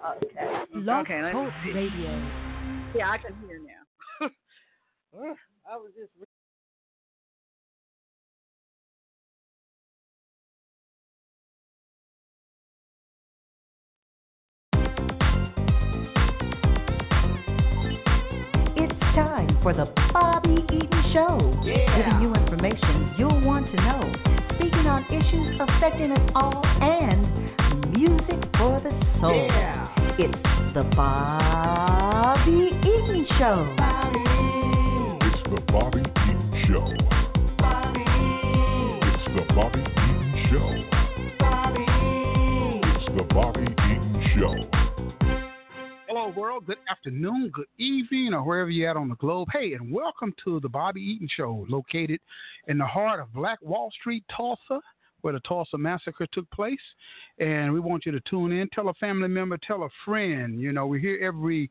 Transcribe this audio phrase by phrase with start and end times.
[0.00, 0.64] Okay.
[0.74, 1.72] Love Okay, let's see.
[1.72, 2.10] Radio.
[2.96, 4.28] Yeah, I can hear now.
[5.70, 6.10] I was just.
[18.76, 21.36] It's time for the Bobby Eaton Show.
[21.62, 24.12] Giving you information you'll want to know.
[24.56, 27.19] Speaking on issues affecting us all and
[28.00, 28.90] music for the
[29.20, 29.46] soul.
[30.18, 30.38] It's
[30.72, 33.74] the Bobby Eaton Show.
[33.76, 34.24] Bobby.
[35.26, 36.88] It's the Bobby Eaton Show.
[37.58, 38.04] Bobby.
[39.04, 40.70] It's the Bobby Eaton Show.
[41.40, 41.84] Bobby.
[42.88, 44.54] It's the Bobby Eaton Show.
[46.08, 46.64] Hello, world.
[46.64, 49.48] Good afternoon, good evening, or wherever you're at on the globe.
[49.52, 52.20] Hey, and welcome to the Bobby Eaton Show, located
[52.66, 54.80] in the heart of Black Wall Street, Tulsa,
[55.22, 56.78] where the Tulsa Massacre took place.
[57.38, 60.60] And we want you to tune in, tell a family member, tell a friend.
[60.60, 61.70] You know, we're here every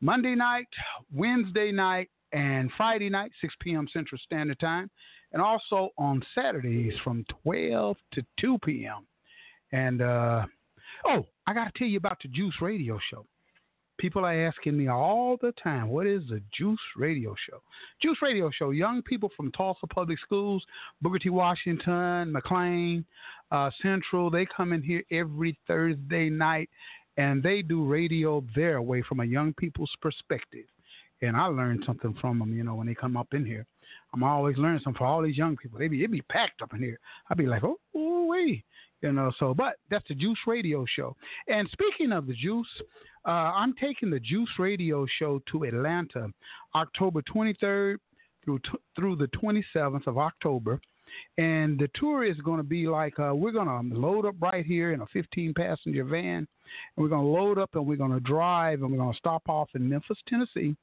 [0.00, 0.68] Monday night,
[1.12, 3.88] Wednesday night, and Friday night, 6 p.m.
[3.92, 4.90] Central Standard Time,
[5.32, 9.06] and also on Saturdays from 12 to 2 p.m.
[9.72, 10.44] And, uh,
[11.06, 13.26] oh, I got to tell you about the Juice Radio Show.
[13.98, 17.60] People are asking me all the time, what is the Juice Radio Show?
[18.00, 20.64] Juice Radio Show, young people from Tulsa Public Schools,
[21.02, 21.30] Booker T.
[21.30, 23.04] Washington, McLain,
[23.50, 26.70] uh, Central, they come in here every Thursday night
[27.16, 30.66] and they do radio their way from a young people's perspective.
[31.20, 33.66] And I learned something from them, you know, when they come up in here.
[34.14, 35.78] I'm always learning something for all these young people.
[35.78, 37.00] They be, it be packed up in here.
[37.28, 38.64] I'd be like, oh, oh, wait.
[39.02, 41.16] You know, so, but that's the Juice Radio Show.
[41.48, 42.66] And speaking of the Juice,
[43.26, 46.28] uh, I'm taking the Juice Radio Show to Atlanta,
[46.74, 47.96] October 23rd
[48.44, 50.80] through t- through the 27th of October,
[51.36, 54.64] and the tour is going to be like uh, we're going to load up right
[54.64, 56.46] here in a 15 passenger van, and
[56.96, 59.42] we're going to load up and we're going to drive and we're going to stop
[59.48, 60.76] off in Memphis, Tennessee,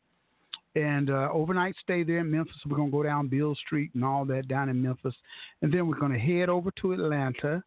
[0.75, 2.55] and uh, overnight stay there in Memphis.
[2.67, 5.15] We're going to go down Beale Street and all that down in Memphis,
[5.61, 7.63] and then we're going to head over to Atlanta,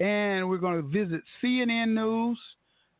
[0.00, 2.38] and we're going to visit CNN News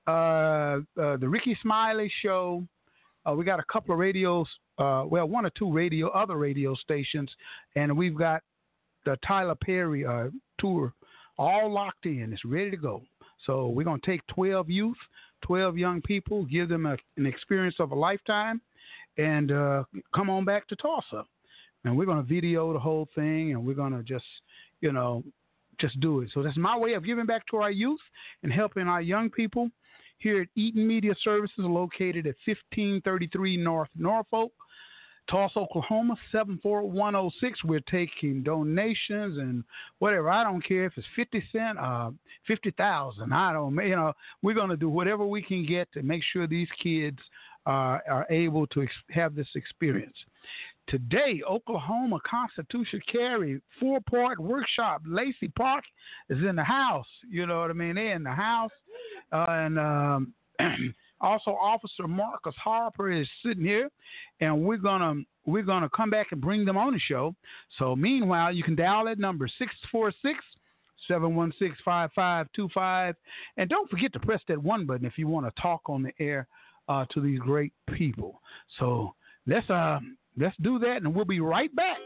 [0.08, 2.64] uh, uh, the Rickey Smiley Show.
[3.28, 4.46] Uh, we got a couple of radios,
[4.78, 7.30] well, one or two radio, other radio stations,
[7.76, 8.42] and we've got
[9.04, 10.06] the Tyler Perry
[10.58, 10.94] tour
[11.36, 12.32] all locked in.
[12.32, 13.02] It's ready to go.
[13.44, 14.96] So we're going to take 12 youth,
[15.42, 18.62] 12 young people, give them a, an experience of a lifetime,
[19.19, 21.25] and uh, come on back to Tulsa.
[21.84, 24.25] And we're going to video the whole thing, and we're going to just,
[24.80, 25.22] you know,
[25.78, 26.30] just do it.
[26.32, 28.00] So that's my way of giving back to our youth
[28.42, 29.70] and helping our young people
[30.18, 34.52] here at Eaton Media Services, located at 1533 North Norfolk,
[35.30, 37.64] Tulsa, Oklahoma, 74106.
[37.64, 39.62] We're taking donations and
[39.98, 40.30] whatever.
[40.30, 42.10] I don't care if it's 50 cent, uh,
[42.46, 43.32] 50,000.
[43.32, 44.12] I don't, you know,
[44.42, 47.18] we're going to do whatever we can get to make sure these kids
[47.68, 50.16] uh, are able to ex- have this experience.
[50.88, 55.02] Today, Oklahoma Constitution Carry four part workshop.
[55.06, 55.84] Lacy Park
[56.30, 57.06] is in the house.
[57.30, 57.96] You know what I mean?
[57.96, 58.70] They're in the house.
[59.30, 60.32] Uh, and um,
[61.20, 63.90] also, Officer Marcus Harper is sitting here,
[64.40, 67.34] and we're gonna we're gonna come back and bring them on the show.
[67.78, 70.38] So, meanwhile, you can dial that number six four six.
[71.08, 73.14] 716-5525
[73.56, 76.12] and don't forget to press that one button if you want to talk on the
[76.18, 76.46] air
[76.88, 78.41] uh, to these great people.
[78.78, 79.15] So
[79.47, 79.99] let's uh
[80.37, 81.99] let's do that and we'll be right back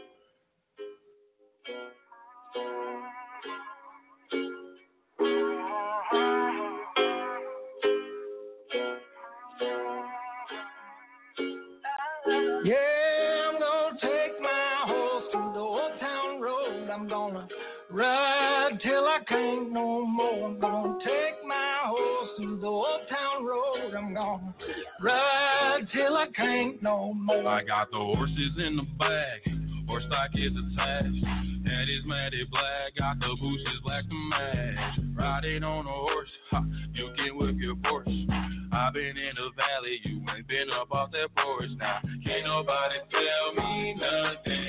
[23.93, 24.05] town.
[24.05, 24.55] I'm gonna
[25.01, 27.47] ride till I can't no more.
[27.47, 29.41] I got the horses in the bag,
[29.87, 31.25] horse stock is attached.
[31.65, 34.99] Head is matted black, got the bushes black to match.
[35.15, 38.27] Riding on a horse, ha, you can whip your Porsche.
[38.73, 41.69] I've been in the valley, you ain't been up off that porch.
[41.77, 44.63] Now, can't nobody tell me nothing.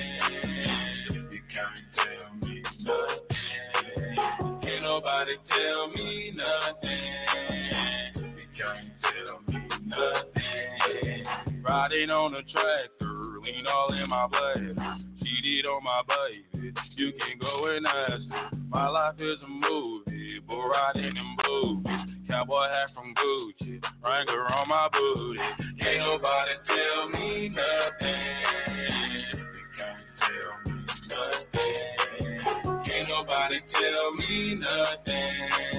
[1.33, 4.63] You can't tell me nothing.
[4.63, 7.34] Can't nobody tell me nothing.
[9.97, 11.63] Nothing.
[11.63, 14.77] Riding on a tractor, lean all in my blood.
[15.23, 18.23] Cheated on my baby, you can go and ask.
[18.69, 22.15] My life is a movie, bull riding in boobies.
[22.29, 25.41] Cowboy hat from Gucci, Wrangler on my booty.
[25.81, 28.15] Can't nobody tell me nothing.
[29.79, 32.85] Can't tell me nothing.
[32.85, 34.65] Can't nobody tell me nothing.
[34.65, 35.74] You can't tell me nothing.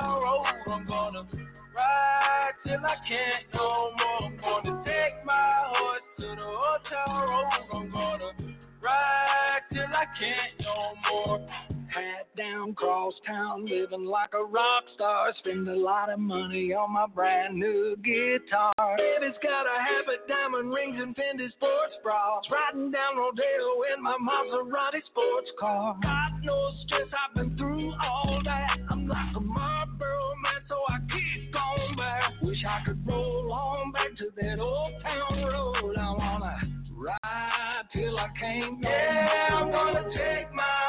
[0.00, 0.46] long road.
[0.66, 1.26] Oh, I'm gonna
[1.74, 4.30] ride till I can't no more.
[4.30, 6.80] I'm gonna take my horse to the road.
[7.08, 8.32] Oh, I'm gonna
[8.80, 11.48] ride till I can't no more.
[11.92, 15.28] Hat down, cross town, living like a rock star.
[15.40, 18.72] Spend a lot of money on my brand new guitar.
[18.96, 22.44] Baby's got a habit, diamond rings, and Fendi sports bras.
[22.50, 25.98] Riding down Rodeo in my Maserati sports car.
[26.02, 28.78] Got no stress, I've been through all that.
[28.90, 32.40] I'm like a Marlboro man, so I keep going back.
[32.40, 35.96] Wish I could roll on back to that old town road.
[35.98, 36.56] I wanna
[36.96, 40.81] ride till I can't Yeah, I'm gonna take my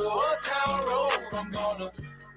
[0.00, 1.10] old town road.
[1.32, 1.90] I'm gonna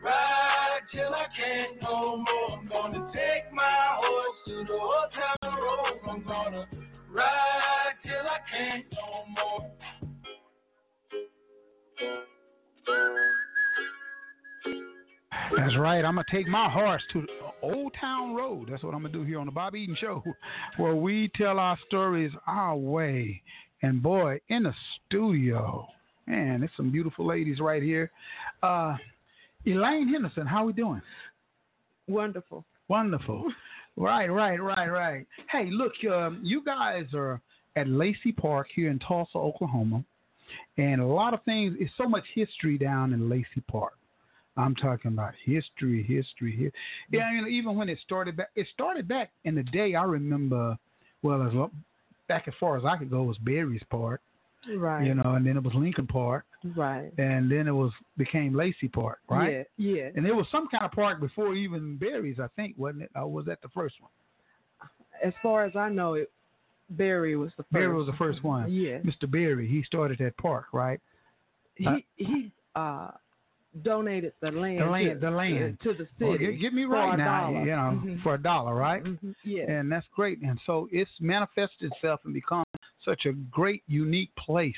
[0.04, 2.60] ride till I can't no more.
[2.60, 6.00] I'm gonna take my horse to the old town road.
[6.10, 6.68] I'm gonna
[7.12, 9.72] ride till I can't no more.
[15.58, 16.04] That's right.
[16.04, 17.26] I'm gonna take my horse to
[17.62, 18.68] Old Town Road.
[18.70, 20.24] That's what I'm gonna do here on the Bob Eaton Show,
[20.78, 23.42] where we tell our stories our way.
[23.82, 24.74] And boy, in the
[25.08, 25.88] studio,
[26.28, 28.12] man, there's some beautiful ladies right here.
[28.64, 28.96] Uh,
[29.66, 31.02] Elaine Henderson, how we doing?
[32.08, 32.66] Wonderful.
[32.88, 33.52] Wonderful.
[33.98, 35.26] right, right, right, right.
[35.52, 37.42] Hey, look, um, you guys are
[37.76, 40.04] at Lacy Park here in Tulsa, Oklahoma,
[40.78, 41.76] and a lot of things.
[41.80, 43.94] It's so much history down in Lacy Park.
[44.58, 46.72] I'm talking about history, history, here.
[47.12, 49.96] Yeah, you know, even when it started back, it started back in the day.
[49.96, 50.78] I remember,
[51.24, 51.72] well, as lo-
[52.30, 54.22] back as far as I could go was Berry's Park,
[54.76, 55.06] Right.
[55.06, 56.46] you know, and then it was Lincoln Park,
[56.76, 57.12] Right.
[57.18, 59.66] and then it was became Lacy Park, right?
[59.78, 59.96] Yeah.
[59.96, 60.10] Yeah.
[60.16, 63.12] And there was some kind of park before even Barry's, I think, wasn't it?
[63.16, 64.12] Or was that the first one?
[65.24, 66.32] As far as I know, it
[66.90, 67.72] Barry was the first.
[67.74, 68.72] Barry was the first one.
[68.72, 69.00] Yeah.
[69.00, 69.30] Mr.
[69.30, 71.00] Barry, he started that park, right?
[71.76, 73.12] He Uh, he uh
[73.84, 74.80] donated the land.
[74.80, 75.80] The land- to, the land.
[75.82, 76.26] to the city.
[76.26, 77.60] Well, get, me right now, dollar.
[77.60, 78.24] you know, Mhm.
[78.24, 79.04] for a dollar, right?
[79.04, 79.36] Mhm.
[79.44, 79.70] Yeah.
[79.70, 80.40] And that's great.
[80.42, 82.64] And so it's manifested itself and become
[83.06, 84.74] such a great, unique place.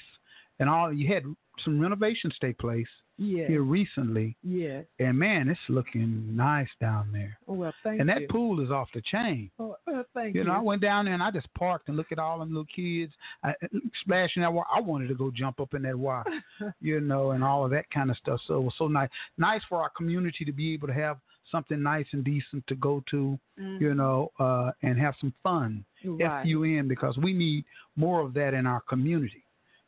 [0.60, 1.24] And all you had
[1.64, 2.88] some renovations take place
[3.18, 3.48] yeah.
[3.48, 4.86] here recently, Yes.
[5.00, 7.38] and man, it's looking nice down there.
[7.48, 8.16] Oh, well, thank and you.
[8.16, 9.50] that pool is off the chain.
[9.60, 10.48] Oh, uh, thank You you.
[10.48, 12.66] know, I went down there and I just parked and looked at all them little
[12.66, 13.12] kids
[13.44, 13.54] I,
[14.02, 14.68] splashing that water.
[14.76, 16.32] I wanted to go jump up in that water,
[16.82, 18.40] you know, and all of that kind of stuff.
[18.48, 21.18] So it was so nice, nice for our community to be able to have
[21.52, 25.84] something nice and decent to go to, you know, uh, and have some fun.
[26.06, 26.22] Mm-hmm.
[26.24, 26.42] Right.
[26.42, 27.66] F U N because we need
[27.96, 29.44] more of that in our community,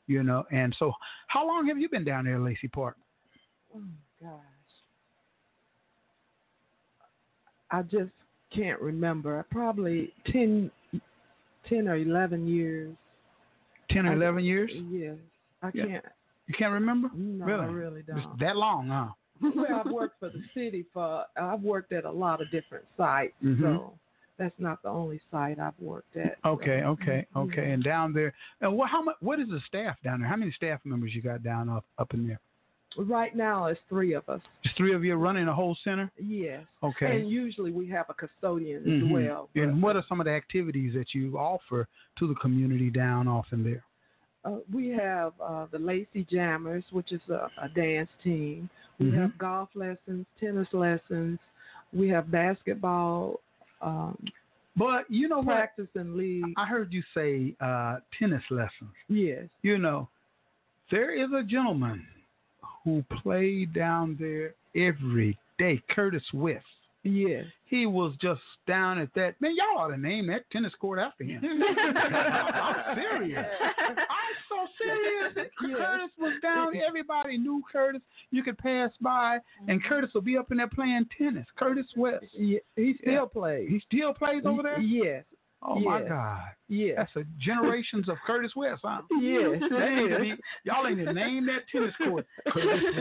[0.08, 0.46] you know.
[0.52, 0.92] And so,
[1.28, 2.96] how long have you been down there, Lacy Park?
[3.76, 3.82] Oh
[4.22, 4.30] gosh.
[7.72, 8.12] I just
[8.54, 9.46] can't remember.
[9.52, 10.72] Probably 10,
[11.68, 12.96] 10 or eleven years.
[13.92, 14.72] Ten or I- eleven years?
[14.90, 15.18] Yes.
[15.62, 15.86] I Yeah.
[15.86, 16.06] can't.
[16.48, 17.10] You can't remember?
[17.14, 17.64] No, really?
[17.64, 18.40] I really don't.
[18.40, 19.10] that long, huh?
[19.42, 21.26] Well, I've worked for the city for.
[21.40, 23.62] I've worked at a lot of different sites, Mhm.
[23.62, 23.94] so
[24.38, 26.38] that's not the only site I've worked at.
[26.44, 27.72] so- Okay, okay, okay.
[27.72, 28.90] And down there, and what?
[28.90, 29.16] How much?
[29.20, 30.30] What is the staff down there?
[30.30, 32.40] How many staff members you got down up up in there?
[32.98, 34.42] Right now, it's three of us.
[34.64, 36.10] Just three of you running the whole center.
[36.18, 36.66] Yes.
[36.82, 37.20] Okay.
[37.22, 39.48] And usually we have a custodian as well.
[39.56, 41.88] And what are some of the activities that you offer
[42.18, 43.84] to the community down off in there?
[44.46, 48.70] Uh, we have uh, the Lacy Jammers, which is a, a dance team.
[49.00, 49.18] We Mhm.
[49.22, 51.40] have golf lessons, tennis lessons.
[51.94, 53.40] We have basketball,
[53.82, 54.18] um,
[54.76, 55.48] But you know what?
[55.56, 56.54] practice and league.
[56.58, 58.92] I heard you say uh, tennis lessons.
[59.10, 59.46] yes.
[59.62, 60.08] You know,
[60.92, 62.06] there is a gentleman
[62.84, 66.66] who played down there every day, Curtis West.
[67.04, 67.46] Yes.
[67.66, 69.40] He was just down at that.
[69.40, 71.42] Man, y'all ought to name that tennis court after him.
[71.44, 73.46] I'm serious.
[73.80, 74.02] I'm so
[74.82, 75.50] serious.
[75.68, 75.78] Yes.
[75.78, 76.74] Curtis was down.
[76.88, 78.02] Everybody knew Curtis.
[78.32, 79.88] You could pass by, and mm-hmm.
[79.88, 81.46] Curtis will be up in there playing tennis.
[81.58, 82.26] Curtis West.
[82.34, 83.26] Ye- he still Yeah.
[83.32, 83.70] plays.
[83.70, 84.80] He still plays over there.
[84.80, 85.26] Yes.
[85.62, 86.02] Oh my.
[86.04, 86.40] God.
[86.70, 86.96] Yes.
[86.98, 89.02] That's a generations of Curtis West, huh?
[89.22, 90.22] Yes, That it need to is.
[90.38, 92.84] be- y'all ain't to name that tennis court Curtis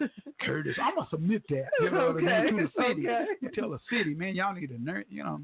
[0.00, 0.10] West.
[0.40, 1.66] Curtis, I'm gonna submit that.
[1.80, 2.56] You know what I mean?
[2.56, 3.08] To the city.
[3.08, 3.24] Okay.
[3.42, 5.04] You tell the city, man, y'all need to learn.
[5.10, 5.40] You know,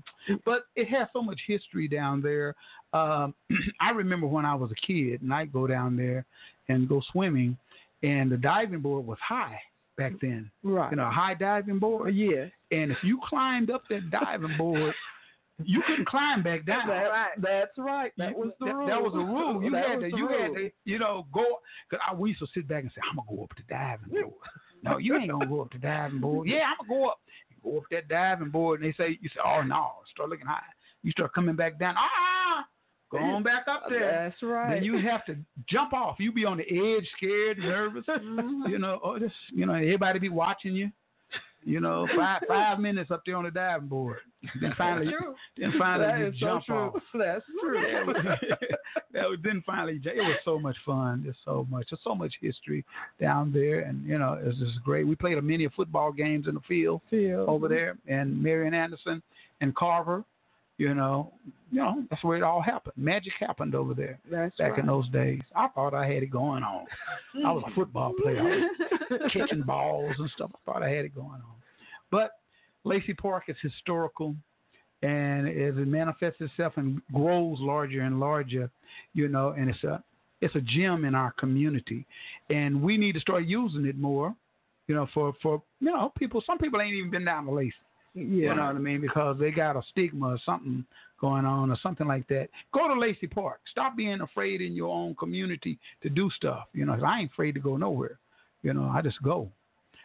[0.46, 2.54] but it has so much history down there.
[2.92, 3.34] Um,
[3.80, 6.24] I remember when I was a kid, and I'd go down there
[6.68, 7.56] and go swimming,
[8.02, 9.60] and the diving board was high
[9.96, 10.50] back then.
[10.62, 10.90] Right.
[10.90, 12.14] You know, a high diving board.
[12.14, 12.46] Yeah.
[12.70, 14.94] And if you climbed up that diving board,
[15.62, 16.88] you couldn't climb back down.
[16.88, 18.12] That- That's right.
[18.16, 18.86] That was the rule.
[18.86, 19.62] That was a rule.
[19.62, 21.44] You That had to, the you had to, you know, go.
[21.90, 24.08] Cause I, we used to sit back and say, "I'm gonna go up the diving
[24.08, 24.34] board."
[24.82, 26.48] no, you ain't gonna go up the diving board.
[26.48, 27.18] Yeah, I'm gonna go up.
[27.50, 30.46] You go up that diving board, and they say, "You say, oh no, start looking
[30.46, 30.62] high."
[31.02, 31.94] You start coming back down.
[31.98, 32.64] Ah,
[33.10, 34.28] go on back up there.
[34.30, 34.74] That's right.
[34.74, 35.36] Then you have to
[35.68, 36.16] jump off.
[36.18, 38.04] You be on the edge, scared, nervous.
[38.06, 38.70] Mm-hmm.
[38.70, 40.90] you know, oh, just you know, everybody be watching you.
[41.62, 44.16] You know, five five minutes up there on the diving board.
[44.62, 45.12] Then finally,
[45.58, 46.76] then finally That just is so jump true.
[46.76, 46.94] off.
[47.14, 48.14] That's true.
[49.12, 51.20] that was then finally it was so much fun.
[51.22, 52.82] There's so much there's so much history
[53.20, 55.06] down there and you know, it's just great.
[55.06, 57.44] We played a many football games in the field Phil.
[57.46, 59.22] over there and Marion Anderson
[59.60, 60.24] and Carver,
[60.80, 61.30] you know,
[61.70, 62.94] you know, that's where it all happened.
[62.96, 64.80] Magic happened over there That's back right.
[64.80, 65.42] in those days.
[65.54, 66.86] I thought I had it going on.
[67.44, 67.80] I was a hmm.
[67.80, 68.66] football player.
[69.30, 70.50] Catching balls and stuff.
[70.54, 71.54] I thought I had it going on.
[72.10, 72.30] But
[72.84, 74.34] Lacy Park is historical
[75.02, 78.70] and as it manifests itself and grows larger and larger,
[79.12, 80.02] you know, and it's a
[80.40, 82.06] it's a gem in our community.
[82.48, 84.34] And we need to start using it more,
[84.88, 87.74] you know, for, for you know, people some people ain't even been down to Lacy.
[88.14, 88.24] Yeah.
[88.24, 89.00] You know what I mean?
[89.00, 90.84] Because they got a stigma or something
[91.20, 92.48] going on or something like that.
[92.72, 93.60] Go to Lacy Park.
[93.70, 96.66] Stop being afraid in your own community to do stuff.
[96.72, 98.18] You know, 'cause I ain't afraid to go nowhere.
[98.62, 99.50] You know, I just go.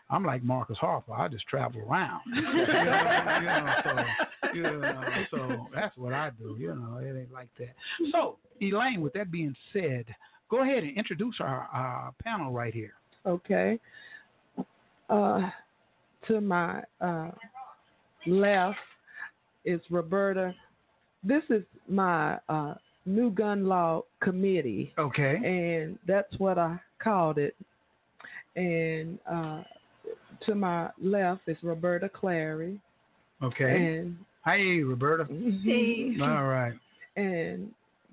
[0.09, 1.13] I'm like Marcus Harper.
[1.13, 2.21] I just travel around.
[2.27, 6.55] you, know, you know, so, you know, so that's what I do.
[6.59, 7.74] You know, it ain't like that.
[8.12, 10.05] So, Elaine, with that being said,
[10.50, 12.93] go ahead and introduce our, our panel right here.
[13.25, 13.79] Okay.
[15.09, 15.50] Uh,
[16.27, 17.31] to my uh,
[18.27, 18.77] left
[19.65, 20.53] is Roberta.
[21.24, 25.36] This is my uh, new gun law committee, Okay.
[25.44, 27.55] and that's what I called it.
[28.55, 29.63] And uh,
[30.46, 32.79] to my left is Roberta Clary,
[33.44, 33.98] Okay.
[34.00, 35.25] and Hey, Roberta.
[35.63, 36.15] Hey.
[36.22, 36.74] All right.
[37.15, 37.72] and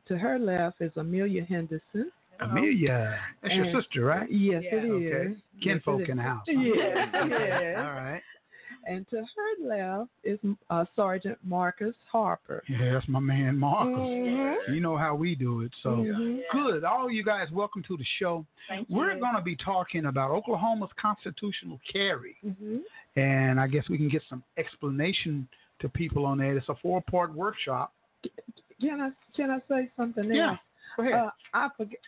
[0.09, 2.11] to her left is Amelia Henderson.
[2.41, 3.19] Amelia.
[3.43, 4.29] That's your sister, right?
[4.31, 4.79] Yes, Yeah.
[4.79, 4.91] it is.
[4.91, 5.29] Okay.
[5.29, 6.09] Yes, Kinfolk it is.
[6.09, 6.43] in the house.
[6.49, 7.29] Yes, Okay.
[7.29, 7.77] yes.
[7.79, 8.23] All right.
[8.85, 10.39] And to her left is
[10.71, 12.63] uh, Sergeant Marcus Harper.
[12.69, 13.93] Yeah, that's my man Marcus.
[13.95, 14.75] Mhm.
[14.75, 15.73] You know how we do it.
[15.83, 16.41] So Mhm.
[16.53, 16.85] good.
[16.85, 18.45] All you guys, welcome to the show.
[18.69, 22.37] Thank We're going to be talking about Oklahoma's constitutional carry.
[22.45, 22.83] Mhm.
[23.17, 25.47] And I guess we can get some explanation
[25.79, 26.57] to people on that.
[26.57, 27.93] It's a four part workshop.
[28.81, 30.35] Can I can I say something else?
[30.35, 30.57] Yeah.
[30.97, 31.15] Go ahead.
[31.15, 32.01] Uh, I forget.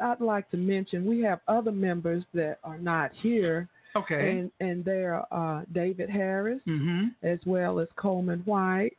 [0.00, 4.30] I'd like to mention we have other members that are not here, okay.
[4.30, 7.08] and and they're uh, David Harris mm-hmm.
[7.22, 8.96] as well as Coleman White.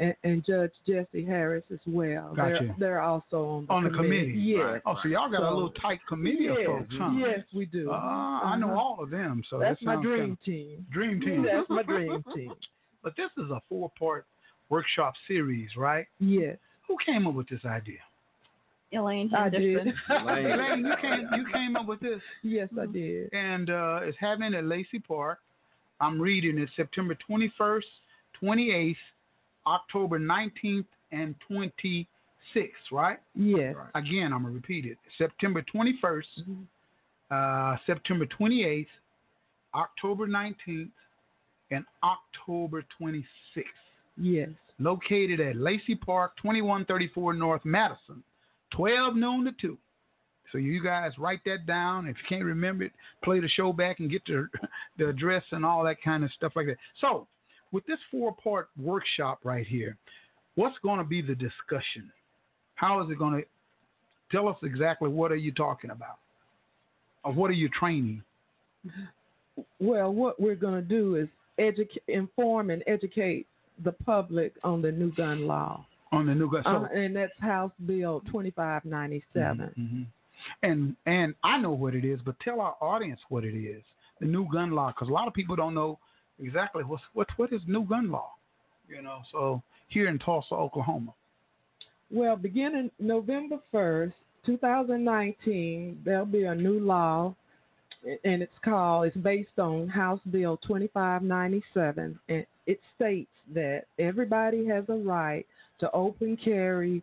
[0.00, 2.32] And, and Judge Jesse Harris as well.
[2.36, 2.58] Gotcha.
[2.60, 4.30] They're, they're also on the On the committee.
[4.30, 4.38] committee.
[4.38, 4.80] Yes.
[4.86, 6.58] Oh, so y'all got a little tight committee yes.
[6.60, 7.10] of folks, huh?
[7.18, 7.90] Yes, we do.
[7.92, 8.78] Ah, I know Uh-huh.
[8.78, 9.42] all of them.
[9.50, 10.86] So That's that my dream team.
[10.92, 11.42] dream team.
[11.44, 12.52] That's my dream team.
[13.02, 14.24] But this is a four part
[14.68, 16.06] workshop series, right?
[16.20, 17.98] Yes, Who came up with this idea?
[18.92, 19.76] Elaine I did.
[19.76, 19.94] Henderson.
[20.10, 23.32] Elaine, you came you came up with this, yes, I did.
[23.34, 25.40] and uh, it's happening at Lacy Park.
[26.00, 27.82] I'm reading it September 21st,
[28.42, 28.96] 28th,
[29.66, 32.06] October 19th, and 26th.
[32.92, 33.18] Right?
[33.34, 33.74] Yes.
[33.94, 34.96] Again, I'm gonna repeat it.
[35.18, 36.64] September 21st, Mhm.
[37.30, 38.86] uh, September 28th,
[39.74, 40.90] October 19th,
[41.70, 43.24] and October 26th.
[44.20, 44.48] Yes.
[44.80, 48.22] located at Lacy Park, 2134 North Madison,
[48.72, 49.78] 12 noon to 2.
[50.52, 52.06] So you guys write that down.
[52.06, 54.48] If you can't remember it, play the show back and get the,
[54.98, 56.76] the address and all that kind of stuff like that.
[57.00, 57.26] So
[57.72, 59.96] with this four-part workshop right here,
[60.54, 62.10] what's going to be the discussion?
[62.76, 63.46] How is it going to
[64.34, 66.18] tell us exactly what are you talking about?
[67.24, 68.22] Or what are you training?
[69.80, 73.46] Well, what we're going to do is educate, inform, and educate
[73.84, 76.66] the public on the new gun law, On the new gun.
[76.66, 79.74] Uh, and that's House Bill 2597.
[79.78, 80.06] Mhm.
[80.62, 83.82] And and I know what it is, but tell our audience what it is.
[84.20, 85.98] The new gun law, because a lot of people don't know
[86.40, 88.32] exactly what's what what is new gun law.
[88.88, 91.12] You know, so here in Tulsa, Oklahoma.
[92.10, 94.14] Well, beginning November 1st,
[94.46, 97.34] 2019, there'll be a new law,
[98.24, 104.84] and it's called, it's based on House Bill 2597, and it states that everybody has
[104.88, 105.46] a right
[105.80, 107.02] to open carry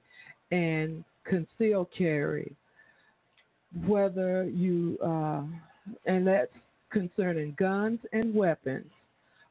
[0.52, 2.56] and conceal carry,
[3.86, 5.44] whether you, uh,
[6.06, 6.52] and that's
[6.92, 8.90] concerning guns and weapons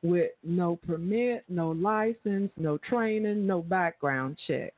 [0.02, 4.72] with no permit, no license, no training, no background check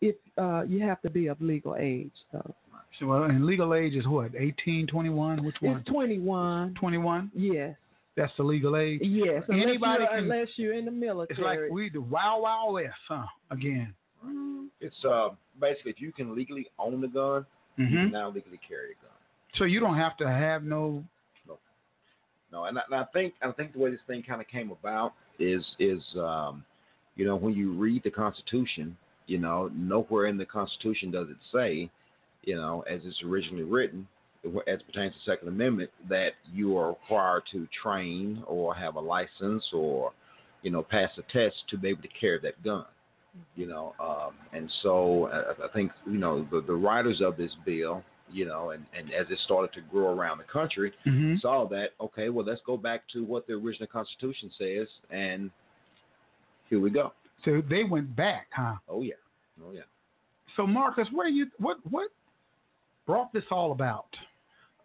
[0.00, 2.54] if uh, you have to be of legal age, though.
[2.98, 4.32] So well, and legal age is what?
[4.36, 5.44] 18, 21?
[5.44, 5.78] Which one?
[5.78, 6.74] It's 21.
[6.74, 7.30] 21?
[7.34, 7.76] Yes.
[8.18, 9.00] That's the legal age.
[9.02, 9.44] Yes.
[9.48, 11.28] Unless, Anybody you're, can- unless you're in the military.
[11.30, 13.24] It's like we the wild wild west, huh?
[13.50, 13.94] Again.
[14.80, 17.46] It's uh basically if you can legally own the gun,
[17.76, 19.14] you hmm can now legally carry a gun.
[19.56, 21.04] So you don't have to have no.
[22.50, 24.70] No, and I, and I think I think the way this thing kind of came
[24.70, 26.64] about is is um,
[27.16, 28.96] you know when you read the Constitution,
[29.26, 31.90] you know nowhere in the Constitution does it say,
[32.44, 34.08] you know, as it's originally written,
[34.44, 39.64] as pertains to Second Amendment, that you are required to train or have a license
[39.72, 40.12] or,
[40.62, 42.84] you know, pass a test to be able to carry that gun.
[43.54, 47.52] You know, um, and so I, I think you know the, the writers of this
[47.64, 51.68] bill, you know, and, and as it started to grow around the country, hmm saw
[51.68, 55.50] that okay, well let's go back to what the original Constitution says, and
[56.68, 57.12] here we go.
[57.44, 58.74] So they went back, huh?
[58.88, 59.14] Oh yeah,
[59.64, 59.82] oh yeah.
[60.56, 61.46] So Marcus, what are you?
[61.58, 62.10] What what
[63.06, 64.08] brought this all about?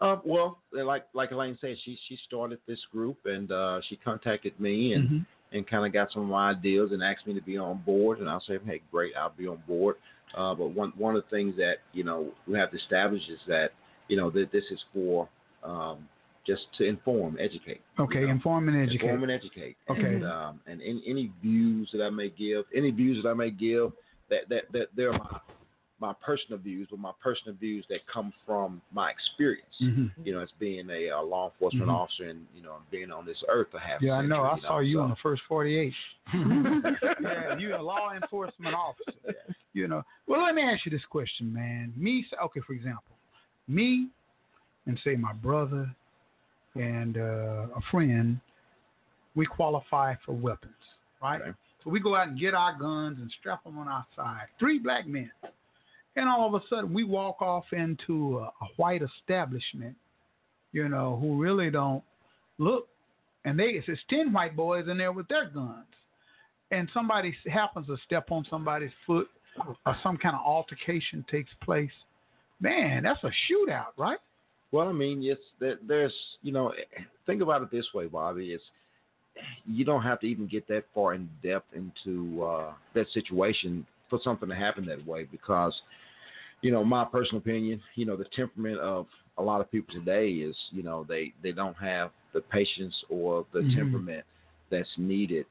[0.02, 4.60] Uh, well, like like Elaine said, she she started this group and uh, she contacted
[4.60, 5.26] me and Mhm.
[5.54, 8.20] and kind of got some of my ideas and asked me to be on board.
[8.20, 9.96] And I said, hey, great, I'll be on board.
[10.36, 13.40] Uh, but one one of the things that you know we have to establish is
[13.48, 13.72] that
[14.08, 15.30] you know that this is for
[15.64, 16.10] um,
[16.46, 17.80] just to inform, educate.
[17.98, 18.34] Okay, you know?
[18.34, 19.06] inform and educate.
[19.06, 19.78] Inform and educate.
[19.90, 20.16] Okay.
[20.16, 23.50] And, um, and any, any views that I may give, any views that I may
[23.52, 23.94] give,
[24.30, 25.40] that that that they're my
[26.04, 29.76] my personal views, but my personal views that come from my experience.
[29.82, 30.12] Mhm.
[30.26, 31.94] You know, as being a, uh law enforcement Mhm.
[32.02, 34.02] officer and you know being on this earth for half.
[34.02, 34.42] a Yeah, I know.
[34.44, 35.94] I century, saw you so- on the first 48.
[37.22, 39.34] yeah, you're a law enforcement officer.
[39.74, 40.04] You know.
[40.28, 41.94] Well, let me ask you this question, man.
[41.96, 43.16] Me, okay, for example,
[43.68, 44.10] me
[44.86, 45.90] and say my brother
[46.76, 48.40] and uh, a friend,
[49.36, 50.84] we qualify for weapons,
[51.22, 51.42] right?
[51.42, 51.52] Okay.
[51.84, 54.48] So we go out and get our guns and strap them on our side.
[54.60, 55.32] Three black men.
[56.16, 59.96] And all of a sudden, we walk off into a, a white establishment,
[60.72, 62.04] you know, who really don't
[62.60, 62.88] look.
[63.46, 65.86] And they, it's, it's 10 white boys in there with their guns.
[66.72, 69.28] And somebody happens to step on somebody's foot
[69.86, 71.92] or some kind of altercation takes place.
[72.60, 74.20] Man, that's a shootout, right?
[74.72, 76.74] Well, I mean, it's there, there's you know,
[77.26, 78.54] think about it this way, Bobby.
[78.54, 78.64] It's
[79.66, 84.20] you don't have to even get that far in depth into uh, that situation for
[84.24, 85.74] something to happen that way because,
[86.62, 89.08] you know, my personal opinion, you know, the temperament of
[89.40, 93.46] a lot of people today is, you know, they they don't have the patience or
[93.54, 93.76] the Mhm.
[93.76, 94.26] temperament
[94.70, 95.46] that's needed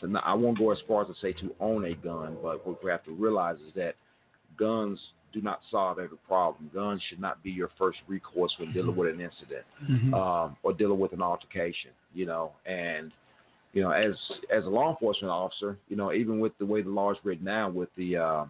[0.00, 0.06] to.
[0.06, 2.82] Not, I won't go as far as to say to own a gun, but what
[2.82, 3.94] we have to realize is that
[4.56, 4.98] guns
[5.32, 6.70] do not solve every problem.
[6.72, 10.14] Guns should not be your first recourse when dealing with an incident Mm-hmm.
[10.14, 11.90] um, or dealing with an altercation.
[12.14, 13.12] You know, and
[13.72, 14.14] you know, as
[14.52, 17.44] as a law enforcement officer, you know, even with the way the law is written
[17.44, 18.44] now, with the uh,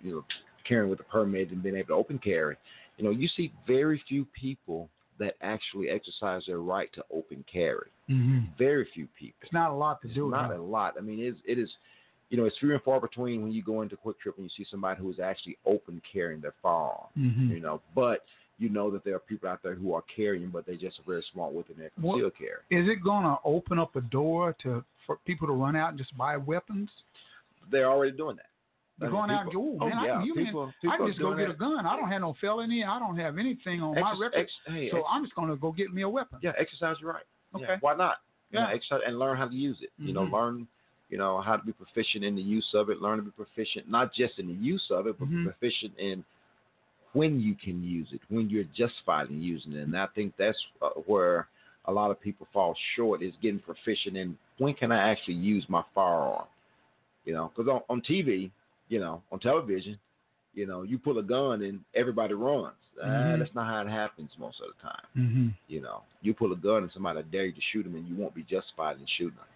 [0.00, 0.24] you know
[0.66, 2.56] carrying with a permit and being able to open carry,
[2.96, 7.88] you know, you see very few people that actually exercise their right to open carry.
[8.08, 8.40] mm-hmm.
[8.58, 9.36] Very few people.
[9.42, 10.30] It's not a lot to It's do.
[10.30, 10.58] not huh?
[10.58, 10.94] a lot.
[10.96, 11.68] I mean, it is, it is,
[12.30, 14.66] you know, it's few and far between when you go into QuikTrip and you see
[14.70, 17.08] somebody who is actually open carrying their firearm.
[17.18, 17.48] Mhm.
[17.50, 18.24] You know, but
[18.58, 21.04] you know that there are people out there who are carrying, but they just are
[21.06, 22.82] very smart within their What- concealed carry.
[22.82, 25.98] Is it going to open up a door to for people to run out and
[25.98, 26.90] just buy weapons?
[27.70, 28.46] They're already doing that.
[28.98, 30.72] They're I going out and go, people- oh, man, I, yeah, can, you people, I
[30.82, 31.58] people can are just go get a that.
[31.58, 31.86] gun.
[31.86, 32.82] I don't have no felony.
[32.82, 34.38] I don't have anything on my Exercise- record.
[34.38, 36.38] ex- hey, so ex- I'm just going to go get me a weapon.
[36.42, 37.22] yeah, exercise your right.
[37.56, 37.76] Yeah, Okay.
[37.80, 38.16] why not?
[38.50, 38.74] You know, Yeah.
[38.74, 39.90] exercise and learn how to use it.
[39.98, 40.32] You know, Mhm.
[40.32, 40.68] learn,
[41.10, 43.00] you know, how to be proficient in the use of it.
[43.00, 45.44] Learn to be proficient not just in the use of it, but Mhm.
[45.44, 46.24] proficient in
[47.12, 49.82] when you can use it, when you're justified in using it.
[49.82, 51.48] And I think that's uh, where
[51.86, 55.64] a lot of people fall short is getting proficient in when can I actually use
[55.68, 56.44] my firearm.
[57.24, 58.50] You know, because on, on TV,
[58.88, 59.98] you know, on television,
[60.54, 62.74] you know, you pull a gun and everybody runs.
[63.00, 63.38] Ah, Mhm.
[63.38, 65.06] that's not how it happens most of the time.
[65.16, 65.48] Mm-hmm.
[65.68, 68.16] You know, you pull a gun and somebody dare you to shoot them, and you
[68.16, 69.46] won't be justified in shooting them.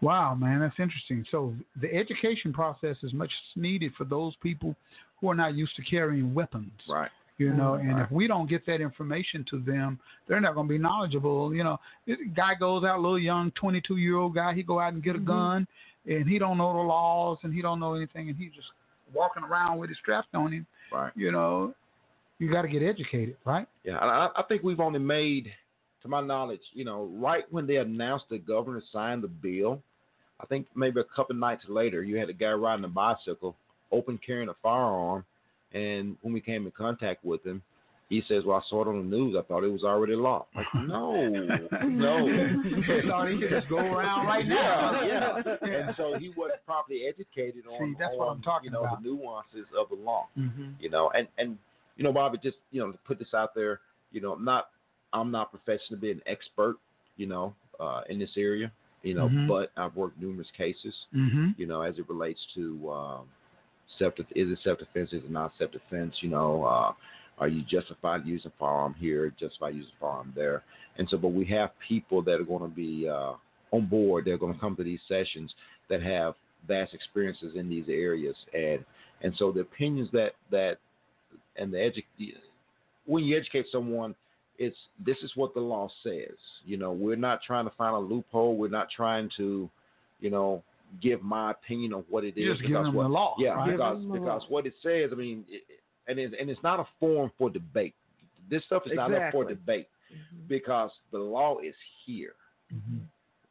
[0.00, 1.24] Wow, man, that's interesting.
[1.30, 4.74] So the education process is much needed for those people
[5.20, 6.72] who are not used to carrying weapons.
[6.88, 7.10] Right.
[7.36, 8.04] You know, and Right.
[8.04, 11.54] if we don't get that information to them, they're not going to be knowledgeable.
[11.54, 14.92] You know, this guy goes out, little young, 22 year old guy, he go out
[14.92, 15.24] and get a Mhm.
[15.24, 15.66] gun,
[16.06, 18.68] and he don't know the laws, and he don't know anything, and he's just
[19.12, 20.66] walking around with his strapped on him.
[20.92, 21.12] Right.
[21.16, 21.74] You know,
[22.38, 23.66] you got to get educated, right?
[23.84, 23.98] Yeah.
[23.98, 25.52] I, I think we've only made,
[26.02, 29.82] to my knowledge, you know, right when they announced the governor signed the bill,
[30.42, 33.56] I think maybe a couple nights later, you had a guy riding a bicycle,
[33.92, 35.24] open carrying a firearm,
[35.72, 37.62] and when we came in contact with him,
[38.08, 39.36] he says, "Well, I saw it on the news.
[39.38, 41.28] I thought it was already law." Like, no,
[41.84, 42.26] no.
[42.64, 45.02] He thought he could just go around right now.
[45.04, 45.56] Yeah, yeah.
[45.64, 45.86] Yeah.
[45.86, 48.84] And so he wasn't properly educated on, See, that's on what I'm talking you know,
[48.84, 49.02] about.
[49.02, 50.26] the nuances of the law.
[50.36, 50.70] Mm-hmm.
[50.80, 51.56] You know, and and
[51.96, 54.70] you know, Bobby, just you know, to put this out there, you know, I'm not
[55.12, 56.76] I'm not professing to be an expert,
[57.16, 58.72] you know, uh, in this area,
[59.02, 59.46] you know, Mhm.
[59.48, 61.50] but I've worked numerous cases, Mm-hmm.
[61.56, 63.28] you know, as it relates to um,
[63.98, 66.92] self is it self defense, is it not self defense, you know, uh,
[67.38, 70.62] are you justified using firearm here, justified using firearm there,
[70.98, 73.32] and so, but we have people that are going to be uh,
[73.72, 74.24] on board.
[74.24, 75.54] They're going to come to these sessions
[75.88, 76.34] that have
[76.68, 78.84] vast experiences in these areas, and
[79.22, 80.78] and so the opinions that that
[81.56, 82.34] and the edu-
[83.06, 84.14] when you educate someone,
[84.60, 86.36] it's this is what the law says.
[86.64, 88.56] You know, we're not trying to find a loophole.
[88.56, 89.68] We're not trying to,
[90.20, 90.62] you know,
[91.02, 92.58] give my opinion on what it is.
[92.58, 93.70] Just because what, the law, Yeah, right?
[93.72, 94.48] because Give them the because law.
[94.48, 95.10] what it says.
[95.12, 95.62] I mean, it,
[96.06, 97.94] and it's, and it's not a forum for debate.
[98.50, 99.54] This stuff is not up for Exactly.
[99.54, 99.88] debate
[100.48, 102.34] because the law is here
[102.72, 103.00] Mhm.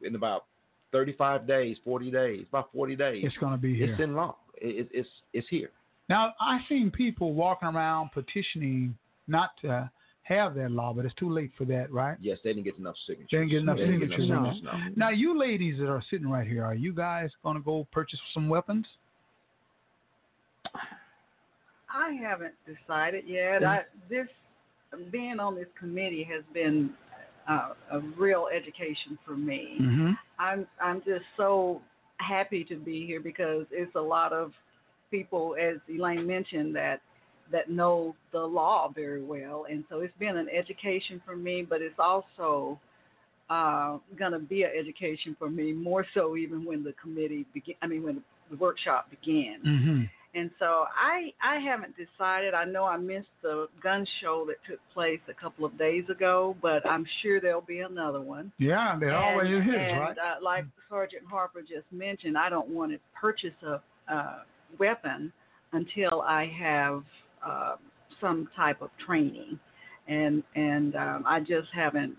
[0.02, 0.44] in about
[0.92, 3.24] 35 days, 40 days, about 40 days.
[3.24, 3.90] It's going to be here.
[3.92, 4.36] It's in law.
[4.60, 5.70] It, it, it's it's here.
[6.08, 8.96] Now, I've seen people walking around petitioning
[9.26, 9.90] not to
[10.34, 12.16] have that law, but it's too late for that, right?
[12.20, 13.28] Yes, they didn't get enough signatures.
[13.30, 14.70] They didn't get enough They didn't get signatures on enough No.
[14.70, 17.86] signatures, Now, you ladies that are sitting right here, are you guys going to go
[17.92, 18.86] purchase some weapons?
[21.92, 23.64] I haven't decided yet.
[23.64, 24.28] I, this
[25.10, 26.90] being on this committee has been
[27.48, 29.76] uh, a real education for me.
[29.80, 30.10] Mm-hmm.
[30.38, 31.80] I'm I'm just so
[32.18, 34.52] happy to be here because it's a lot of
[35.10, 37.00] people, as Elaine mentioned, that
[37.52, 41.66] that know the law very well, and so it's been an education for me.
[41.68, 42.78] But it's also
[43.48, 47.74] uh, going to be an education for me more so even when the committee begin.
[47.82, 49.64] I mean, when the workshop begins.
[49.66, 50.02] Mm-hmm.
[50.32, 52.54] And so I I haven't decided.
[52.54, 56.56] I know I missed the gun show that took place a couple of days ago,
[56.62, 58.52] but I'm sure there'll be another one.
[58.58, 60.16] Yeah, there always is, and, right?
[60.16, 63.82] Uh, like Sergeant Harper just mentioned, I don't want to purchase a
[64.12, 64.38] uh,
[64.78, 65.32] weapon
[65.72, 67.02] until I have
[67.44, 67.76] uh,
[68.20, 69.58] some type of training,
[70.08, 72.16] and and um, I just haven't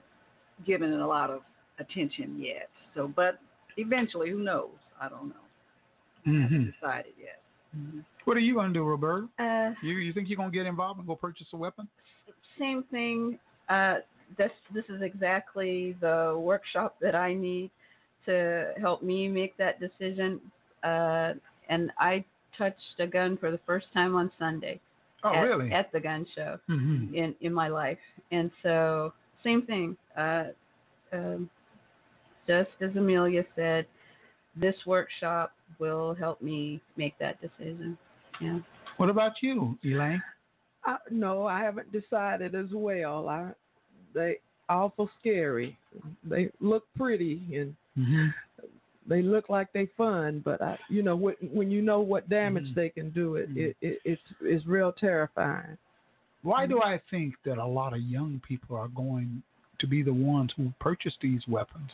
[0.66, 1.42] given it a lot of
[1.80, 2.70] attention yet.
[2.96, 3.40] So, but
[3.78, 4.70] eventually, who knows?
[5.02, 5.36] I don't know.
[6.26, 6.42] I Mm-hmm.
[6.44, 7.42] haven't decided yet.
[7.76, 8.04] Mhm.
[8.26, 9.28] What are you going to do, Roberta?
[9.40, 11.88] Uh, You you think you're going to get involved and go purchase a weapon?
[12.60, 13.40] same thing.
[13.70, 13.96] Uh,
[14.38, 17.72] this this is exactly the workshop that I need
[18.26, 20.40] to help me make that decision.
[20.84, 21.34] Uh,
[21.70, 22.24] and I
[22.58, 24.80] touched a gun for the first time on Sunday.
[25.24, 25.72] Oh, at, really?
[25.72, 27.14] At the gun show mm-hmm.
[27.14, 27.98] in in my life,
[28.32, 29.96] and so same thing.
[30.18, 30.46] Uh,
[31.14, 31.50] um,
[32.48, 33.86] just as Amelia said,
[34.56, 37.98] this workshop will help me make that decision.
[38.40, 38.60] Yeah.
[38.98, 40.22] What about you, Elaine?
[40.84, 43.30] I, no, I haven't decided as well.
[43.30, 43.52] I
[44.14, 44.38] they
[44.70, 45.78] awful scary.
[46.24, 48.28] They look pretty and Mm-hmm.
[49.08, 52.68] They look like they fun, but I, you know, when, when you know what damage
[52.68, 52.76] Mhm.
[52.76, 53.58] they can do, it, Mhm.
[53.58, 55.78] it, it it's it's real terrifying.
[56.44, 59.44] Why do I think that a lot of young people are going
[59.80, 61.92] to be the ones who purchase these weapons?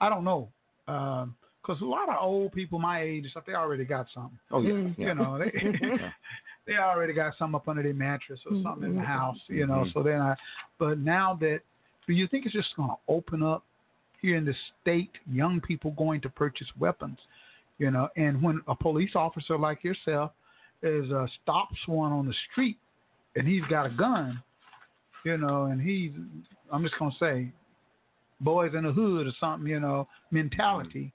[0.00, 0.48] I don't know.
[0.86, 4.38] Because a lot of old people my age, and stuff, they already got something.
[4.50, 4.94] Oh yeah, Mm.
[4.98, 5.08] yeah.
[5.08, 5.50] You know, they
[6.66, 9.38] they already got something up under their mattress or something in the house.
[9.48, 10.36] You know, so then I.
[10.78, 11.60] But now that,
[12.06, 13.64] do you think it's just going to open up
[14.22, 15.10] here in the state?
[15.30, 17.18] Young people going to purchase weapons.
[17.78, 20.30] You know, and when a police officer like yourself
[20.82, 22.76] is uh, stops one on the street
[23.34, 24.40] and he's got a gun,
[25.24, 26.12] you know, and he's,
[26.72, 27.50] I'm just gonna say,
[28.40, 31.12] boys in the hood or something, you know, mentality.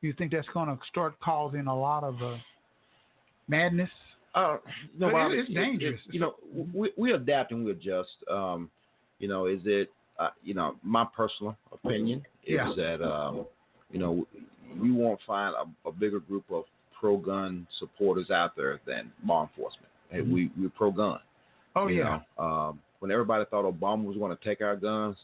[0.00, 2.36] You think that's gonna start causing a lot of uh,
[3.48, 3.90] madness?
[4.34, 4.58] Uh,
[4.98, 6.00] no, Bob, it- it's it- dangerous.
[6.10, 6.34] you know,
[6.74, 8.10] we we adapt and we adjust.
[8.30, 8.70] Um,
[9.18, 9.90] you know, is it?
[10.18, 12.72] Uh, you know, my personal opinion is Yeah.
[12.76, 13.46] that um,
[13.90, 14.26] you know
[14.82, 16.64] you won't find a, a bigger group of
[16.98, 19.88] pro-gun supporters out there than law enforcement.
[20.10, 20.32] Hey, Mhm.
[20.32, 21.20] we we're pro-gun.
[21.76, 22.20] Oh you yeah.
[22.38, 22.44] know.
[22.44, 25.16] Um, when everybody thought Obama was going to take our guns,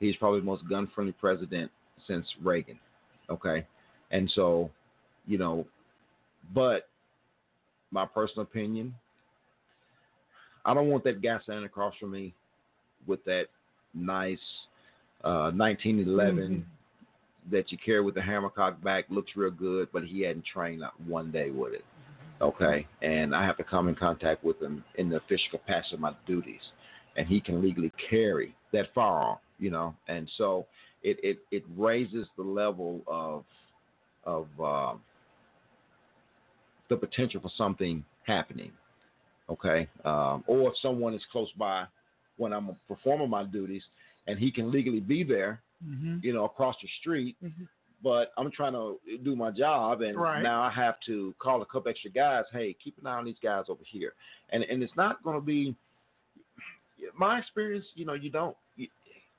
[0.00, 1.70] he's probably the most gun-friendly president
[2.06, 2.78] since Reagan.
[3.30, 3.66] Okay,
[4.10, 4.70] and so,
[5.26, 5.66] you know,
[6.54, 6.88] but
[7.90, 8.94] my personal opinion,
[10.64, 12.34] I don't want that guy standing across from me
[13.06, 13.46] with that
[13.94, 14.38] nice
[15.24, 16.64] uh, 1911
[17.50, 19.04] that you carry with the hammer cocked back.
[19.08, 21.84] Looks real good, but he hadn't trained not one day with it.
[22.40, 26.00] Okay, and I have to come in contact with him in the official capacity of
[26.00, 26.60] my duties,
[27.16, 29.38] and he can legally carry that firearm.
[29.58, 30.66] You know, and so
[31.02, 33.44] it it, it raises the level of
[34.24, 35.00] of um,
[36.88, 38.70] the potential for something happening.
[39.50, 41.86] Okay, um, or if someone is close by
[42.38, 43.82] when I'm performing my duties,
[44.26, 47.36] and he can legally be there, hmm you know, across the street,
[48.02, 50.42] but I'm trying to do my job, and Right.
[50.42, 52.44] now I have to call a couple extra guys.
[52.52, 54.12] Hey, keep an eye on these guys over here,
[54.50, 55.74] and and it's not going to be
[57.16, 57.84] my experience.
[57.94, 58.56] You know, you don't.
[58.76, 58.88] You,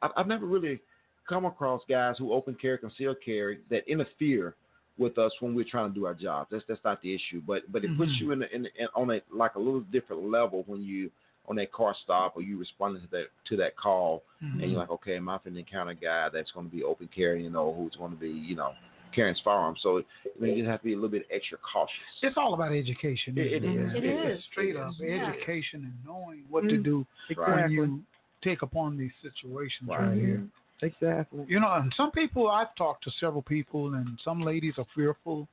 [0.02, 0.80] I- I've never really
[1.28, 4.56] come across guys who open carry, conceal carry that interfere
[4.98, 6.50] with us when we're trying to do our jobs.
[6.52, 8.20] That's that's not the issue, but but it puts Mhm.
[8.20, 11.10] you in, in, in on a like a little different level when you
[11.50, 14.62] on that car stop or you responding to that to that call Mm-hmm.
[14.62, 16.82] and you're like, okay, am I going to encounter a guy that's going to be
[16.82, 18.72] open carrying know, who's going to be, you know,
[19.14, 19.80] carrying firearms.
[19.84, 20.04] So I
[20.40, 21.94] mean, you just have to be a little bit extra cautious.
[22.22, 23.38] It's all about education.
[23.38, 23.92] It- isn't it is.
[23.96, 24.46] It It's is.
[24.52, 25.00] straight It up is.
[25.02, 25.28] Yeah.
[25.34, 26.84] education and knowing what to Mm.
[26.86, 28.02] do when you
[28.42, 30.18] take upon these situations right, Right.
[30.18, 30.48] here.
[30.82, 31.44] Exactly.
[31.50, 35.50] You know, and some people I've talked to several people, and some ladies are fearful,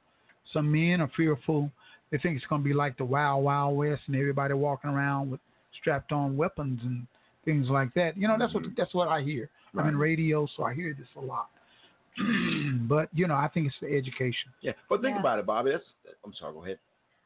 [0.53, 1.73] some men are fearful.
[2.11, 5.31] They think it's going to be like the Wild Wild West, and everybody walking around
[5.33, 5.41] with
[5.81, 7.07] strapped on weapons and
[7.45, 8.17] things like that.
[8.17, 9.49] You know, that's what that's what I hear.
[9.79, 11.49] I'm in radio, so I hear this a lot.
[12.89, 14.51] but you know, I think it's the education.
[14.63, 15.21] Yeah, but think Yeah.
[15.21, 15.73] about it, Bobby.
[15.73, 15.85] That's,
[16.25, 16.55] I'm sorry.
[16.55, 16.79] Go ahead.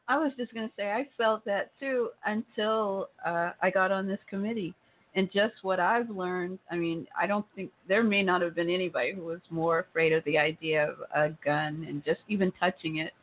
[0.07, 4.07] I was just going to say I felt that too until uh, I got on
[4.07, 4.73] this committee.
[5.15, 8.69] And just what I've learned, I mean, I don't think there may not have been
[8.69, 12.97] anybody who was more afraid of the idea of a gun and just even touching
[12.97, 13.13] it.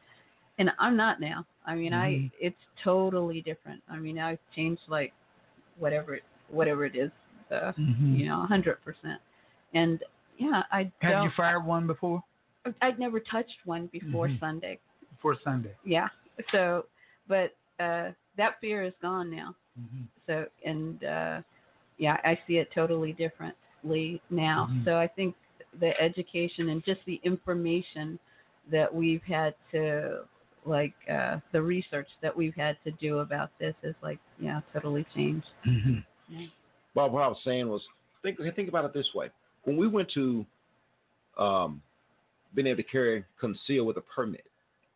[0.58, 1.46] And I'm not now.
[1.66, 2.30] I mean, I Mhm.
[2.40, 3.82] it's totally different.
[3.88, 5.12] I mean, I've changed like
[5.76, 7.12] whatever it, whatever it is,
[7.50, 8.18] uh, Mhm.
[8.18, 9.20] you know, a hundred percent.
[9.74, 10.02] And
[10.36, 12.22] yeah, I Have you fired one before?
[12.82, 14.38] I'd never touched one before Mhm.
[14.40, 14.78] Sunday.
[15.10, 15.74] Before Sunday.
[15.84, 16.08] Yeah.
[16.50, 16.86] So,
[17.28, 19.54] but uh, that fear is gone now.
[19.76, 21.42] hmm So, and uh,
[21.98, 24.66] yeah, I see it totally differently now.
[24.66, 24.84] Mhm.
[24.84, 25.36] So I think
[25.78, 28.18] the education and just the information
[28.70, 30.26] that we've had to
[30.68, 35.06] like uh, the research that we've had to do about this is like yeah totally
[35.14, 35.46] changed.
[35.64, 35.98] hmm
[36.94, 37.82] Bob, what I was saying was
[38.22, 39.30] think think about it this way.
[39.64, 40.44] When we went to
[41.38, 41.82] um,
[42.54, 44.44] being able to carry conceal with a permit,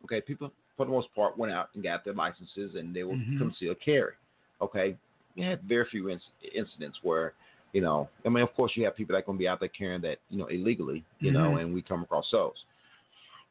[0.05, 3.19] okay, people for the most part went out and got their licenses and they would
[3.19, 3.37] Mhm.
[3.37, 4.13] conceal carry.
[4.61, 4.97] Okay,
[5.35, 6.21] we had very few inc-
[6.53, 7.33] incidents where,
[7.73, 9.59] you know, I mean, of course you have people that are going to be out
[9.59, 11.61] there carrying that, you know, illegally, you know, Mhm.
[11.61, 12.65] and we come across those.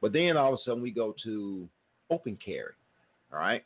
[0.00, 1.68] But then all of a sudden we go to
[2.12, 2.74] open carry,
[3.32, 3.64] all right.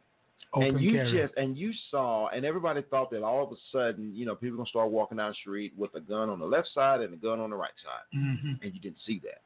[0.55, 1.23] Open and you carry.
[1.23, 4.57] just and you saw and everybody thought that all of a sudden you know people
[4.57, 7.17] gonna start walking down the street with a gun on the left side and a
[7.17, 9.43] gun on the right side hmm and you didn't see that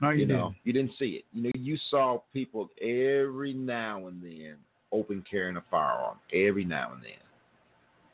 [0.00, 0.38] No, you, you, didn't.
[0.38, 4.54] know you didn't see it you know you saw people every now and then
[4.92, 7.20] open carrying a firearm every now and then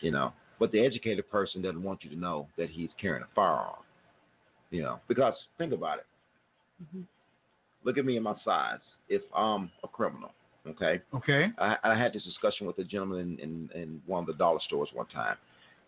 [0.00, 3.28] you know but the educated person doesn't want you to know that he's carrying a
[3.34, 3.82] firearm
[4.70, 6.06] you know because think about it
[6.82, 7.04] Mhm.
[7.86, 10.32] Look at me and my size if i'm a criminal
[10.66, 11.46] okay Okay.
[11.58, 14.60] I, I had this discussion with a gentleman in, in, in one of the dollar
[14.66, 15.36] stores one time,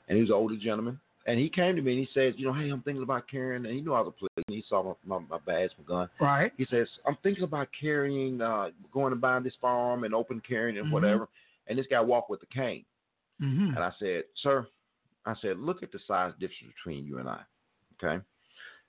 [0.09, 2.47] and he was an older gentleman, and he came to me and he says, you
[2.47, 4.65] know, hey, I'm thinking about carrying, and he knew I was a police, and he
[4.69, 6.09] saw my, my, my badge, my gun.
[6.21, 6.53] Right.
[6.57, 10.79] He says, I'm thinking about carrying, uh, going and buying this firearm and open carrying
[10.79, 10.93] and Mhm.
[10.93, 11.29] whatever.
[11.67, 12.85] And this guy walked with a cane,
[13.39, 14.67] hmm and I said, sir,
[15.27, 17.43] I said, look at the size difference between you and I,
[18.03, 18.25] okay?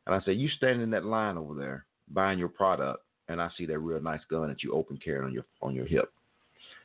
[0.05, 3.49] And I said, you standing in that line over there buying your product, and I
[3.57, 6.11] see that real nice gun that you open carrying on your on your hip.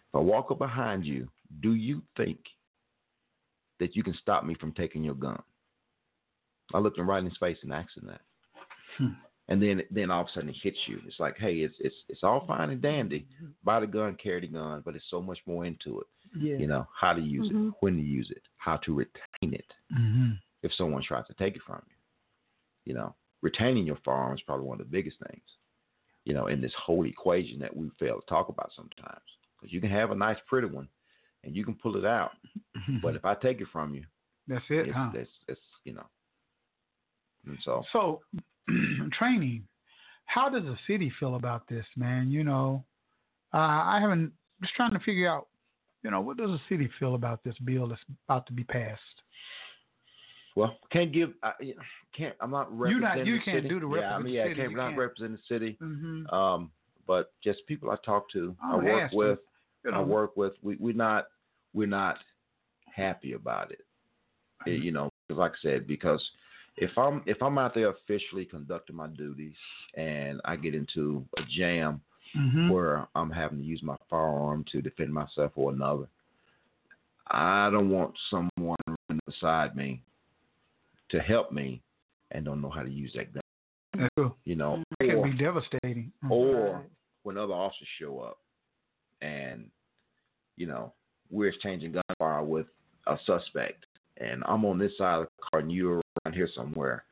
[0.09, 1.29] If I walk up behind you,
[1.63, 2.39] do you think
[3.81, 5.43] that you can stop me from taking your gun?
[6.73, 8.21] I looked him right in his face and asked him that.
[8.99, 9.09] Hmm.
[9.49, 11.01] And then then all of a sudden it hits you.
[11.07, 13.27] It's like, hey, it's it's it's all fine and dandy.
[13.63, 16.07] Buy the gun, carry the gun, but it's so much more into it.
[16.41, 16.57] Yeah.
[16.57, 17.69] You know, how to use Mhm.
[17.69, 20.33] it, when to use it, how to retain it hmm
[20.63, 21.95] if someone tries to take it from you.
[22.87, 25.45] You know, retaining your firearm is probably one of the biggest things,
[26.25, 29.21] you know, in this whole equation that we fail to talk about sometimes.
[29.61, 30.89] Because you can have a nice, pretty one
[31.45, 32.31] and you can pull it out.
[33.03, 34.05] But if I take it from you,
[34.49, 35.11] that's it, it's, huh?
[35.15, 36.07] it's, it's, you know.
[37.47, 38.21] And so, So,
[39.13, 39.65] training.
[40.25, 42.31] How does the city feel about this, man?
[42.31, 42.83] You know,
[43.53, 44.33] uh, I haven't.
[44.63, 45.49] Just trying to figure out.
[46.03, 49.01] You know, what does the city feel about this bill that's about to be passed?
[50.55, 51.53] Well, can't give, I,
[52.17, 52.35] can't.
[52.41, 53.69] I'm not You not- representing you the can't city.
[53.69, 54.55] do the yeah, I mean, the yeah, city.
[54.57, 54.99] can't, You not can't.
[54.99, 55.77] represent the city.
[55.83, 56.35] Mm-hmm.
[56.35, 56.71] Um,
[57.07, 59.39] but just people I talk to, I I'm work with,
[59.85, 61.27] You know, I work with, we, we're not,
[61.75, 62.17] we're not
[62.95, 63.81] happy about it.
[64.67, 66.23] Eh, you know, 'cause like I said, because
[66.77, 69.55] if I'm if I'm out there officially conducting my duties
[69.97, 72.01] and I get into a jam
[72.37, 72.71] Mhm.
[72.71, 76.09] where I'm having to use my firearm to defend myself or another,
[77.29, 78.77] I don't want someone
[79.27, 80.03] beside me
[81.15, 81.83] to help me
[82.33, 83.41] and don't know how to use that gun.
[83.97, 84.35] That's true.
[84.45, 86.13] You know, It can or, be devastating.
[86.29, 86.91] Or Right.
[87.23, 88.39] when other officers show up
[89.23, 89.71] and
[90.57, 90.93] you know
[91.31, 92.67] we're exchanging gunfire with
[93.07, 93.87] a suspect
[94.19, 97.05] and i'm on this side of the car and you're around here somewhere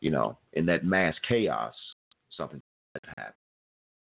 [0.00, 1.74] you know in that mass chaos
[2.36, 2.60] something
[2.92, 3.32] could happen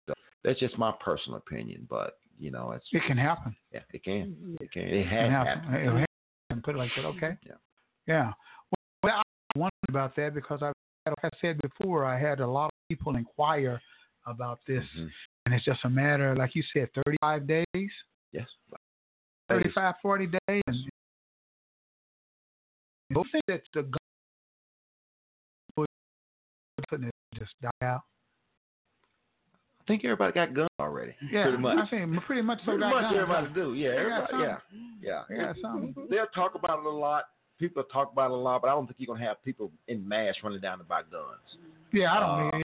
[0.09, 3.55] so that's just my personal opinion but you know it's It can happen.
[3.73, 4.61] yeah it can Mhm.
[4.61, 5.63] it can it It has can happen.
[5.65, 6.63] happened It can happen.
[6.63, 7.05] Put it like that.
[7.07, 7.37] Okay.
[7.47, 7.53] Yeah.
[8.07, 8.33] Yeah.
[9.03, 9.32] Well, I wondered
[9.93, 10.73] about that because I,
[11.07, 13.81] like I said before, I had a lot of people inquire
[14.27, 15.11] about this, Mhm.
[15.47, 17.91] and it's just a matter, like you said, 35 days,
[18.33, 18.49] yes
[19.49, 20.63] 35, 40 days.
[20.69, 20.77] And
[23.11, 23.99] you think that the gun
[25.77, 25.89] would
[27.35, 28.03] just die out?
[29.81, 31.15] I think everybody got guns already.
[31.31, 31.79] Yeah, pretty much.
[31.79, 32.65] I think pretty much so.
[32.67, 33.15] Pretty got much guns.
[33.17, 33.75] everybody do.
[33.75, 34.33] Yeah, They everybody.
[34.39, 34.97] Yeah, something.
[35.03, 36.05] yeah.
[36.09, 36.17] They.
[36.17, 37.25] They'll talk about it a lot.
[37.63, 40.07] People talk about it a lot, but I don't think you're gonna have people in
[40.07, 41.59] mass running down to buy guns.
[41.93, 42.63] Yeah, I don't Uh, mean.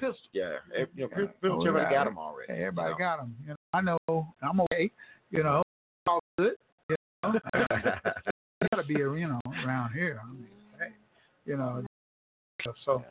[0.00, 0.14] Pistol.
[0.32, 0.54] Yeah,
[0.94, 1.26] you know, Yeah.
[1.50, 1.90] Oh, everybody yeah.
[1.90, 2.50] got them already.
[2.52, 2.98] Everybody you know.
[2.98, 3.36] got them.
[3.42, 4.34] You know, I know.
[4.40, 4.90] I'm okay.
[5.30, 5.62] You know,
[6.06, 6.54] all good.
[6.88, 7.32] You know,
[8.72, 10.18] gotta be you know around here.
[10.22, 10.46] I mean,
[10.78, 10.92] hey,
[11.44, 11.84] you know,
[12.86, 13.04] so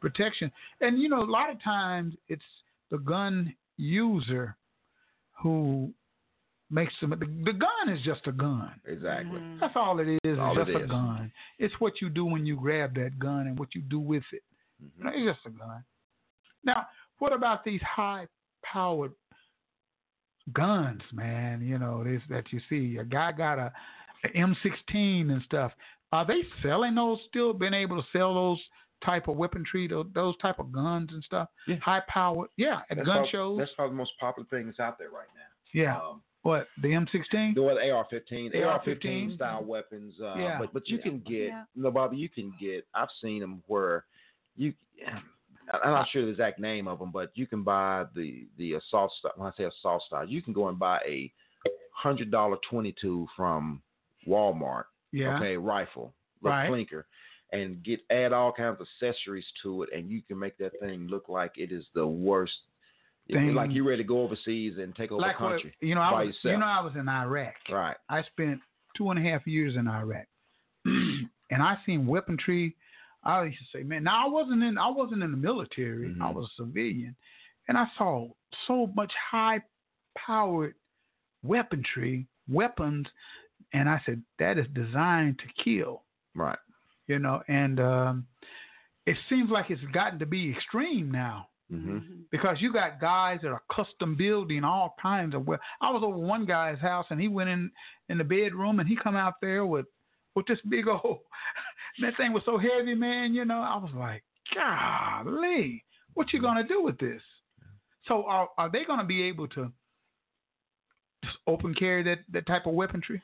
[0.00, 0.50] protection.
[0.80, 2.42] And you know, a lot of times it's
[2.90, 4.56] the gun user
[5.40, 5.92] who
[6.70, 7.10] makes them.
[7.10, 8.72] The, the gun is just a gun.
[8.86, 9.40] Exactly.
[9.60, 10.38] That's all it is.
[10.38, 11.32] All it's it just a gun.
[11.58, 14.42] It's what you do when you grab that gun and what you do with it.
[14.82, 14.98] Mm-hmm.
[14.98, 15.84] You know, It's just a gun.
[16.64, 16.86] Now,
[17.18, 19.12] what about these high-powered
[20.52, 21.62] guns, man?
[21.62, 22.98] You know, this that you see.
[22.98, 23.72] A guy got a,
[24.24, 25.72] a M16 and stuff.
[26.12, 27.18] Are they selling those?
[27.28, 28.58] Still been able to sell those
[29.04, 31.48] type of weaponry, those, those type of guns and stuff?
[31.66, 31.76] Yeah.
[31.82, 33.58] High-powered, yeah, at That's gun probably, shows.
[33.58, 35.80] That's probably the most popular thing that's out there right now.
[35.80, 35.96] Yeah.
[35.96, 37.54] Um, what the M16?
[37.54, 38.64] the AR-15, AR-15.
[38.64, 40.14] AR-15 style weapons.
[40.20, 40.58] Uh, Yeah.
[40.58, 41.02] But but you Yeah.
[41.02, 41.64] can get Yeah.
[41.76, 42.16] no, Bobby.
[42.16, 42.86] You can get.
[42.94, 44.04] I've seen them where
[44.56, 44.72] you.
[45.72, 49.12] I'm not sure the exact name of them, but you can buy the the assault
[49.18, 49.32] style.
[49.36, 51.32] When I say assault style, you can go and buy a
[51.92, 53.82] hundred dollar 22 from
[54.26, 54.84] Walmart.
[55.12, 55.36] Yeah.
[55.36, 56.70] Okay, rifle, little Right.
[56.70, 57.04] plinker,
[57.52, 61.06] and get add all kinds of accessories to it, and you can make that thing
[61.08, 62.58] look like it is the worst.
[63.32, 63.54] Thing.
[63.54, 66.00] Like you ready to go overseas and take over like the what, country you know,
[66.02, 66.52] I by was, yourself.
[66.52, 67.54] you know, I was in Iraq.
[67.70, 67.96] right.
[68.08, 68.60] I spent
[68.96, 70.26] two and a half years in Iraq,
[70.84, 71.28] and
[71.62, 72.74] I seen weaponry.
[73.22, 76.06] I used to say, man, now I wasn't in, I wasn't in the military.
[76.20, 76.34] I Mhm.
[76.34, 77.14] was a civilian,
[77.68, 78.28] and I saw
[78.66, 80.74] so much high-powered
[81.42, 83.06] weaponry, weapons,
[83.72, 86.02] and I said that is designed to kill.
[86.34, 86.58] Right.
[87.08, 88.26] You know, and um,
[89.06, 91.98] it seems like it's gotten to be extreme now hmm
[92.30, 95.46] because you got guys that are custom building all kinds of.
[95.46, 97.70] Well, I was over one guy's house and he went in
[98.08, 99.86] in the bedroom and he come out there with
[100.34, 101.18] with this big old.
[102.00, 103.34] that thing was so heavy, man.
[103.34, 104.22] You know, I was like,
[104.54, 107.22] golly, what you gonna do with this?
[108.06, 109.72] So are are they gonna be able to
[111.24, 113.20] just open carry that that type of weaponry?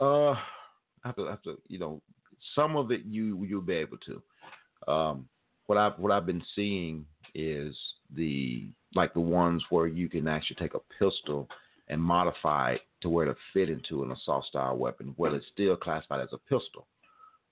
[0.00, 2.00] Uh, I have to, I have to, you know,
[2.54, 4.22] some of it you you'll be able to.
[4.92, 5.28] Um,
[5.66, 7.04] what I've what I've been seeing
[7.38, 7.76] is
[8.14, 11.48] the like the ones where you can actually take a pistol
[11.88, 15.76] and modify it to where to fit into an assault style weapon, where it's still
[15.76, 16.86] classified as a pistol.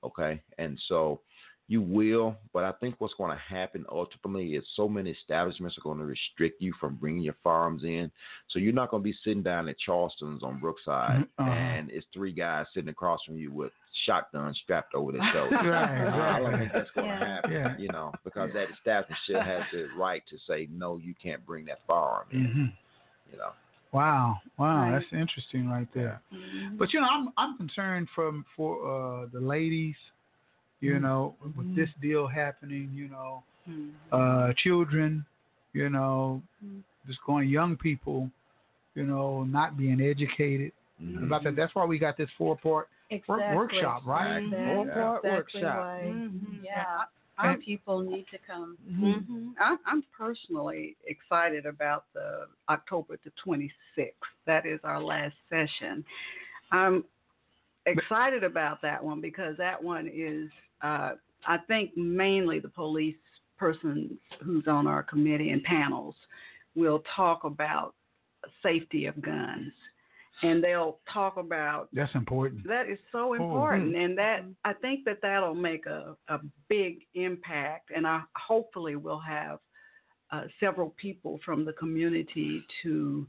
[0.03, 1.21] Okay, and so
[1.69, 5.81] you will, but I think what's going to happen ultimately is so many establishments are
[5.81, 8.09] going to restrict you from bringing your firearms in.
[8.51, 11.51] So you're not going to be sitting down at Charleston's on Brookside Uh-huh.
[11.51, 13.73] and it's three guys sitting across from you with
[14.05, 15.59] shotguns strapped over their shoulders.
[15.61, 16.59] Right, I don't right.
[16.61, 17.35] think that's going to Yeah.
[17.35, 17.77] happen, Yeah.
[17.79, 21.65] you know, because that establishment still has the right to say, no, you can't bring
[21.67, 22.65] that firearm in, hmm
[23.33, 23.51] you know.
[23.93, 24.93] Wow, wow, Right.
[25.01, 26.21] that's interesting right there.
[26.33, 26.77] Mhm.
[26.79, 29.97] But you know, I'm I'm concerned from for uh, the ladies,
[30.81, 33.93] you know, with this deal happening, you know, Mhm.
[34.13, 35.25] uh, children,
[35.73, 36.83] you know, Mhm.
[37.07, 38.31] just going young people,
[38.95, 40.73] you know, not being educated
[41.23, 41.57] about that.
[41.57, 43.55] That's why we got this four part Exactly.
[43.55, 44.39] workshop, right?
[44.39, 44.65] Exactly.
[44.65, 45.87] Four-part Exactly workshop.
[45.87, 46.31] why-.
[46.63, 47.05] Yeah.
[47.39, 48.77] And- Our people need to come.
[48.97, 54.15] hmm I'm, I'm personally excited about the October the 26th.
[54.47, 56.03] That is our last session.
[56.73, 57.05] I'm
[57.87, 60.51] excited about that one because that one is,
[60.83, 61.13] uh,
[61.47, 63.17] I think, mainly the police
[63.59, 66.15] person who's on our committee and panels
[66.75, 67.95] will talk about
[68.63, 69.73] safety of guns.
[70.43, 72.69] And they'll talk about That's important.
[72.69, 77.91] that is so important, and that I think that that'll make a, a big impact,
[77.97, 79.61] and I hopefully will have
[80.31, 83.27] uh, several people from the community to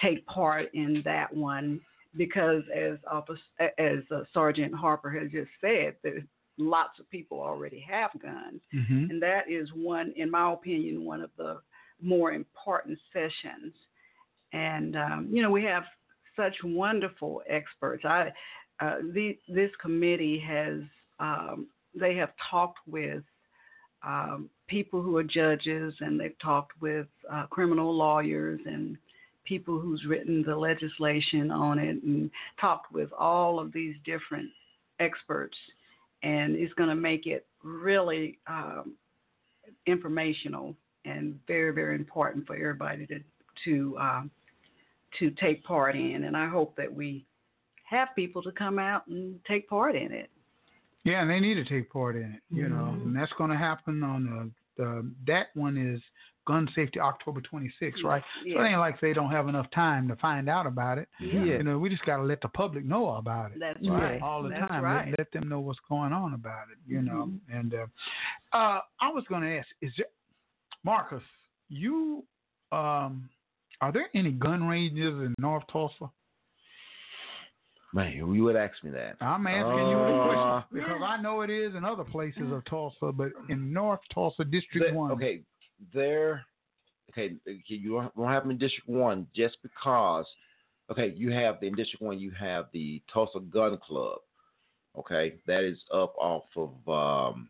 [0.00, 1.80] take part in that one
[2.16, 3.40] because, as Office,
[3.78, 6.22] as uh, Sergeant Harper has just said, there's
[6.58, 11.20] lots of people already have guns, hmm and that is one, in my opinion, one
[11.20, 11.60] of the
[12.00, 13.74] more important sessions.
[14.52, 15.84] And um, you know, we have
[16.36, 18.04] such wonderful experts.
[18.04, 18.32] I
[18.80, 20.80] uh, the, this committee has
[21.20, 23.22] um, they have talked with
[24.04, 28.96] um, people who are judges, and they've talked with uh, criminal lawyers and
[29.44, 32.30] people who's written the legislation on it, and
[32.60, 34.48] talked with all of these different
[35.00, 35.56] experts,
[36.22, 38.94] and it's going to make it really um,
[39.86, 40.74] informational
[41.04, 43.20] and very very important for everybody to
[43.64, 44.30] to um,
[45.18, 46.24] to take part in.
[46.24, 47.24] And I hope that we
[47.84, 50.30] have people to come out and take part in it.
[51.04, 53.02] Yeah, and they need to take part in it, you know, Mhm.
[53.04, 56.00] and that's going to happen on the, the that one is
[56.46, 58.22] gun safety October 26th, right?
[58.52, 61.08] So it ain't like they don't have enough time to find out about it.
[61.20, 61.44] Yeah.
[61.44, 63.58] You know, we just got to let the public know about it.
[63.60, 63.92] That's Yeah.
[63.92, 64.20] right.
[64.22, 65.08] All the That's time, right.
[65.10, 66.78] let, let them know what's going on about it.
[66.86, 67.56] You know, Mm-hmm.
[67.56, 67.86] and uh,
[68.56, 70.06] uh, I was going to ask, is there,
[70.84, 71.22] Marcus,
[71.68, 72.24] you
[72.72, 73.28] um,
[73.80, 76.10] are there any gun ranges in North Tulsa?
[77.92, 79.16] Man, you would ask me that.
[79.20, 82.64] I'm asking you the Uh, question because I know it is in other places of
[82.64, 85.12] Tulsa, but in North Tulsa District The- One.
[85.12, 85.42] Okay,
[85.92, 86.44] there.
[87.10, 87.34] Okay,
[87.66, 90.26] you don't don't have them in District One just because.
[90.90, 92.18] Okay, you have the, in District One.
[92.18, 94.18] You have the Tulsa Gun Club.
[94.98, 97.48] Okay, that is up off of um,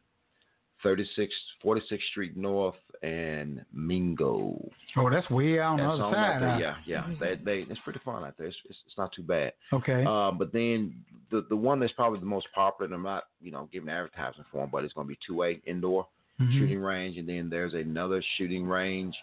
[0.85, 4.71] 36, 46th Street North and Mingo.
[4.97, 6.43] Oh, that's way out on the other side.
[6.43, 6.51] there.
[6.51, 6.59] huh?
[6.59, 7.07] Yeah, yeah.
[7.19, 8.47] They, they, it's pretty fun out there.
[8.47, 9.53] It's, it's, it's not too bad.
[9.73, 10.05] Okay.
[10.05, 10.95] Um, but then
[11.31, 14.45] the the one that's probably the most popular, and I'm not you know giving advertising
[14.53, 16.07] for them, but it's going to be two A indoor
[16.41, 16.53] Mhm.
[16.59, 19.15] shooting range, and then there's another shooting range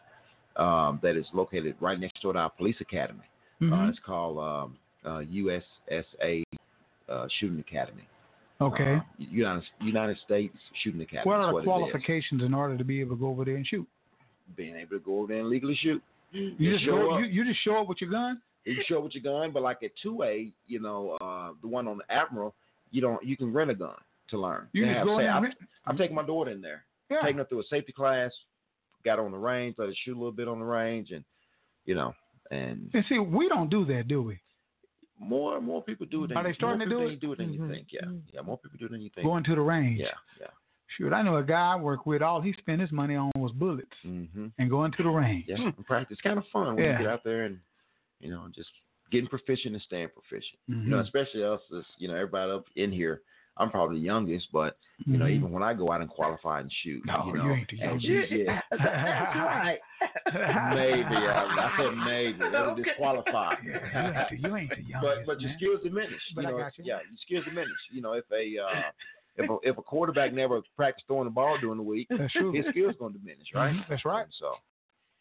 [0.58, 3.24] um, that is located right next door to our police academy.
[3.62, 3.90] Uh, Mhm.
[3.90, 6.44] it's called um, uh, USSA
[7.10, 8.04] uh, Shooting Academy.
[8.60, 8.96] Okay.
[8.96, 11.26] Uh, United United States Shooting Academy.
[11.30, 13.56] what is are the what qualifications in order to be able to go over there
[13.56, 13.88] and shoot?
[14.56, 16.02] Being able to go over there and legally shoot.
[16.32, 17.20] You You just show go, up.
[17.22, 18.42] you, you just show up with your gun.
[18.66, 21.68] You show up with your gun, but like at two A, you know, uh, the
[21.68, 22.54] one on the Admiral,
[22.92, 23.96] you don't you can rent a gun
[24.30, 24.68] to learn.
[24.74, 25.56] You They just have go in say- there and I'm, rent-
[25.88, 27.22] I'm taking my daughter in there, Yeah.
[27.22, 28.32] taking her through a safety class,
[29.06, 31.24] got her on the range, let her shoot a little bit on the range, and
[31.86, 32.14] you know,
[32.52, 34.40] and And see, we don't do that, do we?
[35.20, 36.30] more and more people do it.
[36.30, 37.20] Than, Are they starting more to do people it?
[37.20, 37.70] do it than you Mhm.
[37.70, 37.88] think.
[37.94, 39.24] Yeah, yeah, more people do it than you think.
[39.24, 40.00] Going to the range.
[40.00, 40.48] yeah, yeah.
[40.98, 42.22] Shoot, I know a guy I work with.
[42.24, 44.48] All he spent his money on was bullets Mm-hmm.
[44.58, 45.46] and going to the range.
[45.48, 46.94] Yeah, in practice, kind of fun when Yeah.
[46.94, 47.60] you get out there and
[48.20, 48.70] you know just
[49.12, 50.60] getting proficient and staying proficient.
[50.68, 53.22] You know, especially us, as, you know, everybody up in here.
[53.58, 55.32] I'm probably the youngest, but you know, Mhm.
[55.36, 57.82] even when I go out and qualify and shoot, No, you you know, ain't the
[57.82, 58.32] and youngest.
[58.32, 59.80] you- yeah, That's right.
[60.74, 62.84] maybe I, I said maybe it'll Okay.
[62.84, 63.56] disqualify.
[63.64, 65.58] Yeah, you, ain't the, you ain't the but youngest, but your man.
[65.58, 66.22] skills diminish.
[66.36, 66.84] But you I know, got you.
[66.86, 67.78] yeah, your skills diminish.
[67.92, 68.92] You know, if a uh,
[69.38, 72.52] if a if a quarterback never practiced throwing the ball during the week, That's true.
[72.54, 73.74] his skills gonna diminish, right?
[73.76, 74.24] Mhm, That's right.
[74.24, 74.56] And so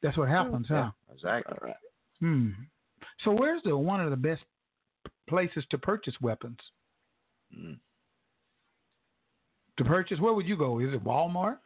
[0.03, 0.91] That's what happens, huh?
[1.09, 1.73] yeah, exactly.
[2.21, 2.51] Hmm.
[3.25, 4.43] So where's the one of the best
[5.29, 6.59] places to purchase weapons?
[7.57, 7.79] Mm.
[9.81, 10.79] To purchase, where would you go?
[10.81, 11.57] Is it Walmart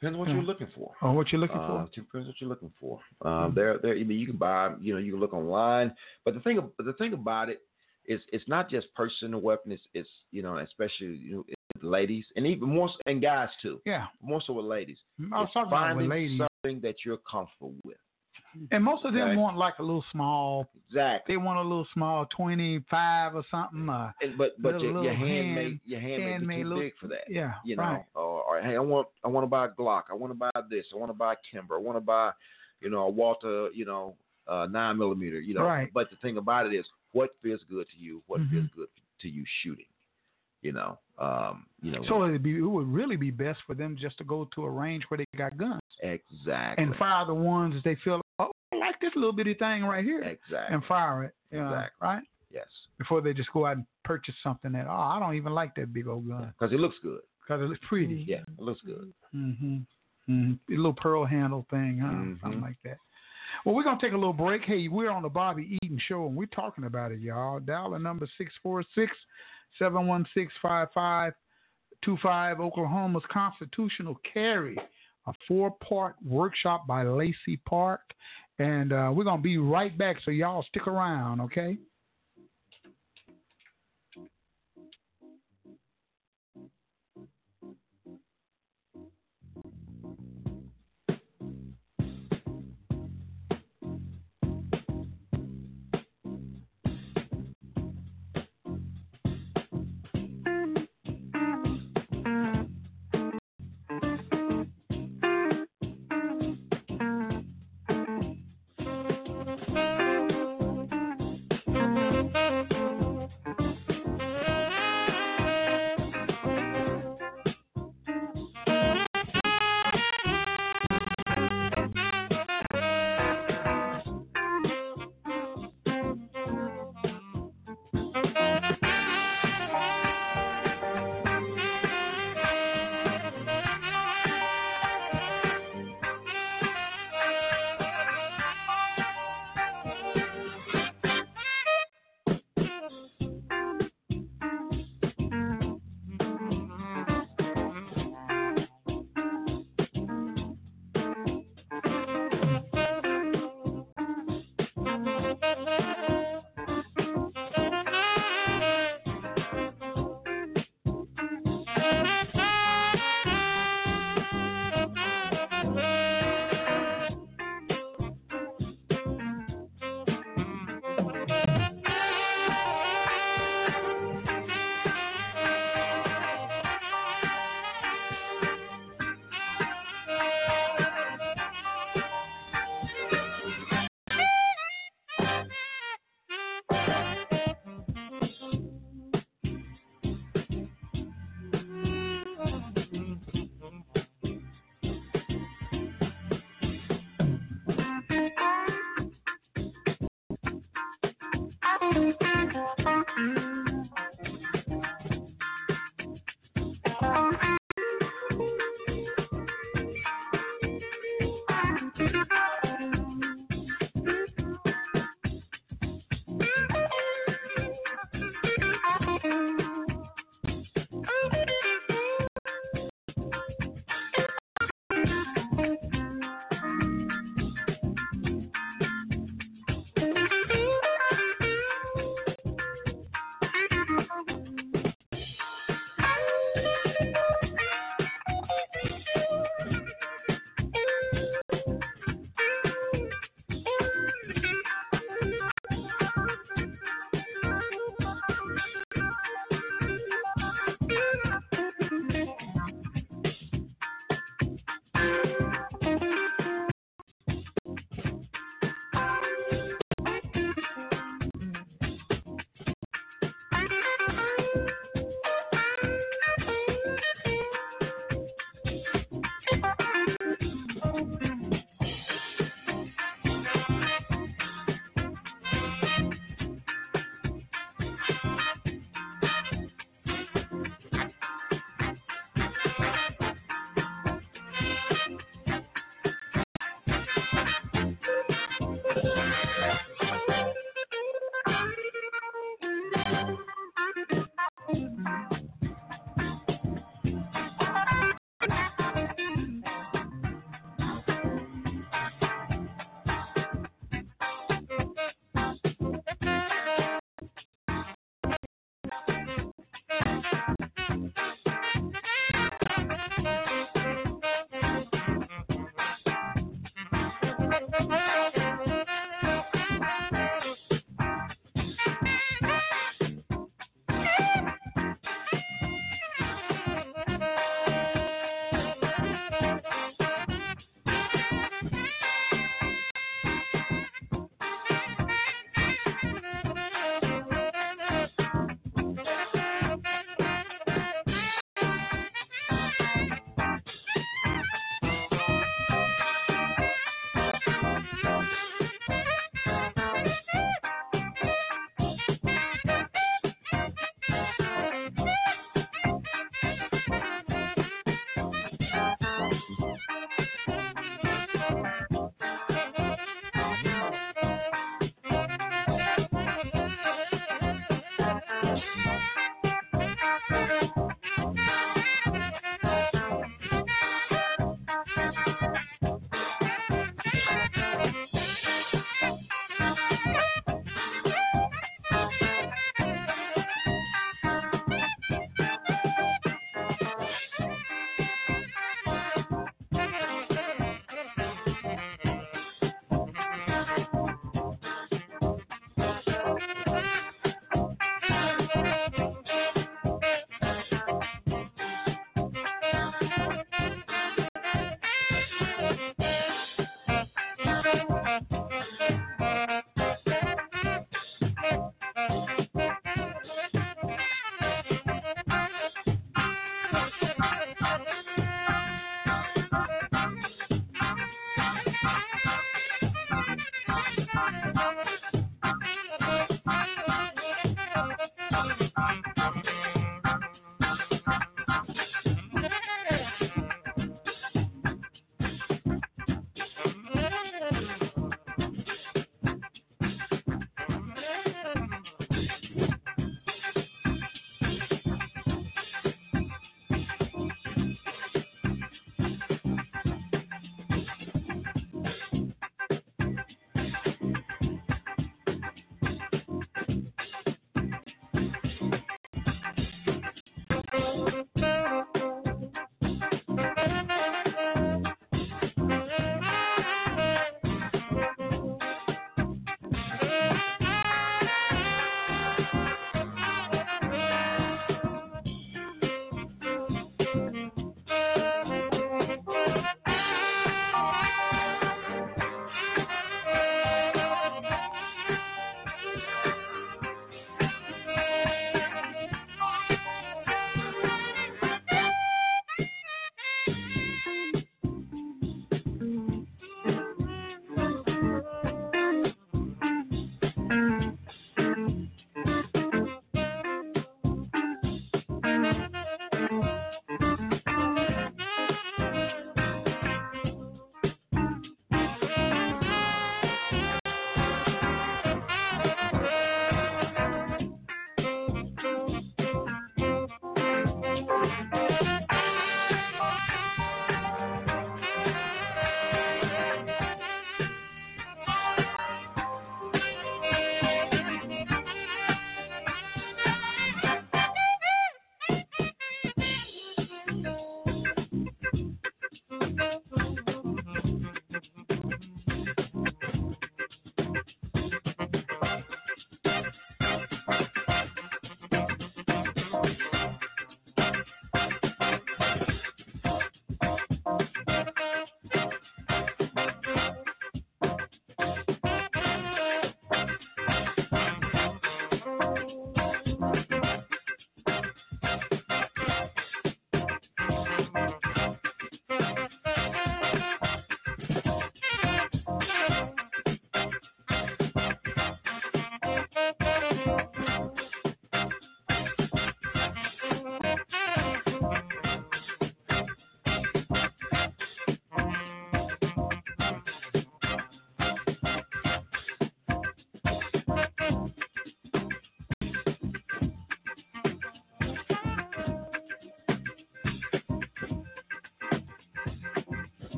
[0.00, 0.34] Depends on what Yeah.
[0.34, 0.92] you're looking for.
[1.00, 1.90] or what you're looking Uh, for?
[1.94, 3.00] depends what you're looking for.
[3.22, 3.94] Um, there, there.
[3.94, 4.74] I mean, you can buy.
[4.80, 5.94] You know, you can look online.
[6.24, 7.62] But the thing, the thing about it
[8.04, 9.70] is, it's not just personal a weapon.
[9.72, 11.44] It's, it's you know, especially you know,
[11.76, 13.80] with ladies and even more so- and guys too.
[13.86, 14.98] Yeah, More so with ladies.
[15.20, 17.96] I was It's talking about finding with ladies, something that you're comfortable with.
[18.70, 19.36] And most of them Okay.
[19.36, 20.68] want like a little small.
[20.88, 21.34] Exactly.
[21.34, 23.88] They want a little small, twenty-five or something.
[23.88, 26.82] Uh, And, but but little- your, your little handmade hand- your hand handmade too little-
[26.84, 27.28] big for that.
[27.28, 28.04] yeah, You know, right.
[28.14, 30.04] or, or hey, I want I want to buy a Glock.
[30.10, 30.86] I want to buy this.
[30.94, 31.76] I want to buy a Kimber.
[31.76, 32.32] I want to buy,
[32.80, 33.70] you know, a Walther.
[33.72, 34.14] You know,
[34.48, 35.40] uh, nine millimeter.
[35.40, 35.64] You know.
[35.64, 35.90] Right.
[35.92, 38.22] But the thing about it is, what feels good to you?
[38.26, 38.50] What Mhm.
[38.50, 38.88] feels good
[39.22, 39.86] to you shooting?
[40.62, 40.98] You know.
[41.18, 41.66] Um.
[41.82, 42.02] You know.
[42.08, 44.70] So it'd be, it would really be best for them just to go to a
[44.70, 46.84] range where they got guns exactly.
[46.84, 48.20] and fire the ones that they feel.
[49.00, 50.74] This little bitty thing right here, Exactly.
[50.74, 51.34] and fire it.
[51.52, 52.06] Yeah, Exactly.
[52.08, 52.66] Right yes.
[52.98, 55.92] before they just go out and purchase something that oh I don't even like that
[55.92, 57.20] big old gun Because it looks good.
[57.42, 58.24] because it looks pretty.
[58.26, 58.42] Yeah.
[58.58, 59.12] It looks good.
[59.34, 59.76] Mm-hmm.
[60.30, 60.52] mm-hmm.
[60.72, 62.08] A little pearl handle thing, huh?
[62.08, 62.40] Mhm.
[62.40, 62.98] Something like that.
[63.64, 64.62] Well, we're gonna take a little break.
[64.62, 67.58] Hey, we're on the Bobby Eaton Show, and we're talking about it, y'all.
[67.60, 68.26] Dial the number
[69.80, 71.32] 646-716-5525,
[72.60, 74.76] Oklahoma's constitutional carry,
[75.26, 78.00] a four-part workshop by Lacy Park,
[78.58, 80.16] and uh, we're gonna be right back.
[80.24, 81.76] So y'all stick around, okay?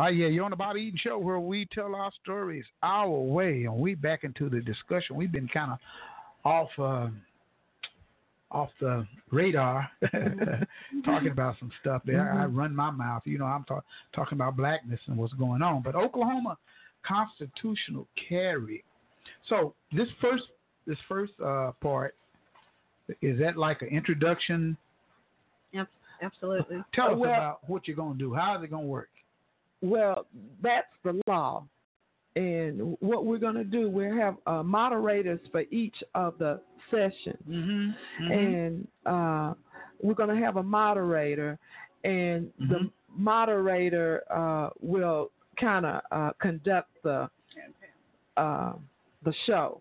[0.00, 3.64] Ah, yeah, you're on the Bobby Eaton Show where we tell our stories our way,
[3.64, 5.14] and we back into the discussion.
[5.14, 5.78] We've been kind of
[6.42, 7.08] off uh,
[8.50, 9.90] off the radar,
[11.04, 12.32] talking about some stuff there.
[12.32, 13.44] I run my mouth, you know.
[13.44, 13.84] I'm talk,
[14.14, 15.82] talking about blackness and what's going on.
[15.82, 16.56] But Oklahoma
[17.06, 18.82] constitutional carry.
[19.50, 20.44] So this first
[20.86, 22.14] this first uh, part
[23.20, 24.78] is that like an introduction?
[25.72, 25.88] Yep,
[26.22, 26.82] absolutely.
[26.94, 28.32] Tell us Well- about what you're going to do.
[28.32, 29.09] How is it going to work?
[29.82, 30.26] Well,
[30.62, 31.64] that's the law.
[32.36, 36.60] And what we're going to do, we'll have uh, moderators for each of the
[36.90, 37.42] sessions.
[37.48, 38.30] Mm-hmm.
[38.32, 39.54] And uh,
[40.02, 41.58] we're going to have a moderator,
[42.04, 42.90] and the Mhm.
[43.14, 47.28] moderator uh, will kind of uh, conduct the
[48.36, 48.72] uh,
[49.24, 49.80] the show.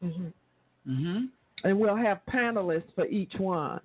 [0.00, 0.28] hmm
[0.88, 1.24] Mm-hmm.
[1.64, 3.80] and we'll have panelists for each one.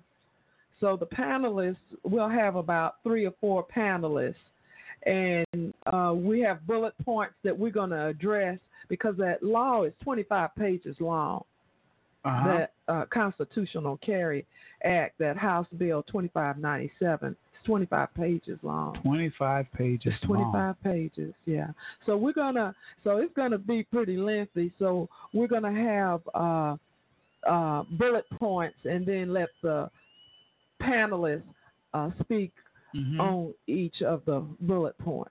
[0.80, 4.34] So the panelists, we'll have about three or four panelists,
[5.06, 9.94] and uh, we have bullet points that we're going to address because that law is
[10.02, 11.44] 25 pages long.
[12.22, 12.58] Uh-huh.
[12.58, 14.44] That uh, Constitutional Carry
[14.84, 18.94] Act, that House Bill 2597, it's 25 pages long.
[19.02, 20.12] 25 pages.
[20.14, 21.68] It's 25 pages, yeah.
[22.04, 22.74] So we're gonna,
[23.04, 24.70] so it's gonna be pretty lengthy.
[24.78, 26.76] So we're gonna have uh,
[27.48, 29.90] uh, bullet points, and then let the
[30.82, 31.42] panelists
[31.94, 32.52] uh, speak
[32.94, 33.20] Mhm.
[33.20, 35.30] on each of the bullet points,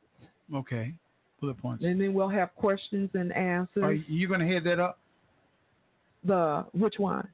[0.53, 0.93] Okay.
[1.41, 1.83] Bullet points.
[1.83, 3.83] and then we'll have questions and answers.
[3.83, 4.99] Are you going to head that up?
[6.23, 7.27] the which one?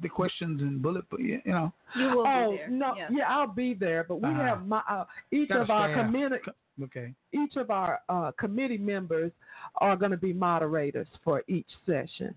[0.00, 1.72] The questions and bullet, po- you know.
[1.94, 2.68] You will oh be there.
[2.70, 3.10] no, yes.
[3.14, 4.02] yeah, I'll be there.
[4.04, 4.42] But we Uh-huh.
[4.42, 6.36] have my uh, each Got a of our committee
[6.82, 7.14] Okay.
[7.32, 9.30] each of our uh, committee members
[9.76, 12.34] are going to be moderators for each session.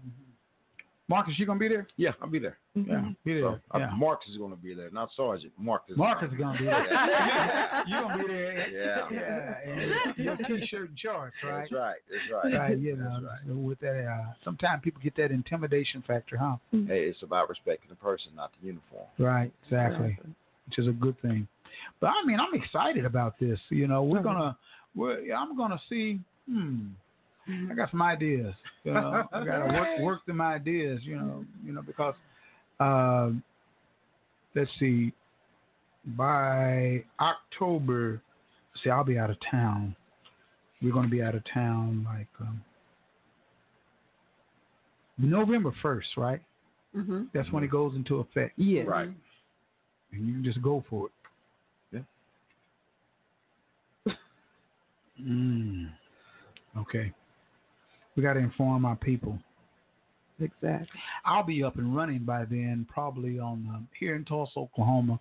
[1.09, 1.87] Marcus, you going to be there?
[1.95, 2.57] Yeah, I'll be there.
[2.77, 2.91] Mm-hmm.
[2.91, 3.41] Yeah, be there.
[3.43, 3.91] So, uh, yeah.
[3.95, 5.53] Marcus is going to be there, not Sergeant.
[5.57, 5.95] Marcus.
[5.95, 6.83] Marcus is going to be there.
[6.87, 7.83] Yeah.
[7.87, 8.69] You're going to be there.
[8.69, 9.07] Yeah.
[9.09, 9.71] Yeah.
[9.71, 11.59] And your t-shirt and shorts, right?
[11.61, 11.95] That's right.
[12.09, 12.59] That's right.
[12.59, 13.55] Right, you know, That's right.
[13.55, 16.57] with that, uh, sometimes people get that intimidation factor, huh?
[16.71, 19.05] Hey, it's about respecting the person, not the uniform.
[19.17, 20.17] Right, exactly,
[20.67, 21.47] which is a good thing.
[22.01, 23.59] But I mean, I'm excited about this.
[23.69, 24.23] You know, we're Mhm.
[24.23, 24.57] gonna,
[24.95, 26.19] we're, I'm gonna see.
[26.49, 26.87] Hmm,
[27.49, 28.53] I got some ideas.
[28.83, 31.01] You know, I gotta work work them ideas.
[31.03, 32.15] You know, you know because,
[32.79, 33.29] uh,
[34.55, 35.13] let's see,
[36.05, 38.21] by October,
[38.83, 39.95] see, I'll be out of town.
[40.81, 42.61] We're gonna be out of town like um,
[45.17, 46.41] November first, right?
[46.95, 47.23] Mm-hmm.
[47.33, 48.53] That's when it goes into effect.
[48.57, 48.83] Yeah.
[48.83, 49.09] Right.
[50.11, 52.03] and you can just go for it.
[54.05, 54.13] Yeah.
[55.21, 55.89] Mm.
[56.77, 57.11] Okay.
[58.17, 59.37] We got to inform our people.
[60.39, 60.99] Exactly.
[61.23, 65.19] I'll be up and running by then, probably on um, here in Tulsa, Oklahoma,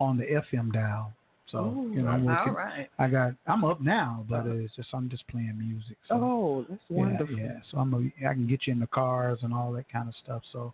[0.00, 0.24] on the
[0.54, 1.12] FM dial.
[1.50, 2.54] So Oh, you know, I'm working.
[2.54, 2.88] right.
[2.98, 3.34] I got.
[3.46, 5.96] I'm up now, but it's just I'm just playing music.
[6.08, 6.14] So.
[6.16, 7.38] Oh, that's wonderful.
[7.38, 10.08] Yeah, so I'm a, I can get you in the cars and all that kind
[10.08, 10.42] of stuff.
[10.52, 10.72] So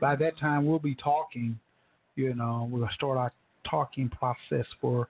[0.00, 1.58] by that time we'll be talking.
[2.16, 3.30] You know, we'll start our
[3.70, 5.08] talking process for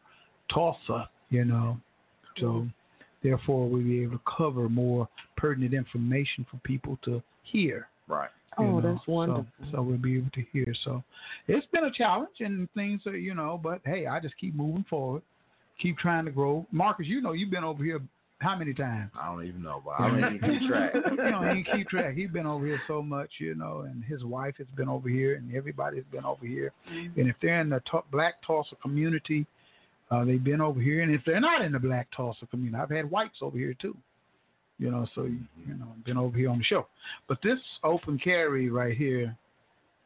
[0.53, 1.09] Tulsa.
[1.31, 1.79] You know,
[2.39, 2.67] so
[3.23, 7.89] therefore we'll be able to cover more pertinent information for people to hear.
[8.07, 8.31] Right.
[8.59, 8.95] you Oh, know.
[8.95, 9.47] that's wonderful.
[9.61, 10.75] So, so we'll be able to hear.
[10.85, 11.03] So
[11.47, 14.85] it's been a challenge and things are, you know, but hey, I just keep moving
[14.89, 15.23] forward,
[15.81, 16.67] keep trying to grow.
[16.73, 18.01] Marcus, you know, you've been over here
[18.41, 19.11] how many times?
[19.21, 20.93] I don't even know, but I don't even keep track.
[20.95, 22.15] you know, he keep track.
[22.15, 25.35] He's been over here so much, you know, and his wife has been over here,
[25.35, 26.73] and everybody's been over here.
[26.91, 27.21] Mm-hmm.
[27.21, 29.45] And if they're in the t- Black Tulsa community,
[30.11, 31.03] uh, they've been over here.
[31.03, 33.97] And if they're not in the Black Tulsa community, I've had whites over here too.
[34.79, 36.87] You know, so you know, been over here on the show.
[37.27, 39.37] But this open carry right here,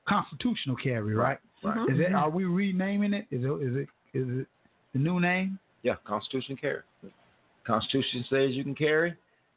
[0.08, 1.38] constitutional carry, right?
[1.62, 1.90] Right.
[1.90, 2.14] Is it?
[2.14, 3.26] Are we renaming it?
[3.30, 3.48] Is it?
[3.48, 3.88] Is it?
[4.18, 4.46] Is it
[4.92, 5.58] the new name?
[5.82, 6.80] Yeah, constitutional carry.
[7.66, 9.10] Constitution says you can carry,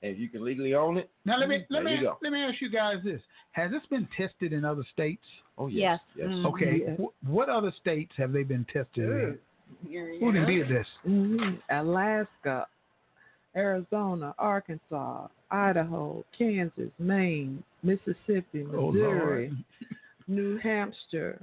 [0.03, 2.17] and if you can legally own it, Now let me let me go.
[2.21, 3.21] let me ask you guys this:
[3.51, 5.23] Has this been tested in other states?
[5.57, 6.27] Oh yes, Yes.
[6.27, 6.35] yes.
[6.35, 6.45] Mm.
[6.53, 6.81] Okay.
[6.87, 6.99] Yes.
[7.25, 9.39] What other states have they been tested in?
[10.19, 10.87] Who done did this?
[11.03, 12.67] hmm Alaska,
[13.55, 19.63] Arizona, Arkansas, Idaho, Kansas, Maine, Mississippi, Oh, Missouri, Lord.
[20.27, 21.39] New Hampshire,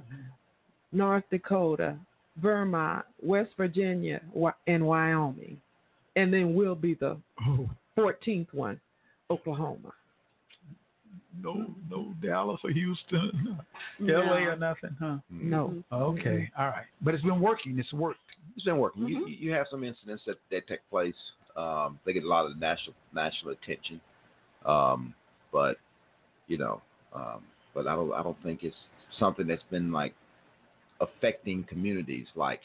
[0.91, 1.95] North Dakota,
[2.41, 4.21] Vermont, West Virginia,
[4.67, 5.59] and Wyoming.
[6.15, 7.17] And then we'll be the
[7.47, 8.79] Oh, 14th one,
[9.31, 9.93] Oklahoma.
[11.41, 13.57] no, no Dallas or Houston,
[13.99, 14.19] No.
[14.21, 15.17] LA or nothing, huh?
[15.31, 15.83] No.
[15.91, 16.85] Okay, all right.
[17.01, 17.79] But it's been working.
[17.79, 18.19] It's worked.
[18.55, 19.07] It's been working.
[19.07, 21.15] You, you have some incidents that, that take place.
[21.55, 24.01] Um, they get a lot of national national attention,
[24.65, 25.13] um,
[25.51, 25.77] but
[26.47, 26.81] you know,
[27.13, 28.75] um, but I don't I don't think it's
[29.19, 30.13] something that's been like
[30.99, 32.61] affecting communities like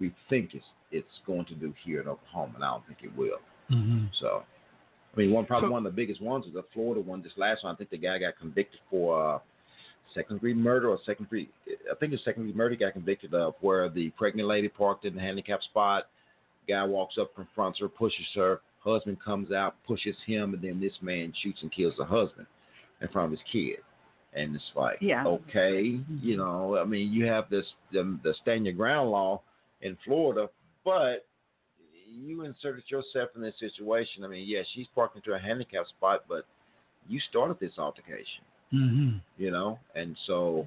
[0.00, 3.16] we think it's it's going to do here in Oklahoma, and I don't think it
[3.16, 3.38] will.
[3.70, 4.06] Mm-hmm.
[4.20, 4.44] So,
[5.14, 7.22] I mean, one probably So- one of the biggest ones is the Florida one.
[7.22, 9.38] This last one, I think the guy got convicted for uh,
[10.14, 11.48] second degree murder or second degree.
[11.90, 12.76] I think it's second degree murder.
[12.76, 16.04] Got convicted of where the pregnant lady parked in the handicap spot.
[16.68, 18.60] Guy walks up, confronts her, pushes her.
[18.80, 22.46] Husband comes out, pushes him, and then this man shoots and kills the husband
[23.00, 23.78] in front of his kid.
[24.32, 25.24] And it's like, Yeah.
[25.26, 29.42] okay, you know, I mean, you have this the, the stand your ground law
[29.82, 30.48] in Florida,
[30.84, 31.26] but
[32.08, 34.24] you inserted yourself in this situation.
[34.24, 36.44] I mean, yeah, she's parked into a handicap spot, but
[37.08, 38.44] you started this altercation,
[38.74, 39.18] Mm-hmm.
[39.38, 40.66] you know, and so,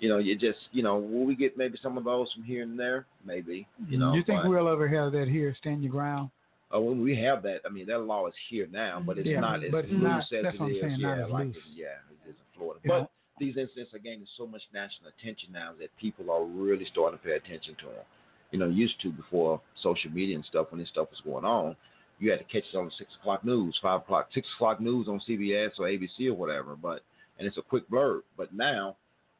[0.00, 2.62] you know, you just, you know, will we get maybe some of those from here
[2.64, 3.06] and there?
[3.24, 4.12] Maybe, you know.
[4.14, 5.54] you think but, we'll ever have that here?
[5.60, 6.30] Stand your ground.
[6.74, 9.40] uh, when we have that, I mean, that law is here now, but it's Yeah,
[9.40, 11.56] not as but loose not- as that's it what I'm is, saying, yeah, like it-
[11.74, 12.80] yeah, it is in Florida.
[12.82, 13.10] You but know?
[13.38, 17.24] these incidents are gaining so much national attention now that people are really starting to
[17.24, 18.04] pay attention to them.
[18.50, 21.76] You know, used to before social media and stuff, when this stuff was going on,
[22.18, 25.08] you had to catch it on the six o'clock news, five o'clock, six o'clock news
[25.08, 26.74] on CBS or ABC or whatever.
[26.76, 27.00] But
[27.38, 28.20] and it's a quick blurb.
[28.36, 28.96] But now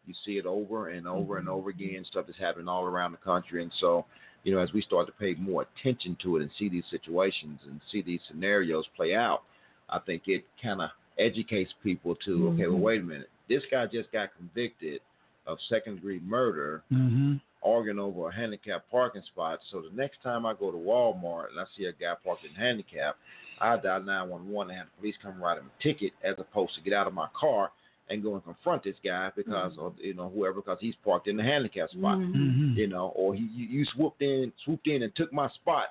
[0.07, 2.05] you see it over and over and over again.
[2.05, 4.05] Stuff is happening all around the country, and so
[4.45, 7.61] you know, as we start to pay more attention to it and see these situations
[7.69, 9.43] and see these scenarios play out,
[9.89, 12.83] I think it kind of educates people to okay, well, Mhm.
[12.83, 15.01] wait a minute, this guy just got convicted
[15.47, 17.35] of second degree murder Mm-hmm.
[17.63, 19.61] arguing over a handicapped parking spot.
[19.71, 22.53] So the next time I go to Walmart and I see a guy parked in
[22.55, 23.17] handicap,
[23.61, 26.81] I dial 911 and have the police come write him a ticket as opposed to
[26.81, 27.71] get out of my car
[28.13, 31.37] and go and confront this guy because of you know whoever because he's parked in
[31.37, 32.19] the handicap spot.
[32.19, 32.75] Mm-hmm.
[32.77, 35.87] You know, or he you, you swooped in swooped in and took my spot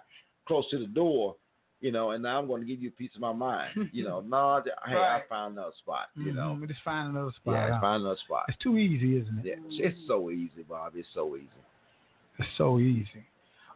[0.46, 1.36] close to the door.
[1.82, 3.90] You know, and now I'm going to give you a piece of my mind.
[3.92, 5.24] You know, no, hey, Right.
[5.24, 6.10] I found another spot.
[6.16, 6.36] You Mhm.
[6.36, 7.56] know, we just find another spot.
[7.56, 7.82] yeah, out.
[7.82, 8.46] find another spot.
[8.50, 9.46] It's too easy, isn't it?
[9.46, 10.94] Yeah, it's, it's so easy, Bob.
[10.96, 11.48] It's so easy.
[12.38, 13.26] It's so easy.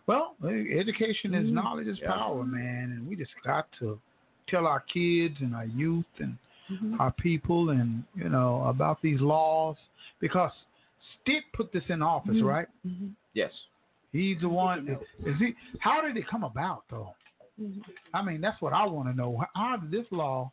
[0.06, 1.54] Well, education is Mhm.
[1.54, 2.14] knowledge is Yeah.
[2.14, 4.00] power, man, and we just got to
[4.46, 6.38] tell our kids and our youth and
[6.72, 6.99] Mhm.
[6.99, 9.78] our people and you know about these laws
[10.20, 10.51] because
[11.22, 12.43] Stitt put this in office, Mhm.
[12.45, 12.68] right?
[12.86, 13.13] Mhm.
[13.34, 13.51] Yes.
[14.11, 14.88] He's the one.
[15.20, 15.55] Is he?
[15.80, 17.13] How did it come about, though?
[17.61, 17.84] Mhm.
[18.13, 19.38] I mean, that's what I want to know.
[19.38, 20.51] How- How did this law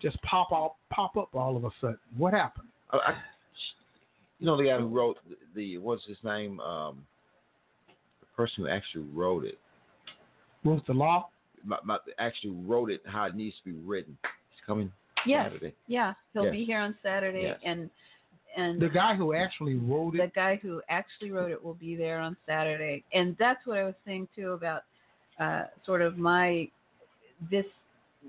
[0.00, 1.98] just pop up, pop up all of a sudden?
[2.16, 2.68] What happened?
[2.90, 3.22] I, I,
[4.40, 6.58] you know the guy who wrote the, the what's his name?
[6.60, 7.06] Um,
[8.20, 9.58] the person who actually wrote it,
[10.64, 11.28] Wrote the law?
[11.64, 14.18] my, my, actually wrote it how it needs to be written.
[14.50, 14.92] He's coming
[15.26, 15.52] Yes.
[15.52, 15.74] Saturday.
[15.86, 16.52] Yeah, he'll Yes.
[16.52, 17.60] be here on Saturday, Yes.
[17.64, 17.90] and
[18.56, 20.18] and The guy who actually wrote it.
[20.18, 20.34] the it.
[20.34, 23.02] guy who actually wrote it will be there on Saturday.
[23.12, 24.84] And that's what I was saying too about
[25.40, 26.68] uh, sort of my
[27.50, 27.66] this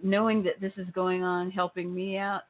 [0.04, 2.42] knowing that this is going on, helping me out.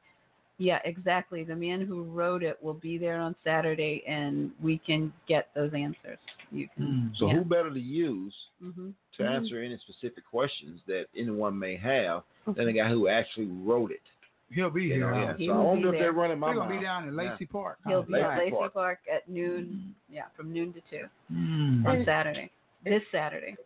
[0.58, 1.44] Yeah, exactly.
[1.44, 5.72] The man who wrote it will be there on Saturday, and we can get those
[5.74, 6.18] answers.
[6.50, 6.84] You can.
[6.86, 7.16] Mm.
[7.18, 7.34] So Yeah.
[7.34, 9.30] who better to use hmm to Mhm.
[9.30, 14.02] answer any specific questions that anyone may have than the guy who actually wrote it?
[14.50, 15.14] He'll be You here.
[15.14, 15.36] yeah.
[15.36, 17.16] He So I will wonder be if they're running my We're gonna be down in
[17.16, 17.78] Lacy Park.
[17.86, 18.72] He'll be at Lacy Lacy Park.
[18.74, 18.98] Park.
[19.12, 19.94] at noon.
[20.08, 21.84] Yeah, from noon to two Mm.
[21.86, 22.50] on Saturday.
[22.84, 23.56] This Saturday.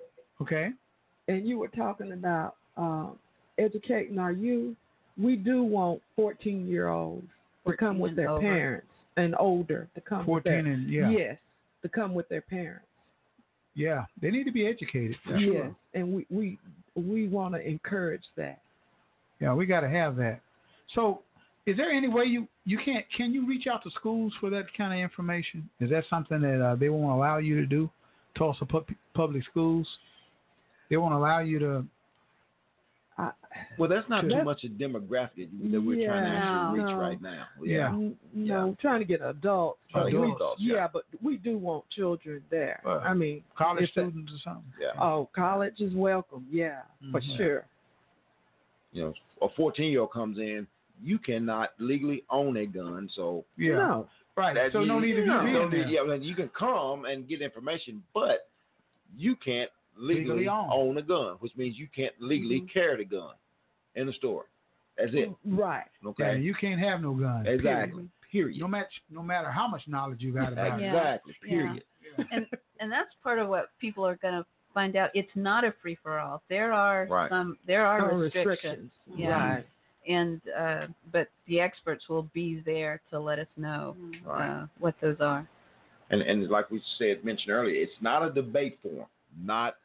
[0.41, 0.71] Okay.
[1.29, 3.19] And you were talking about um,
[3.59, 4.77] educating our youth.
[5.19, 7.29] We do want 14 year olds
[7.67, 8.41] to come with their over.
[8.41, 8.87] parents
[9.19, 11.39] and older to come with their Fourteen and yeah, yes
[11.83, 12.87] to come with their parents.
[13.75, 14.07] yeah.
[14.23, 15.77] They need to be educated yes, sure.
[15.95, 16.59] and we we
[16.95, 18.61] we want to encourage that.
[19.41, 20.41] Yeah, we got to have that.
[20.95, 21.23] So,
[21.67, 24.67] is there any way you you can't can you reach out to schools for that
[24.77, 25.69] kind of information?
[25.81, 27.91] Is that something that uh, they won't allow you to do?
[28.37, 28.85] Tulsa Pu-
[29.15, 29.87] Public Schools,
[30.89, 31.85] they won't allow you to.
[33.19, 33.33] I,
[33.77, 36.89] Well, that's not too That's- much a demographic that we're trying to Yeah, actually reach
[36.91, 36.97] no.
[36.99, 37.45] right now.
[37.63, 37.89] Yeah.
[37.89, 39.81] n- no, trying to get adults.
[39.91, 40.75] Trying to get we- adults, yeah.
[40.77, 40.89] yeah.
[40.93, 42.81] but we do want children there.
[42.85, 43.03] Right.
[43.05, 44.73] I mean, College if the- students or something.
[44.81, 44.93] Yeah.
[45.03, 46.47] oh, college is welcome.
[46.51, 47.37] Yeah, for Mhm.
[47.37, 47.67] sure.
[48.93, 50.67] You know, a 14 year old comes in,
[51.03, 53.75] you cannot legally own a gun, so Yeah.
[53.77, 54.55] No, Right.
[54.55, 57.29] That so no need to be no, being need- yeah, well, you can come and
[57.29, 58.49] get information, but
[59.17, 60.69] you can't legally, Legally own.
[60.73, 62.71] own a gun, which means you can't legally Mhm.
[62.73, 63.35] carry the gun
[63.97, 64.47] in the store.
[64.97, 65.31] That's it.
[65.45, 65.87] right.
[66.03, 66.39] Yeah, Okay.
[66.41, 67.47] you can't have no guns.
[67.47, 68.09] exactly.
[68.31, 68.55] Period.
[68.55, 68.61] Period.
[68.61, 70.85] No matter no matter how much knowledge you got about it.
[70.85, 70.89] Yeah.
[70.95, 71.35] Exactly.
[71.43, 71.49] Yeah.
[71.49, 71.85] Period.
[72.31, 72.47] and
[72.81, 75.11] and that's part of what people are going to find out.
[75.15, 76.43] It's not a free for all.
[76.49, 77.29] There are Right.
[77.29, 78.93] some there are No restrictions.
[79.07, 79.55] Yeah.
[79.57, 79.67] Right.
[80.09, 84.49] And uh, but the experts will be there to let us know Right.
[84.49, 85.47] uh, what those are.
[86.11, 89.07] And and like we said mentioned earlier, it's not a debate forum.
[89.43, 89.77] Not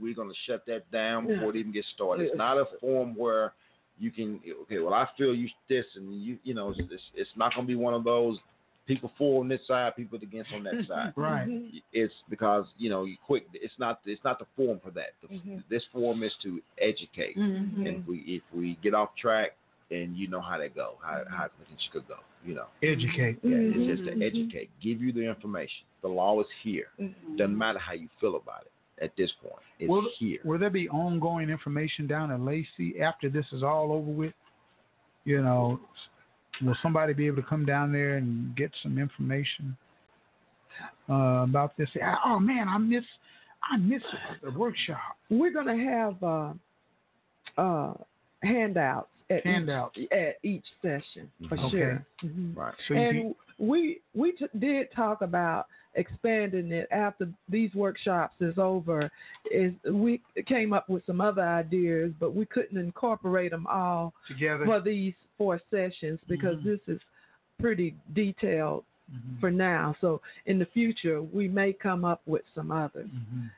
[0.00, 1.36] we're going to shut that down Yeah.
[1.36, 2.26] before it even gets started.
[2.26, 3.52] It's not a forum where
[3.98, 4.78] you can okay.
[4.78, 7.68] Well, I feel you this, and you you know, it's it's, it's not going to
[7.68, 8.38] be one of those
[8.86, 11.12] people for on this side, people against on that side.
[11.16, 11.48] Right.
[11.92, 13.46] It's because you know you quick.
[13.54, 14.00] It's not.
[14.04, 15.10] It's not the forum for that.
[15.22, 15.62] The, Mhm.
[15.68, 17.36] This forum is to educate.
[17.36, 17.76] Mhm.
[17.76, 19.56] And if we if we get off track,
[19.90, 22.16] and you know how that go, how how it potentially could go.
[22.44, 22.66] You know.
[22.82, 23.38] Educate.
[23.42, 23.76] Yeah, Mhm.
[23.76, 25.84] it's just to educate, give you the information.
[26.02, 26.88] The law is here.
[26.98, 27.36] Mhm.
[27.36, 28.72] Doesn't matter how you feel about it
[29.04, 29.62] at this point.
[29.78, 30.40] It's Will, here.
[30.44, 34.32] will there be ongoing information down at Lacy after this is all over with?
[35.24, 35.78] You know,
[36.62, 39.76] will somebody be able to come down there and get some information
[41.08, 41.88] uh, about this?
[42.24, 43.04] Oh man, I miss,
[43.70, 44.02] I miss
[44.42, 45.16] the workshop.
[45.28, 47.94] We're going to have uh, uh,
[48.42, 49.96] handouts at Handouts.
[49.96, 51.70] each, at each session for Okay.
[51.70, 52.06] sure.
[52.24, 52.56] Mhm.
[52.56, 52.74] Right.
[52.88, 58.34] So you and can, we we t- did talk about expanding it after these workshops
[58.40, 59.10] is over.
[59.50, 64.64] Is we came up with some other ideas, but we couldn't incorporate them all together.
[64.64, 66.64] for these four sessions because Mhm.
[66.64, 67.00] this is
[67.60, 69.40] pretty detailed Mhm.
[69.40, 69.94] for now.
[70.00, 73.50] So in the future, we may come up with some others Mhm.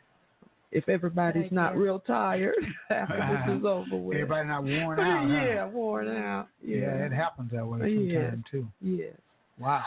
[0.73, 1.83] if everybody's Good not idea.
[1.85, 2.57] real tired
[2.91, 4.17] after this is over with.
[4.17, 5.29] Everybody not worn out.
[5.29, 5.35] huh?
[5.37, 6.49] yeah, worn out.
[6.63, 8.31] Yeah, Yeah, it happens that way Yeah.
[8.31, 8.69] sometimes too.
[8.81, 9.15] yes.
[9.63, 9.85] Wow.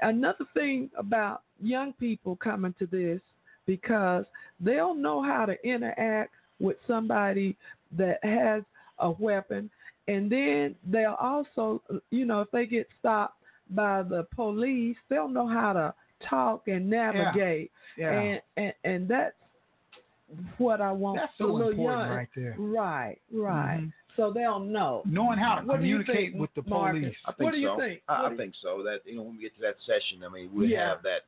[0.00, 3.20] another thing about young people coming to this
[3.66, 4.24] because
[4.60, 7.56] they'll know how to interact with somebody
[7.96, 8.62] that has
[8.98, 9.70] a weapon
[10.08, 13.36] and then they'll also you know if they get stopped
[13.70, 15.94] by the police they'll know how to
[16.28, 18.20] talk and navigate Yeah.
[18.20, 19.34] and, and and that's
[20.58, 22.54] what I want That's so important young right there.
[22.58, 23.92] right right Mhm.
[24.16, 27.00] So they'll know Knowing how to What communicate think, with the Marcus?
[27.02, 27.16] police.
[27.26, 27.76] I think What do you so.
[27.78, 28.02] think?
[28.08, 28.82] I, I you- think so.
[28.82, 30.88] That you know when we get to that session, I mean we Yeah.
[30.88, 31.20] have that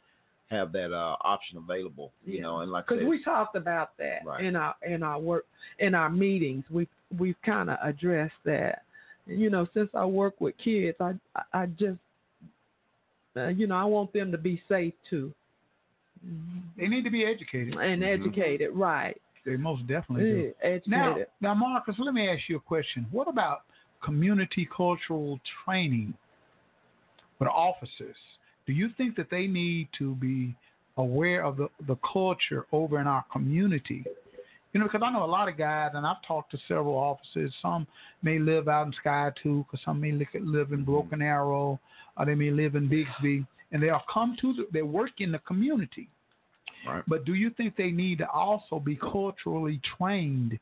[0.51, 2.13] have that uh, option available.
[2.27, 2.43] You Yeah.
[2.43, 4.45] know, and like because we talked about that Right.
[4.45, 5.47] in our in our work
[5.79, 6.65] in our meetings.
[6.71, 6.87] We
[7.19, 8.83] we've kind of addressed that.
[9.27, 12.01] You know, since I work with kids, I I- I just
[13.37, 15.33] uh, you know I want them to be safe too
[16.77, 17.75] They need to be educated.
[17.75, 19.21] and educated, right?
[19.45, 20.53] They most definitely do.
[20.63, 20.89] Yeah, educated.
[20.89, 23.07] Now, now, Marcus, let me ask you a question.
[23.11, 23.63] What about
[24.05, 26.15] community cultural training
[27.39, 28.17] for the officers?
[28.67, 30.55] Do you think that they need to be
[30.97, 34.05] aware of the, the culture over in our community?
[34.73, 37.53] You know, because I know a lot of guys, and I've talked to several officers.
[37.61, 37.87] Some
[38.23, 40.91] may live out in Sky Two, because some may live, live in mm-hmm.
[40.91, 41.79] Broken Arrow,
[42.17, 45.41] or they may live in Bixby, and they'll come to the, they work in the
[45.41, 46.09] community.
[46.87, 47.03] Right.
[47.07, 50.59] But do you think they need to also be culturally trained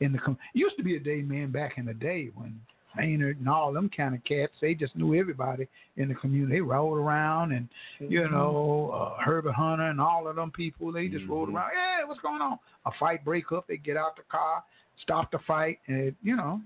[0.00, 0.18] in the?
[0.18, 2.60] Com- it used to be a day, man, back in the day when
[2.96, 5.66] Maynard and all them kind of cats, they just knew everybody
[5.96, 6.54] in the community.
[6.56, 7.68] They rode around, and
[7.98, 8.34] you Mm-hmm.
[8.34, 11.54] know uh, Herbert Hunter and all of them people, they just rode Mhm.
[11.56, 11.70] around.
[11.70, 12.58] Hey, what's going on?
[12.86, 14.62] A fight break up, they get out the car,
[15.02, 16.60] stop the fight, and you know,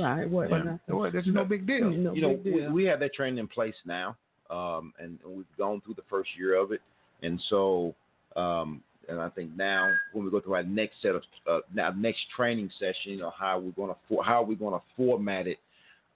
[0.00, 0.28] right?
[0.28, 0.50] What?
[0.50, 0.96] but, nothing.
[0.96, 1.90] well, there's no big deal.
[1.90, 4.16] No you know big we, we have that training in place now,
[4.50, 6.80] um, and we've gone through the first year of it,
[7.22, 7.94] and so
[8.36, 11.90] um, and I think now when we go through our next set of uh, now
[11.90, 14.84] next training session, you know how we're going to for, how are we going to
[14.96, 15.58] format it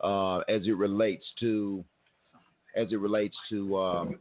[0.01, 1.85] uh, as it relates to
[2.77, 4.17] as it relates to um,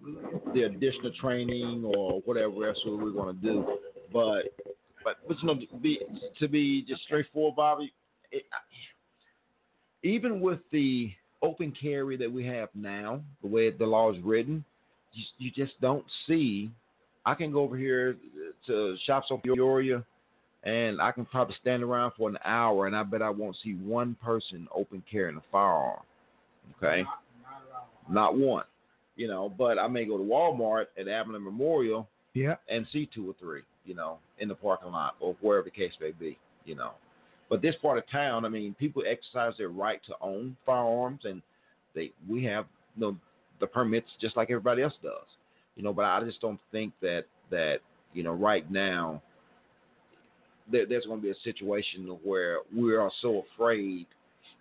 [0.54, 3.66] the additional training or whatever else we're going to do.
[4.12, 4.44] But
[5.04, 6.00] but but you know to be
[6.40, 7.94] to be just straightforward, Bobby.
[8.32, 8.44] It,
[10.04, 14.64] even with the open carry that we have now, the way the law is written,
[15.14, 16.72] you, you just don't see.
[17.26, 18.18] I can go over here
[18.68, 20.04] to shops on Peoria,
[20.64, 23.74] and I can probably stand around for an hour, and I bet I won't see
[23.74, 26.02] one person open carrying a firearm.
[26.78, 27.04] Okay,
[28.10, 28.66] not one.
[29.16, 33.30] You know, but I may go to Walmart at Abilene Memorial Yeah, and see two
[33.30, 36.76] or three, you know, in the parking lot or wherever the case may be, you
[36.76, 36.92] know.
[37.50, 41.42] But this part of town, I mean, people exercise their right to own firearms, and
[41.94, 42.66] they we have
[42.96, 43.18] you know
[43.60, 45.28] the permits just like everybody else does,
[45.76, 45.94] you know.
[45.94, 47.78] But I just don't think that that
[48.14, 49.22] you know right now
[50.72, 54.06] there, there's going to be a situation where we are so afraid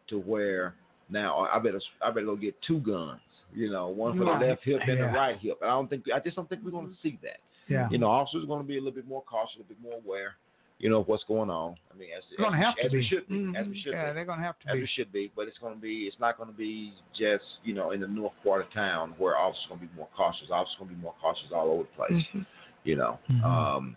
[0.08, 0.74] to where
[1.08, 3.20] now I better I better go get two guns,
[3.54, 5.06] you know, one for the left hip and Yeah.
[5.06, 5.58] the right hip.
[5.62, 7.38] I don't think I just don't think we're going to see that
[7.68, 7.88] yeah.
[7.90, 9.82] you know, officers are going to be a little bit more cautious, a little bit
[9.82, 10.34] more aware,
[10.82, 11.76] you know, of what's going on.
[11.90, 13.06] I mean, as, They're gonna as, have to as we be.
[13.06, 13.70] should be, as Mhm.
[13.70, 14.80] we should yeah, be, they're gonna have to as be.
[14.80, 15.30] we should be.
[15.34, 18.08] But it's going to be, it's not going to be just, you know, in the
[18.08, 20.50] north part of town where officers going to be more cautious.
[20.50, 22.46] Officers going to be more cautious all over the place, Mhm.
[22.84, 23.18] you know.
[23.30, 23.44] Mhm.
[23.44, 23.96] Um,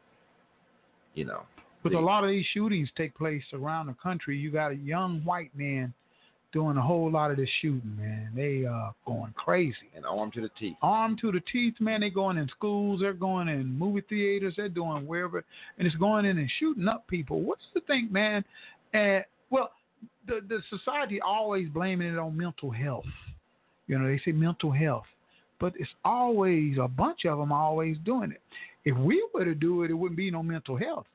[1.16, 1.44] you know,
[1.82, 4.38] But the- a lot of these shootings take place around the country.
[4.38, 5.94] You got a young white man
[6.56, 8.30] doing a whole lot of this shooting, man.
[8.34, 9.90] They uh going crazy.
[9.94, 10.78] and armed to the teeth.
[10.82, 12.00] Armed to the teeth, man.
[12.00, 15.44] They're going in schools, they're going in movie theaters, they're doing wherever
[15.78, 17.42] and it's going in and shooting up people.
[17.42, 18.46] What's the thing, man?
[18.94, 19.72] And well,
[20.28, 23.06] the the society always blaming it on mental health.
[23.88, 25.06] You know, they say mental health.
[25.60, 28.42] but it's always a bunch of them always doing it.
[28.86, 31.08] If we were to do it, it wouldn't be no mental health.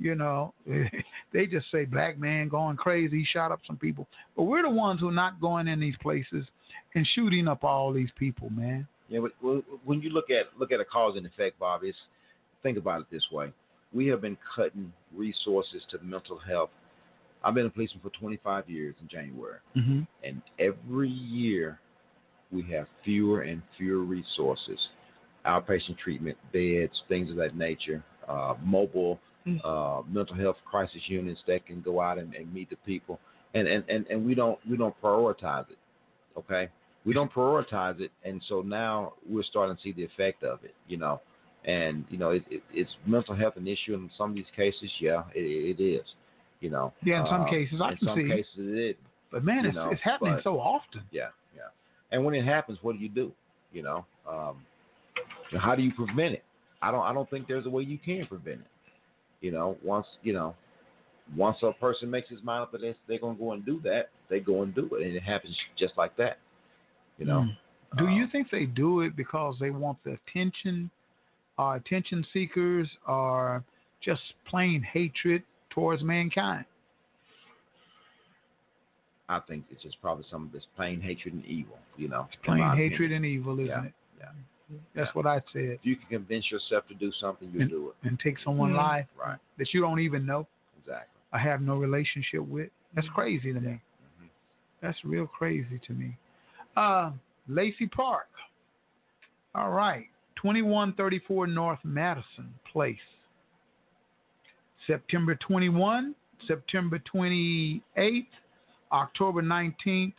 [0.00, 0.54] You know,
[1.32, 5.00] they just say black man going crazy, shot up some people, but we're the ones
[5.00, 6.46] who are not going in these places
[6.94, 8.88] and shooting up all these people, man.
[9.10, 11.98] Yeah, but when you look at look at a cause and effect, Bob, it's
[12.62, 13.52] think about it this way:
[13.92, 16.70] we have been cutting resources to mental health.
[17.44, 20.00] I've been a policeman for 25 years in January, Mm-hmm.
[20.24, 21.78] and every year
[22.50, 24.78] we have fewer and fewer resources,
[25.44, 29.20] outpatient treatment, beds, things of that nature, uh, mobile.
[29.64, 33.18] Uh, mental health crisis units that can go out and, and meet the people,
[33.54, 35.78] and, and, and, and we don't we don't prioritize it.
[36.38, 36.68] Okay,
[37.04, 40.74] we don't prioritize it, and so now we're starting to see the effect of it.
[40.88, 41.20] You know,
[41.64, 44.90] and you know it, it, it's mental health an issue in some of these cases.
[45.00, 46.04] Yeah, it, it is.
[46.60, 46.92] You know.
[47.02, 48.28] Yeah, in some Uh, cases, I in can some see.
[48.28, 48.96] cases it is.
[49.32, 51.02] But man, it's, know, it's happening but- so often.
[51.10, 51.62] Yeah, yeah.
[52.12, 53.32] And when it happens, what do you do?
[53.72, 54.56] You know, um,
[55.58, 56.44] how do you prevent it?
[56.82, 57.02] I don't.
[57.04, 58.66] I don't think there's a way you can prevent it.
[59.40, 60.54] You know, once you know,
[61.36, 64.08] once a person makes his mind up that they're, going to go and do that,
[64.28, 66.38] they go and do it, and it happens just like that.
[67.18, 67.40] You know.
[67.40, 67.56] Mm.
[67.98, 70.90] Do you Um, think they do it because they want the attention,
[71.58, 73.64] are attention seekers, or
[74.00, 76.64] just plain hatred towards mankind?
[79.28, 81.78] I think it's just probably some of this plain hatred and evil.
[81.96, 83.12] You know, in Plain hatred opinion.
[83.12, 83.92] and evil, isn't Yeah, it?
[84.70, 84.78] Yeah.
[84.94, 85.12] That's Yeah.
[85.14, 85.62] what I said.
[85.72, 87.96] If you can convince yourself to do something, you And- do it.
[88.06, 88.78] And take someone's Mhm.
[88.78, 89.38] life Right.
[89.58, 90.46] that you don't even know,
[90.78, 91.20] Exactly.
[91.32, 92.70] or have no relationship with.
[92.94, 93.80] That's crazy to me.
[94.20, 94.28] Mhm.
[94.80, 96.16] That's real crazy to me.
[96.76, 97.12] Uh,
[97.48, 98.28] Lacy Park.
[99.54, 100.08] All right.
[100.36, 102.98] 2134 North Madison Place.
[104.86, 106.14] September 21,
[106.46, 108.26] September 28th,
[108.92, 110.14] October 19th,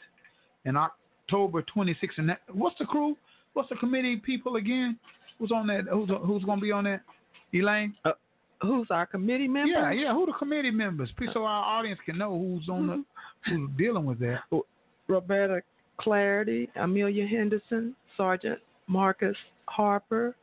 [0.66, 2.18] and October 26th.
[2.20, 3.18] And that, what's the crew?
[3.54, 4.98] What's the committee people again?
[5.40, 5.86] Who's on that?
[5.92, 7.02] Who's who's going to be on that?
[7.54, 7.96] Elaine?
[8.06, 8.12] Uh,
[8.62, 9.72] who's our committee member?
[9.72, 10.14] Yeah, yeah.
[10.14, 11.10] Who the committee members?
[11.34, 13.56] So uh, our audience can know who's on the mm-hmm.
[13.56, 14.40] who's dealing with that.
[14.52, 14.66] Oh,
[15.08, 15.62] Roberta
[16.00, 19.36] Clarity, Amelia Henderson, Sergeant Marcus
[19.66, 20.36] Harper,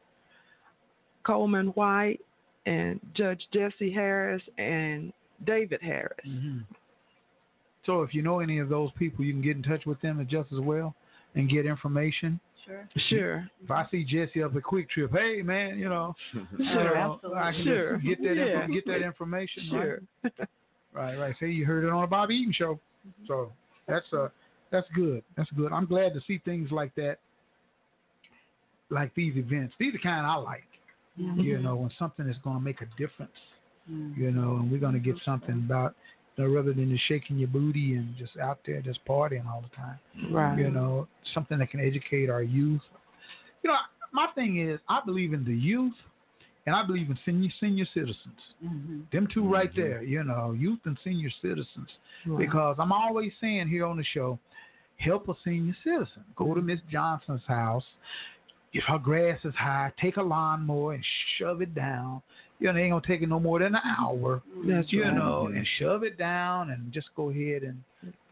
[1.24, 2.20] Coleman White,
[2.66, 5.12] and Judge Jesse Harris and
[5.46, 6.18] David Harris.
[6.26, 6.58] Mm-hmm.
[7.86, 10.26] So if you know any of those people, you can get in touch with them
[10.30, 10.94] just as well
[11.34, 12.38] and get information.
[12.68, 12.88] Sure.
[13.08, 13.50] Sure.
[13.64, 16.94] If I see Jesse up at QuikTrip, hey man, you know, you Sure.
[16.94, 17.98] know, I can Sure.
[17.98, 18.62] get that Yeah.
[18.64, 19.62] info, get that information.
[19.70, 20.00] Sure.
[20.22, 20.32] Right,
[20.92, 21.18] right.
[21.18, 21.34] right.
[21.40, 23.26] Say you heard it on the Bobby Eaton show, mm-hmm.
[23.26, 23.52] so
[23.86, 24.28] that's uh
[24.70, 25.22] that's good.
[25.36, 25.72] That's good.
[25.72, 27.18] I'm glad to see things like that,
[28.90, 29.74] like these events.
[29.78, 30.64] These are kind I like.
[31.16, 31.64] You mm-hmm.
[31.64, 33.32] know, when something is going to make a difference.
[33.90, 34.20] Mm-hmm.
[34.20, 35.94] You know, and we're going to get something about.
[36.38, 39.60] You know, rather than just shaking your booty and just out there just partying all
[39.68, 39.98] the time
[40.30, 40.56] Right.
[40.56, 42.80] you know, something that can educate our youth.
[43.64, 43.76] You know,
[44.12, 45.94] my thing is, I believe in the youth,
[46.64, 48.38] and I believe in senior senior citizens.
[48.64, 49.00] Mm-hmm.
[49.10, 51.88] Them 2 right there, you know, youth and senior citizens.
[52.24, 52.38] Right.
[52.38, 54.38] Because I'm always saying here on the show,
[54.98, 56.24] help a senior citizen.
[56.36, 57.84] Go to Miss Johnson's house.
[58.72, 61.04] If her grass is high, take a lawnmower and
[61.38, 62.22] shove it down.
[62.58, 65.14] You know, it ain't gonna take it no more than an hour That's you right.
[65.14, 67.82] know, and shove it down and just go ahead and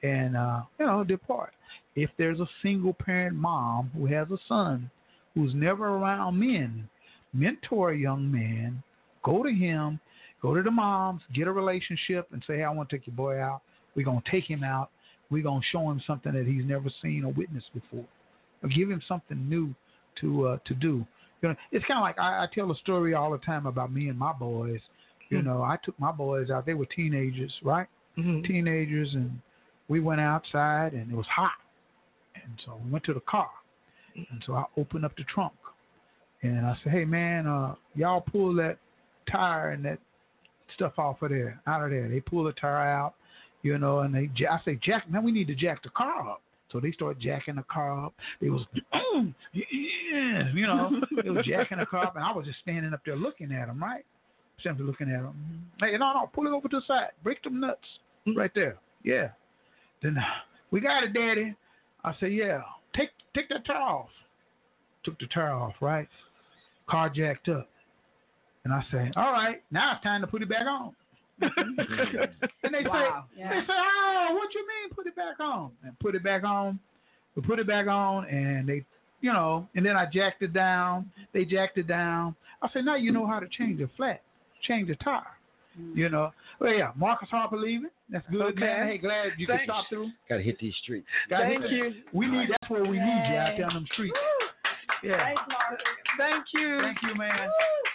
[0.03, 1.53] and uh, you know depart.
[1.95, 4.91] If there's a single parent mom who has a son
[5.35, 6.89] who's never around men,
[7.33, 8.83] mentor a young man,
[9.23, 10.01] go to him,
[10.43, 13.17] go to the moms, get a relationship, and say, "Hey, I want to take your
[13.17, 13.63] boy out.
[13.95, 14.91] We're gonna take him out.
[15.31, 18.05] We're gonna show him something that he's never seen or witnessed before.
[18.63, 19.75] Or give him something new
[20.21, 21.07] to uh, to do."
[21.43, 23.93] You know, it's kind of like I, I tell a story all the time about
[23.93, 24.81] me and my boys.
[25.29, 26.67] You know, I took my boys out.
[26.67, 27.89] They were teenagers, right?
[28.17, 28.47] Mhm.
[28.47, 29.41] Teenagers, and
[29.89, 31.59] we went outside, and it was hot.
[32.37, 33.51] And so we went to the car.
[34.15, 35.53] And so I opened up the trunk,
[36.43, 38.79] and I said, "Hey, man, uh, y'all pull that
[39.31, 39.99] tire and that
[40.75, 43.15] stuff off of there, out of there." They pull the tire out,
[43.63, 44.31] you know, and they.
[44.47, 46.41] I say, "Jack, man, we need to jack the car up."
[46.73, 48.15] So they started jacking the car up.
[48.41, 48.63] They was,
[49.53, 53.01] yeah, you know, they was jacking the car up, and I was just standing up
[53.05, 54.05] there looking at them, right?
[54.63, 55.65] Simply looking at them.
[55.81, 57.11] Hey, no, no, pull it over to the side.
[57.23, 57.79] Break them nuts
[58.37, 58.79] right there.
[59.05, 59.29] Yeah.
[60.03, 60.23] Then uh,
[60.71, 61.55] we got it, Daddy.
[62.05, 62.63] I said, yeah.
[62.95, 64.09] Take take that tire off.
[65.05, 66.09] Took the tire off, right?
[66.89, 67.69] Car jacked up.
[68.65, 70.93] And I say, all right, now it's time to put it back on.
[71.43, 72.21] Mm-hmm.
[72.65, 73.25] and they Wow.
[73.35, 73.49] say, Yeah.
[73.61, 75.71] they say, oh, what you mean put it back on?
[75.85, 76.79] And put it back on.
[77.35, 78.85] We put it back on, and they,
[79.21, 81.11] you know, and then I jacked it down.
[81.35, 82.35] They jacked it down.
[82.63, 84.23] I said, now you know how to change a flat,
[84.63, 85.23] change a tire.
[85.79, 85.95] Mm.
[85.97, 87.91] You know, well, yeah, Marcus Harper leaving.
[88.09, 88.61] That's good, Okay.
[88.61, 88.87] man.
[88.89, 89.65] Hey, glad you Thanks.
[89.65, 90.09] can stop through.
[90.31, 91.07] Got to hit these streets.
[91.29, 91.95] Gotta Thank hit- you.
[92.15, 94.17] We need that's where we need you out there on them streets.
[95.03, 95.19] Yeah.
[95.19, 95.85] Thanks, Marcus.
[96.17, 96.81] Thank you.
[96.81, 97.49] Thank you, man.
[97.49, 97.86] Woo,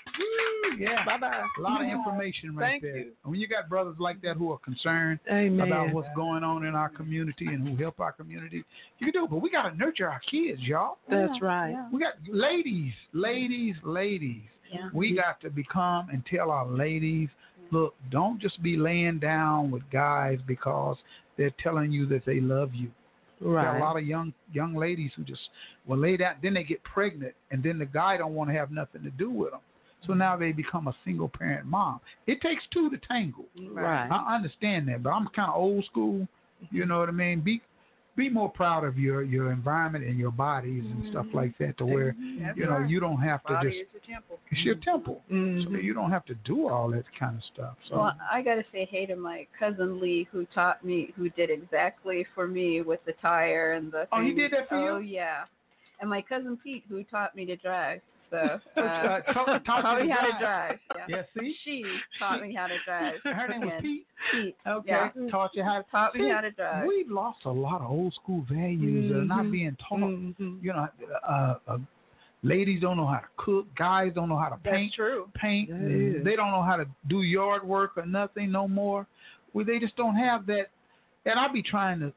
[0.79, 1.05] Yeah.
[1.05, 1.41] Bye bye.
[1.59, 2.97] A lot of information right Thank there.
[2.97, 3.11] you.
[3.23, 5.67] And when you got brothers like that who are concerned Amen.
[5.67, 8.63] about what's going on in our community and who help our community,
[8.99, 9.29] you can do it.
[9.29, 10.97] But we got to nurture our kids, y'all.
[11.09, 11.75] That's right.
[11.91, 14.41] We got ladies, ladies, ladies.
[14.73, 14.89] Yeah.
[14.93, 17.29] We got to become and tell our ladies,
[17.71, 20.97] look, don't just be laying down with guys because
[21.37, 22.89] they're telling you that they love you.
[23.41, 25.41] There are a lot of young young ladies who just
[25.87, 28.69] will lay down, then they get pregnant, and then the guy don't want to have
[28.69, 29.61] nothing to do with them.
[30.07, 31.99] So now they become a single parent mom.
[32.27, 33.45] It takes two to tangle.
[33.69, 34.09] Right.
[34.11, 36.27] I understand that, but I'm kind of old school.
[36.71, 37.41] You know what I mean?
[37.41, 37.61] Be
[38.17, 41.85] be more proud of your your environment and your bodies and stuff like that, to
[41.85, 42.89] where That's you know right.
[42.89, 44.39] you don't have to Body just is your temple.
[44.51, 45.83] it's your temple, so Mhm.
[45.83, 47.77] you don't have to do all that kind of stuff.
[47.87, 51.29] So Well, I got to say hey to my cousin Lee, who taught me, who
[51.29, 54.07] did exactly for me with the tire and the.
[54.11, 54.89] Oh, he did that for you?
[54.89, 55.45] Oh yeah,
[55.99, 58.01] and my cousin Pete, who taught me to drive.
[58.31, 58.37] So
[58.77, 60.79] Uh, uh, taught- taught me to how to drive.
[60.95, 61.05] Yeah.
[61.09, 61.83] yeah, see, She
[62.17, 63.15] taught me how to drive.
[63.23, 64.07] her name was Pete.
[64.31, 64.55] Pete.
[64.65, 65.09] Okay, Yeah.
[65.29, 66.87] taught you how to Taught me how to drive.
[66.87, 69.51] We've lost a lot of old school values that are not Mhm.
[69.51, 69.99] being taught.
[69.99, 70.63] Mhm.
[70.63, 70.87] You know,
[71.27, 71.77] uh, uh,
[72.43, 73.67] ladies don't know how to cook.
[73.75, 74.93] Guys don't know how to That's paint.
[74.93, 75.29] true.
[75.35, 76.23] Paint.
[76.23, 79.05] They don't know how to do yard work or nothing no more.
[79.53, 80.67] Well, they just don't have that.
[81.25, 82.13] And I be trying to.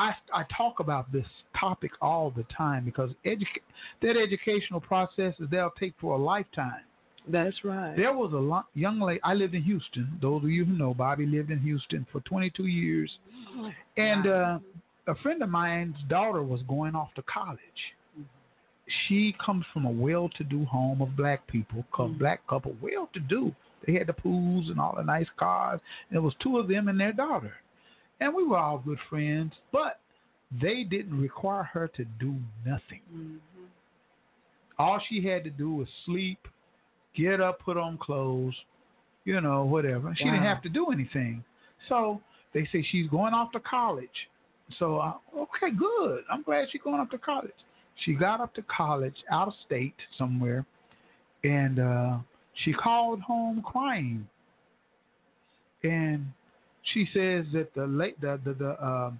[0.00, 1.26] I I talk about this
[1.58, 3.66] topic all the time because educa-
[4.02, 6.84] that educational process is they'll take for a lifetime.
[7.28, 7.94] That's right.
[7.96, 9.20] There was a lo- young lady.
[9.22, 10.08] I lived in Houston.
[10.22, 13.10] Those of you who know, Bobby lived in Houston for 22 years,
[13.96, 14.58] and uh,
[15.06, 17.60] a friend of mine's daughter was going off to college.
[19.06, 23.54] She comes from a well-to-do home of black people, called black couple, well-to-do.
[23.86, 25.80] They had the pools and all the nice cars.
[26.08, 27.54] And there was two of them and their daughter,
[28.20, 29.52] and we were all good friends.
[29.72, 30.00] But
[30.60, 32.34] they didn't require her to do
[32.66, 33.40] nothing.
[34.78, 36.38] All she had to do was sleep,
[37.16, 38.54] get up, put on clothes,
[39.24, 40.14] you know, whatever.
[40.16, 41.44] She didn't have to do anything.
[41.88, 42.20] So
[42.54, 44.08] they say she's going off to college.
[44.78, 46.22] So uh, okay, good.
[46.30, 47.50] I'm glad she's going off to college.
[48.04, 50.64] She got up to college out of state somewhere,
[51.44, 52.18] and uh,
[52.64, 54.26] she called home crying.
[55.82, 56.26] And
[56.92, 59.10] she says that the late the the, the uh,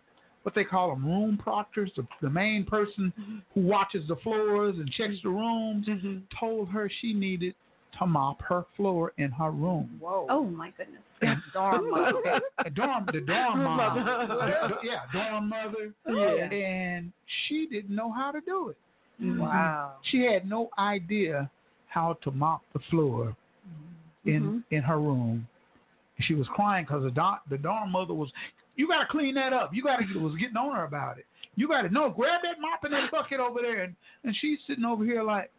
[0.43, 3.13] what they call them room proctors, the, the main person
[3.55, 6.23] who watches the floors and checks the rooms, Mhm.
[6.39, 7.55] told her she needed
[7.99, 9.99] to mop her floor in her room.
[10.01, 10.27] Whoa.
[10.31, 11.03] Oh my goodness.
[11.21, 12.41] The dorm mother.
[12.65, 14.27] A dorm, the dorm mom, Mother.
[14.27, 16.45] The- the- yeah, dorm mother, Yeah.
[16.51, 17.13] and
[17.47, 18.77] she didn't know how to do it.
[19.39, 19.97] Wow.
[20.11, 21.51] She had no idea
[21.89, 23.37] how to mop the floor
[24.25, 25.47] in in her room.
[26.27, 28.31] She was crying because the dorm, the dorm mother was,
[28.77, 29.71] you got to clean that up.
[29.73, 31.27] You got to was getting on her about it.
[31.57, 33.95] You got to no grab that mop and that bucket over there, and
[34.25, 35.51] and she's sitting over here like,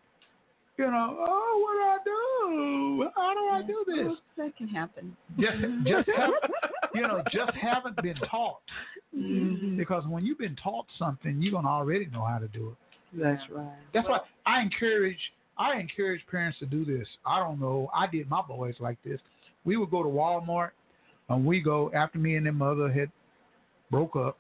[0.77, 3.09] you know, oh, what do I do?
[3.15, 4.17] How do I do this?
[4.37, 5.15] That can happen.
[5.39, 6.09] Just just
[6.95, 8.61] you know, just haven't been taught.
[9.15, 9.77] Mhm.
[9.77, 13.21] Because when you've been taught something, you're gonna already know how to do it.
[13.21, 13.67] That's right.
[13.93, 15.19] That's why I encourage
[15.57, 17.07] I encourage parents to do this.
[17.25, 17.89] I don't know.
[17.93, 19.19] I did my boys like this.
[19.65, 20.71] We would go to Walmart
[21.29, 23.11] and we go after me and their mother had
[23.89, 24.37] broke up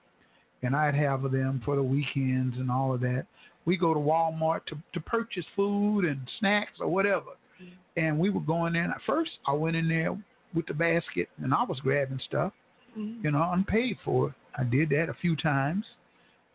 [0.63, 3.25] and I'd have them for the weekends and all of that.
[3.65, 7.31] We go to Walmart to, to purchase food and snacks or whatever.
[7.61, 7.99] Mm-hmm.
[7.99, 10.17] And we were going in at first I went in there
[10.53, 12.53] with the basket and I was grabbing stuff,
[12.97, 13.23] mm-hmm.
[13.23, 14.33] you know, unpaid for it.
[14.57, 15.85] I did that a few times.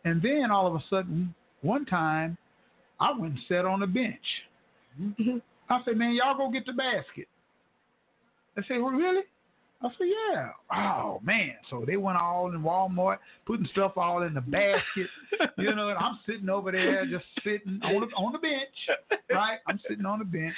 [0.05, 2.37] And then all of a sudden, one time,
[2.99, 4.15] I went and sat on the bench.
[4.99, 5.37] Mm-hmm.
[5.69, 7.27] I said, man, y'all go get the basket.
[8.57, 9.21] They say, well, really?
[9.81, 10.49] I said, yeah.
[10.75, 11.53] Oh, man.
[11.69, 15.07] So they went all in Walmart, putting stuff all in the basket.
[15.57, 19.59] you know, and I'm sitting over there just sitting on the, on the bench, right?
[19.67, 20.55] I'm sitting on the bench.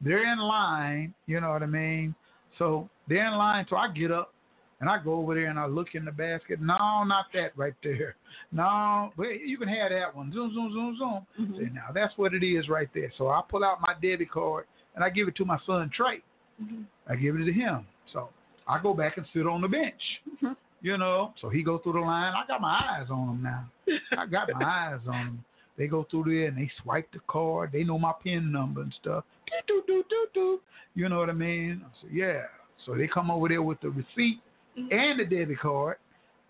[0.00, 2.14] They're in line, you know what I mean?
[2.58, 3.66] So they're in line.
[3.68, 4.32] So I get up
[4.80, 6.60] and I go over there and I look in the basket.
[6.60, 8.14] No, not that right there.
[8.52, 10.32] No, but you can have that one.
[10.32, 11.26] Zoom, zoom, zoom, zoom.
[11.40, 11.58] Mm-hmm.
[11.58, 13.12] Say, now that's what it is right there.
[13.18, 16.22] So I pull out my debit card and I give it to my son Trey.
[16.62, 16.82] Mm-hmm.
[17.08, 17.86] I give it to him.
[18.12, 18.28] So
[18.66, 20.00] I go back and sit on the bench.
[20.28, 20.52] Mm-hmm.
[20.82, 22.32] You know, so he goes through the line.
[22.34, 23.70] I got my eyes on him now.
[24.18, 25.44] I got my eyes on him.
[25.78, 27.70] They go through there and they swipe the card.
[27.72, 29.24] They know my PIN number and stuff.
[29.46, 30.60] Do, do, do, do, do.
[30.94, 31.82] You know what I mean?
[31.84, 32.42] I said, yeah.
[32.84, 34.40] So they come over there with the receipt
[34.78, 34.92] mm-hmm.
[34.92, 35.96] and the debit card.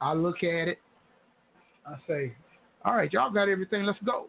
[0.01, 0.79] I look at it.
[1.87, 2.33] I say,
[2.85, 3.85] all right, y'all got everything.
[3.85, 4.27] Let's go.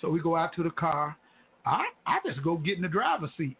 [0.00, 1.16] So we go out to the car.
[1.64, 3.56] I I just go get in the driver's seat.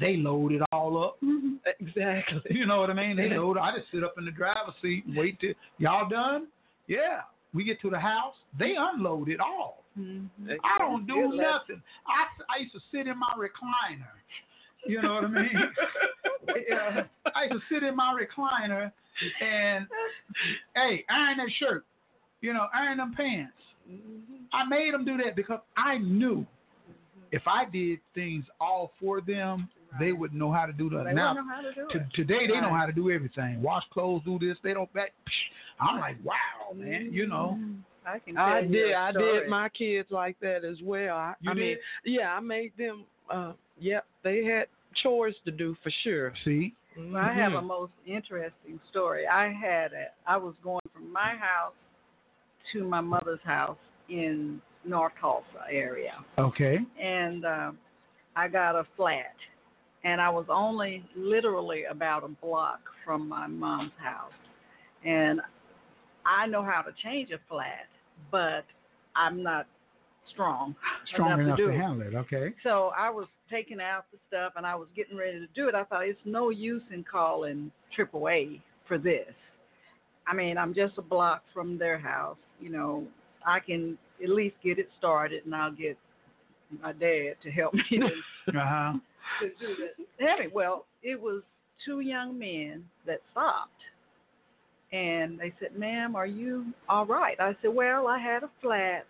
[0.00, 1.18] They load it all up.
[1.80, 2.42] Exactly.
[2.50, 3.16] You know what I mean?
[3.16, 3.56] They load.
[3.56, 6.48] I just sit up in the driver's seat and wait till y'all done.
[6.88, 7.20] Yeah.
[7.54, 9.84] we get to the house, they unload it all.
[9.98, 10.50] Mm-hmm.
[10.62, 11.38] I don't do lesson.
[11.38, 11.82] nothing.
[12.06, 14.12] I, I used to sit in my recliner.
[14.86, 15.52] You know what I mean?
[16.68, 17.04] yeah.
[17.34, 18.92] I used to sit in my recliner
[19.40, 19.86] and,
[20.74, 21.86] hey, iron that shirt.
[22.42, 23.52] You know, iron them pants.
[24.52, 26.46] I made them do that because I knew
[27.32, 29.68] if I did things all for them,
[29.98, 31.04] they wouldn't know how to do that.
[31.04, 32.14] They now, wouldn't know how to do to, it.
[32.14, 33.62] today they know how to do everything.
[33.62, 34.56] Wash clothes, do this.
[34.62, 34.92] They don't.
[34.94, 35.10] That,
[35.80, 37.08] I'm like, wow, man.
[37.12, 37.58] You know.
[38.06, 38.92] I can tell I you did.
[38.92, 39.40] a I story.
[39.40, 41.16] did my kids like that as well.
[41.16, 41.78] I, You I mean, did?
[42.04, 43.04] yeah, I made them.
[43.30, 44.66] Uh, yep, they had
[45.02, 46.32] chores to do for sure.
[46.44, 47.66] See, Well, I have a Mhm.
[47.66, 49.26] most interesting story.
[49.26, 51.72] I had a, I was going from my house
[52.72, 56.78] to my mother's house in North Tulsa area, okay.
[57.00, 57.78] and um,
[58.36, 59.34] I got a flat,
[60.04, 64.32] and I was only literally about a block from my mom's house,
[65.04, 65.40] and
[66.26, 67.86] I know how to change a flat,
[68.30, 68.64] but
[69.16, 69.66] I'm not
[70.32, 70.74] strong,
[71.12, 71.78] Strong enough do to it.
[71.78, 72.14] handle it.
[72.14, 72.54] Okay.
[72.62, 75.74] So I was taking out the stuff and I was getting ready to do it.
[75.74, 79.28] I thought it's no use in calling AAA for this.
[80.26, 82.38] I mean, I'm just a block from their house.
[82.58, 83.04] You know,
[83.46, 85.98] I can at least get it started and I'll get
[86.82, 88.00] my dad to help me
[88.48, 88.92] Uh huh.
[89.40, 90.06] To do this.
[90.18, 90.50] Heavy.
[90.52, 91.42] Well, it was
[91.84, 93.70] two young men that stopped.
[94.92, 97.36] And they said, ma'am, are you all right?
[97.40, 99.06] I said, well, I had a flat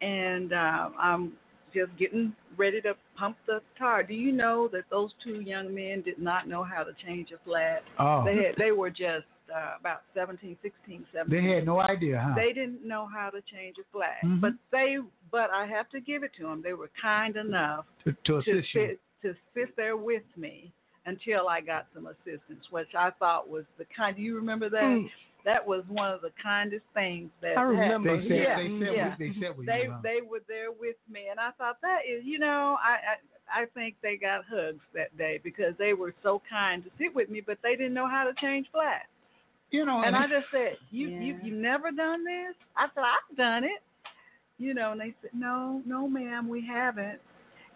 [0.00, 1.32] and uh, I'm
[1.72, 4.02] just getting ready to pump the tire.
[4.02, 7.38] Do you know that those two young men did not know how to change a
[7.44, 7.82] flat?
[7.98, 8.24] Oh.
[8.24, 11.30] They had, they were just uh, about 17, 16, 17.
[11.46, 12.34] They had no idea, huh?
[12.34, 14.40] They didn't know how to change a flat, Mhm.
[14.40, 14.98] but they.
[15.30, 16.62] But I have to give it to them.
[16.62, 18.96] They were kind enough to, to to assist you.
[19.24, 20.72] Sit to sit there with me
[21.06, 24.16] until I got some assistance, which I thought was the kind.
[24.16, 24.82] Do you remember that?
[24.82, 25.10] Mm.
[25.44, 28.16] That was one of the kindest things that I remember.
[28.16, 28.24] happened.
[28.24, 29.14] They said yeah, they said yeah.
[29.18, 29.66] we, they said we.
[29.66, 29.98] They huh?
[30.02, 32.96] they were there with me, and I thought that is, you know, I,
[33.58, 37.14] I I think they got hugs that day because they were so kind to sit
[37.14, 39.04] with me, but they didn't know how to change flats.
[39.70, 41.44] you know, And and I just said, you you Yeah.
[41.44, 42.54] you never done this?
[42.74, 43.82] I said I've done it,
[44.56, 47.20] you know, and they said no no ma'am we haven't,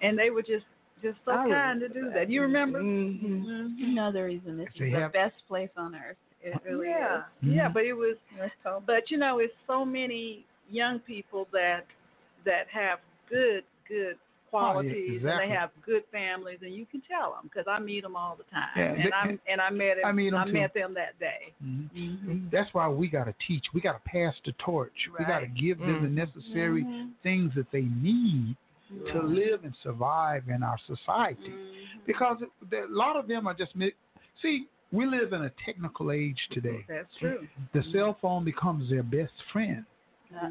[0.01, 0.65] and they were just
[1.03, 2.15] just so I kind to do that.
[2.15, 2.31] that.
[2.31, 2.81] You remember?
[2.81, 3.21] Mhm.
[3.23, 3.93] Mhm.
[3.93, 6.17] Another reason this They is the have- best place on earth.
[6.41, 7.25] It really yeah, is.
[7.43, 7.73] yeah, Mhm.
[7.75, 8.81] but it was Let's go.
[8.87, 11.85] but you know, it's so many young people that
[12.45, 14.17] that have good good
[14.51, 15.47] qualities and Oh, exactly.
[15.49, 18.45] they have good families, and you can tell them because I meet them all the
[18.45, 20.53] time, Yeah, and they- I and I met him, I meet 'em I too.
[20.53, 21.53] met them that day.
[21.63, 21.91] Mhm.
[21.95, 22.49] Mm-hmm.
[22.51, 23.67] That's why we got to teach.
[23.75, 25.09] We got to pass the torch.
[25.19, 25.55] We got to Right.
[25.55, 26.13] give them the Mhm.
[26.13, 27.13] necessary Mhm.
[27.23, 28.57] things that they need
[29.13, 31.51] to live and survive in our society.
[31.51, 32.07] Mhm.
[32.07, 33.93] Because a lot of them are just mi-
[34.41, 34.67] see.
[34.91, 36.85] We live in a technical age today.
[36.89, 37.47] That's true.
[37.75, 39.85] The cell phone becomes their best friend.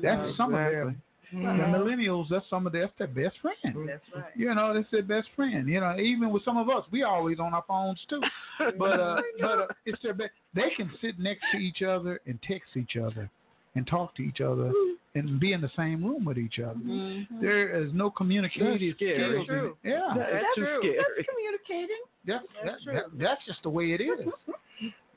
[0.02, 1.02] That's some of their Exactly.
[1.32, 2.30] the millennials.
[2.30, 3.88] That's some of their, that's their best friend.
[3.88, 4.32] That's right.
[4.36, 5.68] You know, that's their best friend.
[5.68, 8.22] You know, even with some of us, we always on our phones too.
[8.78, 10.32] But uh, but uh, it's their best.
[10.54, 13.30] They can sit next to each other and text each other,
[13.78, 14.72] and talk to each other,
[15.16, 16.76] and be in the same room with each other.
[16.80, 17.28] Mhm.
[17.42, 19.16] There is no communicative That's scary.
[19.32, 19.40] skills.
[19.40, 19.78] in- True.
[19.84, 20.80] Yeah, That's That's too true.
[20.82, 20.98] scary.
[20.98, 22.02] That's communicating.
[22.26, 22.94] that's That's that, true.
[22.94, 24.28] that, that's just the way it is.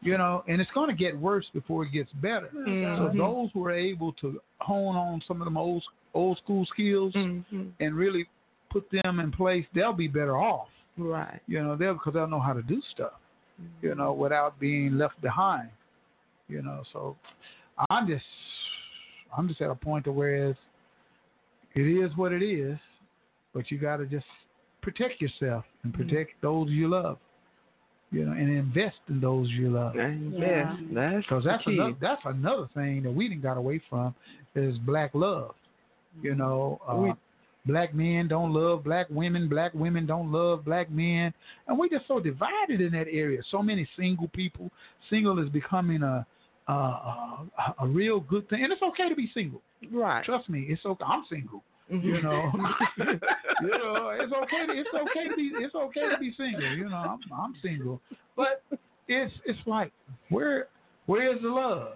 [0.02, 2.48] You know, and it's going to get worse before it gets better.
[2.54, 3.18] So Mhm.
[3.18, 5.84] those who are able to hone on some of them old
[6.14, 7.70] old school skills Mhm.
[7.80, 8.26] and really
[8.70, 10.70] put them in place, they'll be better off.
[10.96, 11.38] Right.
[11.46, 13.12] You know, they'll because they'll know how to do stuff.
[13.82, 15.68] You know, without being left behind.
[16.48, 17.18] You know, so
[17.88, 18.24] I'm just
[19.36, 20.58] I'm just at a point to where it's,
[21.74, 22.78] it is what it is,
[23.54, 24.26] but you got to just
[24.82, 27.18] protect yourself and protect those you love.
[28.12, 29.94] You know, and invest in those you love.
[29.94, 30.12] Yeah.
[30.32, 34.14] yes, that's Because that's another that's another thing that we didn't got away from
[34.56, 35.54] is black love.
[36.20, 37.12] You know, uh, We-
[37.66, 41.32] black men don't love black women, black women don't love black men,
[41.68, 43.40] and we're just so divided in that area.
[43.50, 44.72] So many single people.
[45.08, 46.26] Single is becoming a
[46.68, 47.46] a,
[47.80, 49.62] a, real good thing, and it's okay to be single.
[49.90, 50.24] Right.
[50.24, 51.04] Trust me, it's okay.
[51.04, 51.62] I'm single.
[51.90, 52.04] Mhm.
[52.04, 52.52] You know,
[52.98, 54.66] you know, it's okay.
[54.66, 55.50] To, it's okay to be.
[55.56, 56.72] It's okay to be single.
[56.76, 58.00] You know, I'm I'm single,
[58.36, 58.62] but
[59.08, 59.92] it's it's like
[60.28, 60.68] where
[61.06, 61.94] where's the love?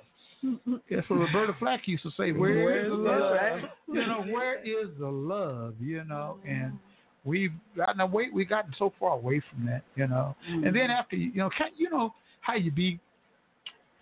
[0.90, 2.32] That's what Roberta Flack used to say.
[2.32, 3.20] Where Where's is the love?
[3.20, 3.70] love?
[3.88, 5.74] You know, where is the love?
[5.80, 6.78] You know, and
[7.24, 8.28] we've gotten away.
[8.32, 9.82] We've gotten so far away from that.
[9.96, 13.00] You know, and then after you know, can, you know how you be.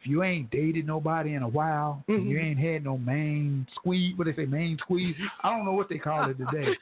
[0.03, 2.47] If you ain't dated nobody in a while, and you mm-hmm.
[2.47, 4.19] ain't had no main squeeze.
[4.19, 5.15] What they say, main squeeze.
[5.45, 6.73] I don't know what they call it today.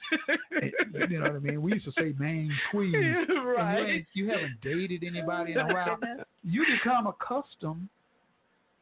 [1.11, 1.61] you know what I mean?
[1.61, 2.95] We used to say main squeeze.
[2.95, 3.79] You, right.
[3.79, 5.99] ain't, you haven't dated anybody in a while.
[6.43, 7.87] You become accustomed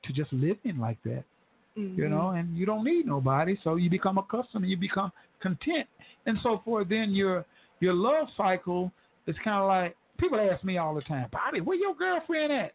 [0.04, 1.24] to just living like that.
[1.74, 2.10] you mm-hmm.
[2.10, 5.10] know, and you don't need nobody, so you become accustomed and you become
[5.42, 5.88] content,
[6.26, 6.88] and so forth.
[6.88, 7.44] Then your
[7.80, 8.92] your love cycle
[9.26, 12.74] is kind of like people ask me all the time, Bobby, where your girlfriend at?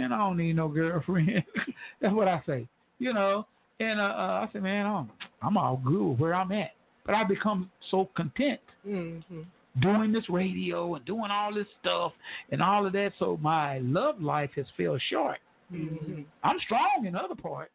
[0.00, 1.44] Man, I don't need no girlfriend.
[2.00, 2.66] That's what I say,
[2.98, 3.46] you know.
[3.80, 5.10] And uh, uh, I say, man, I'm
[5.42, 6.70] I'm all good where I'm at,
[7.04, 9.42] but I become so content Mm-hmm.
[9.82, 12.12] doing this radio and doing all this stuff
[12.50, 13.12] and all of that.
[13.18, 15.36] So my love life has fell short.
[15.70, 16.22] Mm-hmm.
[16.42, 17.74] I'm strong in other parts.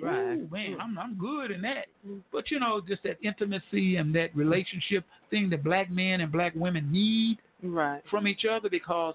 [0.00, 0.34] Right.
[0.34, 1.86] Ooh, man, I'm I'm good in that.
[2.32, 6.52] But you know, just that intimacy and that relationship thing that black men and black
[6.54, 8.02] women need Right.
[8.10, 9.14] from each other because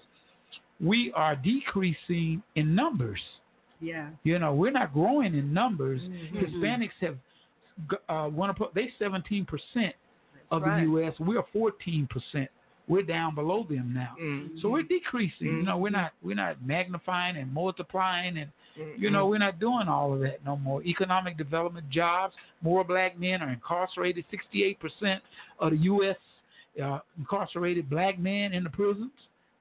[0.80, 3.20] we are decreasing in numbers.
[3.80, 4.08] Yeah.
[4.24, 6.00] You know, we're not growing in numbers.
[6.02, 6.32] Mhm.
[6.44, 7.16] Hispanics have
[7.90, 9.94] g- uh, one of they 17 percent
[10.50, 10.80] of right.
[10.80, 11.14] the U.S.
[11.18, 12.50] We're 14 percent.
[12.88, 14.14] We're down below them now.
[14.20, 14.58] Mm-hmm.
[14.60, 15.46] So we're decreasing.
[15.46, 19.02] You know, we're not we're not magnifying and multiplying and Mm-hmm.
[19.02, 20.80] you know, we're not doing all of that no more.
[20.84, 24.24] Economic development, jobs, more black men are incarcerated.
[24.32, 25.18] 68%
[25.58, 26.16] of the U.S.
[26.82, 29.10] Uh, incarcerated black men in the prisons.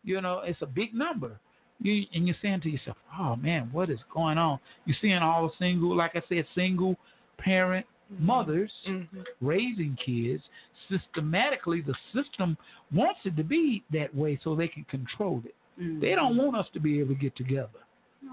[0.04, 1.40] You know, it's a big number.
[1.82, 4.60] You, and you're saying to yourself, oh man, what is going on?
[4.86, 6.96] You're seeing all the single, like I said, single
[7.38, 7.86] parent
[8.18, 9.20] mothers Mm-hmm.
[9.42, 10.44] raising kids.
[10.90, 12.58] Systematically, the system
[12.92, 15.56] wants it to be that way so they can control it.
[15.80, 16.00] Mm-hmm.
[16.00, 17.70] They don't want us to be able to get together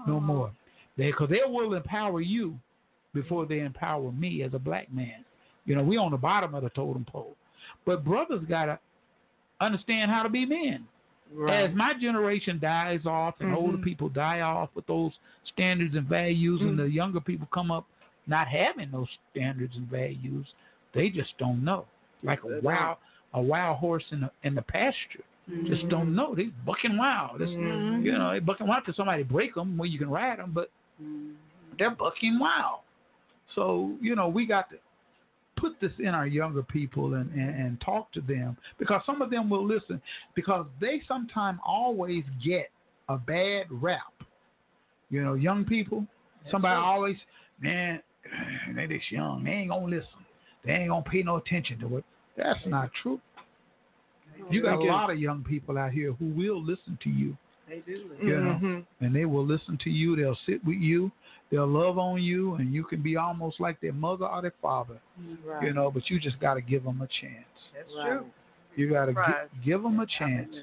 [0.07, 0.51] no more.
[0.97, 2.57] They because they will empower you
[3.13, 5.23] before they empower me as a black man.
[5.65, 7.35] You know, we on the bottom of the totem pole.
[7.85, 8.79] But brothers gotta
[9.61, 10.87] understand how to be men.
[11.33, 11.69] Right.
[11.69, 13.55] As my generation dies off and Mhm.
[13.57, 15.11] older people die off with those
[15.53, 16.77] standards and values and Mhm.
[16.77, 17.85] the younger people come up
[18.27, 20.53] not having those standards and values,
[20.93, 21.85] they just don't know.
[22.23, 22.97] Like a wild
[23.33, 25.23] a wild horse in the in the pasture.
[25.65, 26.33] Just don't know.
[26.35, 27.41] They bucking wild.
[27.41, 28.03] It's, Mhm.
[28.03, 30.71] You know, they bucking wild till somebody break them where you can ride them, but
[31.77, 32.81] they're bucking wild.
[33.53, 34.77] So you know, we got to
[35.57, 39.29] put this in our younger people and, and, and talk to them because some of
[39.29, 40.01] them will listen
[40.35, 42.69] because they sometimes always get
[43.09, 44.13] a bad rap.
[45.09, 46.05] You know, young people,
[46.51, 47.15] somebody always,
[47.61, 48.01] man,
[48.75, 50.09] they this young, they ain't gonna listen.
[50.65, 52.05] They ain't gonna pay no attention to it.
[52.35, 53.19] That's not true.
[54.51, 57.35] You got a lot of young people out here who will listen to you
[57.67, 58.09] They do.
[58.21, 58.85] you know, Mhm.
[59.01, 60.15] and they will listen to you.
[60.15, 61.11] They'll sit with you.
[61.49, 64.99] They'll love on you, and you can be almost like their mother or their father.
[65.45, 65.63] Right.
[65.65, 67.45] You know, but you just got to give them a chance.
[67.73, 68.17] That's Right.
[68.17, 68.25] true.
[68.75, 69.47] You got to Surprise.
[69.55, 70.55] gi- give them a chance.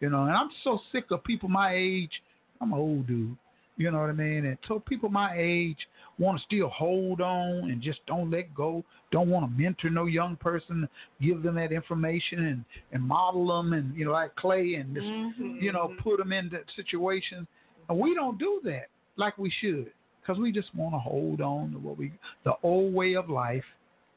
[0.00, 2.22] You know, and I'm so sick of people my age.
[2.60, 3.36] I'm an old dude.
[3.78, 4.44] You know what I mean?
[4.46, 5.88] And so people my age
[6.18, 8.84] want to still hold on and just don't let go.
[9.12, 10.88] Don't want to mentor no young person,
[11.20, 15.06] give them that information and and model them and you know like Clay and just
[15.06, 15.62] Mhm.
[15.62, 17.46] you know put them in that situation.
[17.88, 19.92] And we don't do that like we should
[20.28, 22.12] because we just want to hold on to what we
[22.44, 23.64] the old way of life.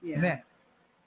[0.03, 0.39] Yeah.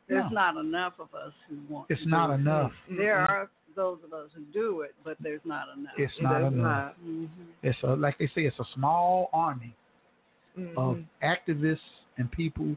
[0.08, 0.28] There's No.
[0.30, 1.86] not enough of us who want.
[1.90, 2.36] it's not do it.
[2.36, 2.72] enough.
[2.90, 5.92] There are those of us who do it, but there's not enough.
[5.98, 6.96] It's not That's enough.
[6.98, 7.00] not.
[7.06, 7.28] Mhm.
[7.62, 9.74] It's a like they say, it's a small army
[10.58, 10.76] Mhm.
[10.76, 11.80] of activists
[12.16, 12.76] and people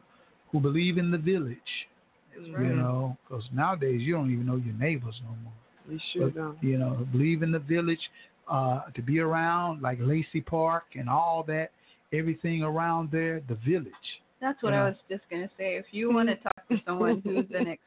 [0.50, 1.88] who believe in the village.
[2.34, 5.52] That's You know, because nowadays you don't even know your neighbors no more.
[5.88, 6.62] We sure But, don't.
[6.62, 8.10] you know, believe in the village,
[8.48, 11.70] uh, to be around like Lacy Park and all that,
[12.12, 13.92] everything around there, the village.
[14.40, 15.76] That's what You I was just going to say.
[15.76, 17.82] If you want to talk to someone who's an ex-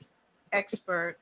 [0.53, 1.15] expert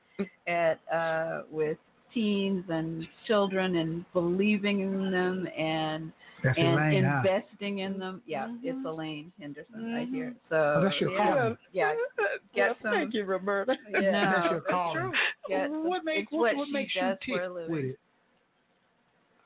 [0.46, 1.78] at uh, with
[2.12, 6.10] teens and children and believing in them and
[6.42, 7.22] That's and Elaine, huh?
[7.24, 10.34] investing in them, yeah, it's Elaine Henderson right here.
[10.48, 11.56] So Oh, that's your yeah, calling.
[11.72, 11.92] yeah,
[12.56, 13.76] Well, some- Thank you, Roberta.
[13.92, 14.96] yeah, That's your calling.
[15.00, 15.12] true.
[15.48, 17.70] Get some- what makes what, what what makes you tick for a living.
[17.72, 17.98] with it?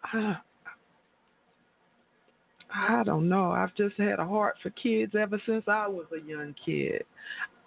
[0.13, 0.37] I,
[2.75, 3.53] I don't know.
[3.53, 7.05] I've just had a heart for kids ever since I was a young kid.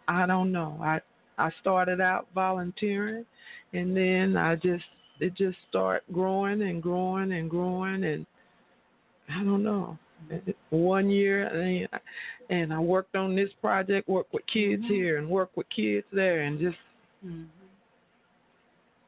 [0.07, 0.77] I don't know.
[0.81, 0.99] I
[1.37, 3.25] I started out volunteering,
[3.73, 4.83] and then I just
[5.19, 8.25] it just start growing and growing and growing, and
[9.29, 9.97] I don't know.
[10.71, 11.99] One year, and I-
[12.49, 14.93] and I worked on this project, worked with kids mm-hmm.
[14.93, 16.77] here and worked with kids there, and just
[17.25, 17.43] mm-hmm.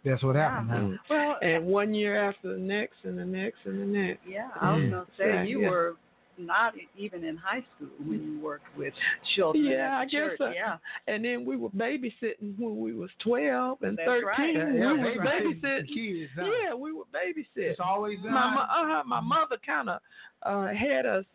[0.06, 0.70] That's what happened.
[0.72, 0.98] huh?
[1.10, 4.20] Well, and one year after the next, and the next, and the next.
[4.28, 4.92] yeah, I was Mm.
[4.92, 5.70] gonna say Yeah, you yeah.
[5.70, 5.96] were
[6.38, 8.94] not even in high school when you worked with
[9.36, 9.66] children.
[9.66, 10.50] Yeah, at I the guess so.
[10.52, 10.78] Yeah.
[11.08, 14.38] And then we were babysitting when we was twelve and That's right.
[14.38, 14.56] thirteen.
[14.78, 15.94] Yeah, we yeah, was babysitting babysitting.
[15.94, 16.32] kids.
[16.38, 16.46] Huh?
[16.46, 17.46] Yeah, we were babysitting.
[17.72, 18.32] It's always been.
[18.32, 18.62] my mo-
[19.00, 20.00] uh, my mother kind of
[20.44, 21.26] uh, had us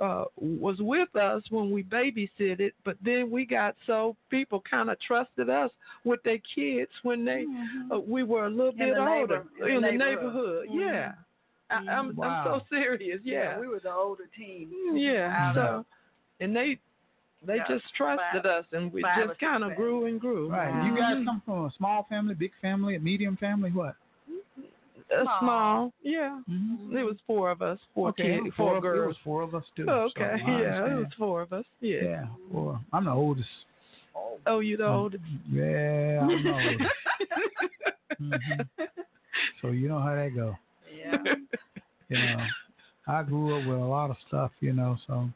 [0.00, 4.98] uh, was with us when we babysitted, but then we got so people kind of
[5.00, 5.70] trusted us
[6.04, 7.44] with their kids when they
[7.92, 10.66] uh, we were a little In bit older neighbor- in the the neighborhood.
[10.66, 10.68] neighborhood.
[10.70, 10.80] Mhm.
[10.80, 11.12] Yeah,
[11.70, 13.20] I, I'm I'm so serious.
[13.24, 14.72] Yeah, we were the older team.
[14.94, 15.54] yeah.
[15.54, 15.86] So of
[16.40, 16.78] and they
[17.46, 17.64] they Yeah.
[17.68, 20.50] just trusted Five- us, and we just kind of grew and grew.
[20.50, 20.84] Right.
[20.86, 23.96] You guys come from a small family, big family, a medium family, what?
[25.12, 25.38] Uh, Small.
[25.40, 26.40] small, yeah.
[26.48, 26.96] Mm-hmm.
[26.96, 29.08] It was four of us, four okay, kids, four four of- It girls.
[29.08, 29.86] was four of us too.
[29.88, 31.64] Oh, so okay, yeah, it was four of us.
[31.80, 31.98] Yeah.
[32.02, 32.80] Yeah, four.
[32.92, 33.48] I'm the oldest.
[34.46, 34.94] Oh, you the Mm.
[34.94, 35.24] oldest?
[35.50, 36.82] Yeah, I'm the oldest.
[38.20, 38.66] Mhm.
[39.62, 40.56] So you know how that go.
[40.94, 41.16] Yeah.
[42.08, 42.44] You know,
[43.06, 44.50] I grew up with a lot of stuff.
[44.60, 45.28] You know, so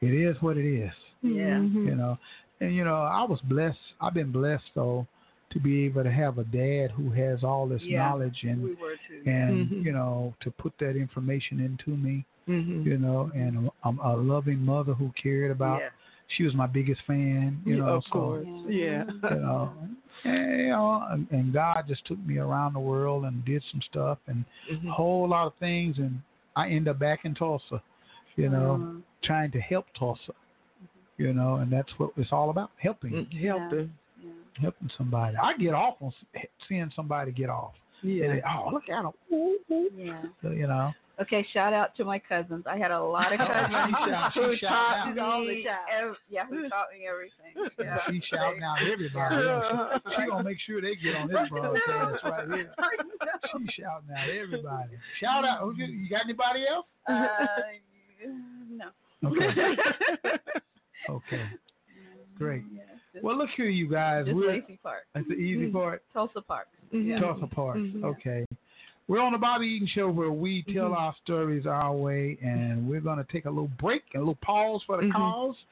[0.00, 0.92] it is what it is.
[1.22, 1.60] Yeah.
[1.60, 2.18] You know,
[2.60, 3.78] and you know, I was blessed.
[4.00, 5.06] I've been blessed though
[5.54, 8.74] to be able to have a dad who has all this Yeah, knowledge and we
[8.74, 9.22] were too.
[9.30, 9.84] and Mhm.
[9.84, 12.24] you know to put that information into me.
[12.46, 12.84] Mhm.
[12.84, 15.80] You know, and a, a loving mother who cared about.
[15.80, 15.88] Yeah.
[16.36, 17.60] She was my biggest fan.
[17.64, 18.46] You Yeah, know, of so course.
[18.68, 19.04] Yeah.
[19.30, 19.72] you know,
[20.24, 23.80] and, you know, and, and God just took me around the world and did some
[23.82, 24.88] stuff and Mhm.
[24.88, 26.20] a whole lot of things, and
[26.56, 27.82] I end up back in Tulsa,
[28.36, 29.02] you know, Mhm.
[29.22, 30.32] trying to help Tulsa,
[31.18, 33.92] you know, and that's what it's all about, helping, Mm, Helping.
[34.60, 35.36] Helping somebody.
[35.36, 36.12] I get off on
[36.68, 37.72] seeing somebody get off.
[38.02, 38.28] Yeah.
[38.34, 39.90] They- oh, look at them, ooh, ooh.
[39.96, 40.22] Yeah.
[40.42, 40.92] you know.
[41.20, 42.64] Okay, shout out to my cousins.
[42.68, 45.64] I had a lot of cousins She shout- she who taught me, All the
[46.08, 47.70] ev- yeah, who taught me everything.
[47.78, 47.98] Yeah.
[48.10, 49.48] She shouting out everybody.
[49.48, 50.00] else.
[50.08, 52.74] She, she gonna make sure they get on this broadcast right here.
[53.52, 54.90] She shouting out everybody.
[55.20, 55.60] Shout out.
[55.60, 56.86] Who You you got anybody else?
[57.08, 57.24] Uh,
[58.70, 58.86] no.
[59.30, 59.76] Okay.
[61.10, 61.42] Okay.
[62.38, 62.62] Great.
[62.72, 64.26] Yeah, just, Well, look here, you guys.
[64.26, 66.02] just We're Lacy Park, that's the easy part.
[66.12, 66.68] Tulsa Park.
[66.92, 67.20] Mhm.
[67.20, 67.76] Tulsa Park.
[67.76, 68.04] Mhm.
[68.04, 68.46] Okay.
[69.06, 70.96] We're on the Bobby Eaton Show where we tell Mhm.
[70.98, 74.34] our stories our way, and we're going to take a little break, and a little
[74.36, 75.12] pause for the Mhm.
[75.12, 75.64] calls,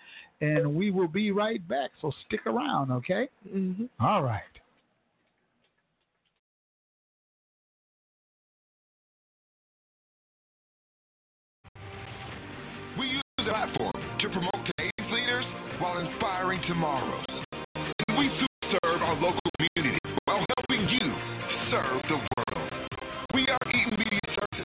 [0.43, 1.93] and we will be right back.
[2.01, 3.29] So stick around, okay?
[3.49, 3.89] Mhm.
[3.99, 4.43] All right.
[12.99, 15.47] We use the platform to promote today's leaders
[15.81, 17.32] while inspiring tomorrow's.
[19.63, 21.15] Community while helping you
[21.71, 22.73] serve the world.
[23.35, 24.67] We are Eaton Media Services,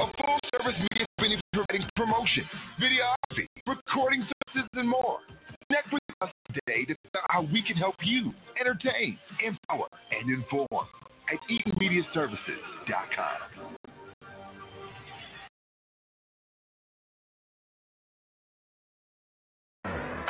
[0.00, 2.44] a full service media company providing promotion,
[2.80, 5.18] videography, recording services, and more.
[5.68, 9.86] Connect with us today to find out how we can help you entertain, empower,
[10.18, 10.66] and inform
[11.30, 13.77] at EatonMediaServices.com.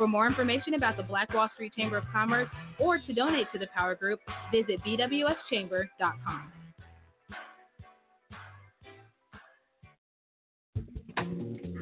[0.00, 2.48] For more information about the Black Wall Street Chamber of Commerce
[2.78, 4.18] or to donate to the Power Group,
[4.50, 6.52] visit bwschamber.com.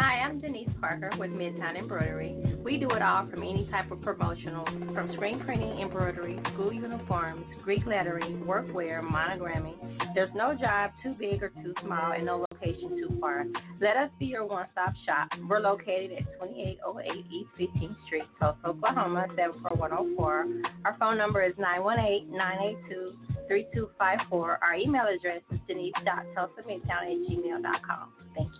[0.01, 2.57] Hi, I'm Denise Parker with Midtown Embroidery.
[2.65, 7.47] We do it all from any type of promotional, from screen printing, embroidery, school uniforms,
[7.63, 9.77] Greek lettering, workwear, monogramming.
[10.17, 13.45] There's no job too big or too small and no location too far.
[13.81, 15.29] Let us be your one-stop shop.
[15.49, 20.47] We're located at 2808 East 15th Street, Tulsa, Oklahoma, 74104.
[20.85, 24.33] Our phone number is 918-982-3254.
[24.33, 28.13] Our email address is denise.tulsamidtown at gmail.com.
[28.37, 28.51] Thank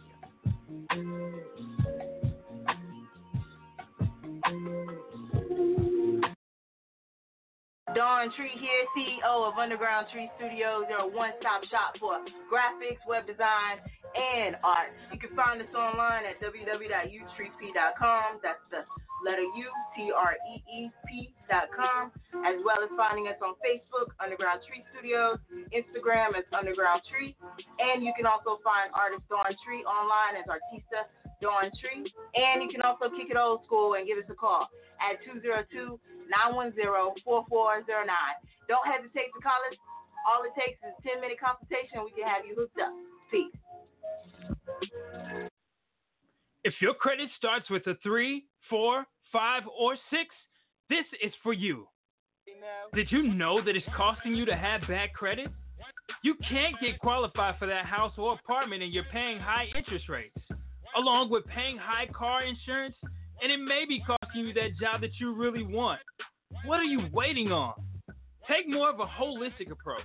[0.93, 1.78] you.
[7.95, 10.85] Dawn Tree here, CEO of Underground Tree Studios.
[10.89, 12.21] They're a one-stop shop for
[12.53, 13.81] graphics, web design,
[14.13, 14.93] and art.
[15.13, 18.29] You can find us online at www.utreep.com.
[18.45, 18.85] That's the
[19.25, 22.13] letter U, T-R-E-E-P dot com,
[22.45, 25.41] as well as finding us on Facebook, Underground Tree Studios,
[25.73, 27.35] Instagram as Underground Tree,
[27.81, 31.09] and you can also find artist Dawn Tree online as Artista
[31.41, 32.05] Dawn Tree,
[32.35, 35.99] and you can also kick it old school and give us a call at 202-910-4409.
[38.69, 39.77] Don't hesitate to call us.
[40.27, 42.05] All it takes is a 10-minute consultation.
[42.05, 42.93] We can have you hooked up.
[43.31, 43.55] Peace.
[46.65, 50.35] If your credit starts with a three, four, five, or six,
[50.91, 51.89] this is for you.
[52.95, 55.49] Did you know that it's costing you to have bad credit?
[56.23, 60.37] You can't get qualified for that house or apartment and you're paying high interest rates,
[60.97, 62.97] along with paying high car insurance,
[63.43, 66.01] and it may be costing you that job that you really want.
[66.65, 67.75] What are you waiting on?
[68.49, 70.03] Take more of a holistic approach.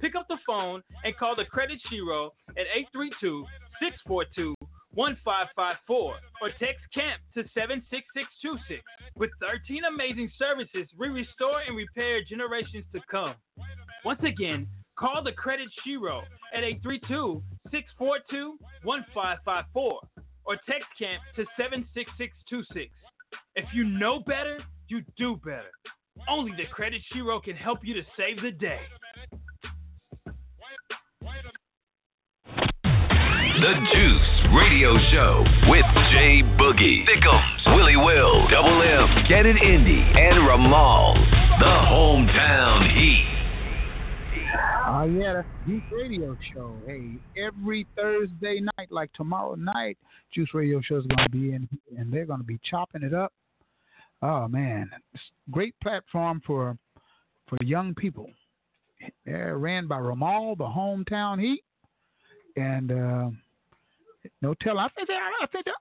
[0.00, 3.44] Pick up the phone and call the Credit Shiro at 832
[3.80, 4.54] 642
[4.94, 8.82] 1554 or text CAMP to 76626.
[9.16, 13.34] With 13 amazing services, we restore and repair generations to come.
[14.04, 14.66] Once again,
[14.98, 16.22] call the Credit Shiro
[16.54, 20.00] at 832 642 1554
[20.44, 22.90] or text CAMP to 76626.
[23.54, 24.58] If you know better,
[24.88, 25.70] you do better.
[26.28, 28.80] Only the Credit Shiro can help you to save the day.
[33.62, 40.46] The Juice Radio Show with Jay Boogie, Thickums, Willie Will, Double M, Kenneth Indy, and
[40.46, 41.14] Ramal.
[41.60, 43.31] The hometown heat.
[44.94, 46.74] Oh yeah, that's Juice Radio Show.
[46.86, 47.12] Hey,
[47.42, 49.96] every Thursday night, like tomorrow night,
[50.34, 51.66] Juice Radio Show is going to be in,
[51.96, 53.32] and they're going to be chopping it up.
[54.20, 54.90] Oh man,
[55.50, 56.76] great platform for
[57.48, 58.28] for young people.
[59.24, 61.64] They're ran by Ramal, the hometown heat,
[62.56, 63.30] and uh,
[64.42, 64.84] no telling.
[64.84, 65.72] I think they, I think they,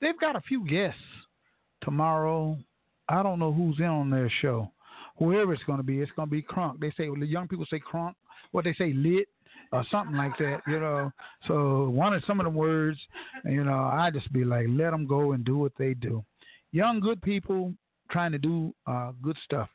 [0.00, 0.98] they've got a few guests
[1.82, 2.58] tomorrow.
[3.08, 4.72] I don't know who's in on their show.
[5.20, 6.80] Whoever it's going to be, it's going to be crunk.
[6.80, 8.14] They say well, the young people say crunk.
[8.56, 9.28] What they say lit
[9.70, 11.12] or something like that, you know.
[11.46, 12.98] So one of some of the words,
[13.44, 16.24] you know, I just be like, let them go and do what they do.
[16.72, 17.74] Young good people
[18.10, 19.68] trying to do uh, good stuff.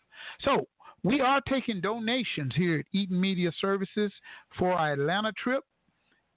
[0.43, 0.65] So
[1.03, 4.11] we are taking donations here at Eaton Media Services
[4.57, 5.63] for our Atlanta trip.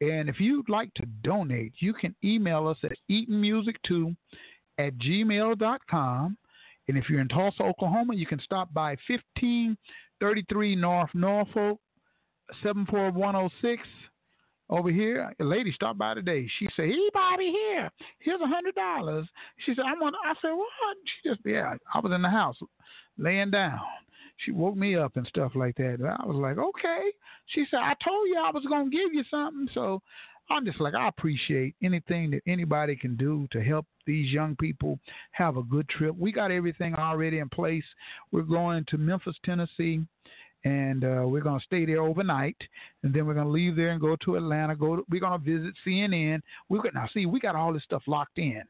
[0.03, 4.15] And if you'd like to donate, you can email us at eatonmusic2
[4.77, 6.37] at gmail.com.
[6.89, 11.79] And if you're in Tulsa, Oklahoma, you can stop by 1533 North Norfolk,
[12.63, 13.83] 74106.
[14.71, 16.49] Over here, a lady stopped by today.
[16.59, 17.91] She said, "Hey, Bobby, here,
[18.21, 22.01] here's a hundred dollars." She said, "I want." I said, "What?" She just, yeah, I
[22.01, 22.57] was in the house,
[23.19, 23.81] laying down.
[24.39, 25.99] She woke me up and stuff like that.
[26.01, 27.13] I was like, "Okay."
[27.47, 30.01] She said, "I told you I was gonna give you something." So
[30.51, 34.99] I'm just like, I appreciate anything that anybody can do to help these young people
[35.33, 36.15] have a good trip.
[36.17, 37.85] We got everything already in place.
[38.31, 40.01] We're going to Memphis, Tennessee,
[40.65, 42.57] and uh, we're going to stay there overnight,
[43.03, 44.75] and then we're going to leave there and go to Atlanta.
[44.75, 46.41] Go, to, we're going to visit CNN.
[46.69, 48.63] We got now see, we got all this stuff locked in.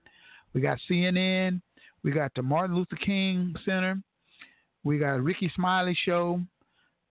[0.52, 1.60] We got CNN.
[2.02, 4.00] We got the Martin Luther King Center.
[4.82, 6.40] We got Rickey Smiley show.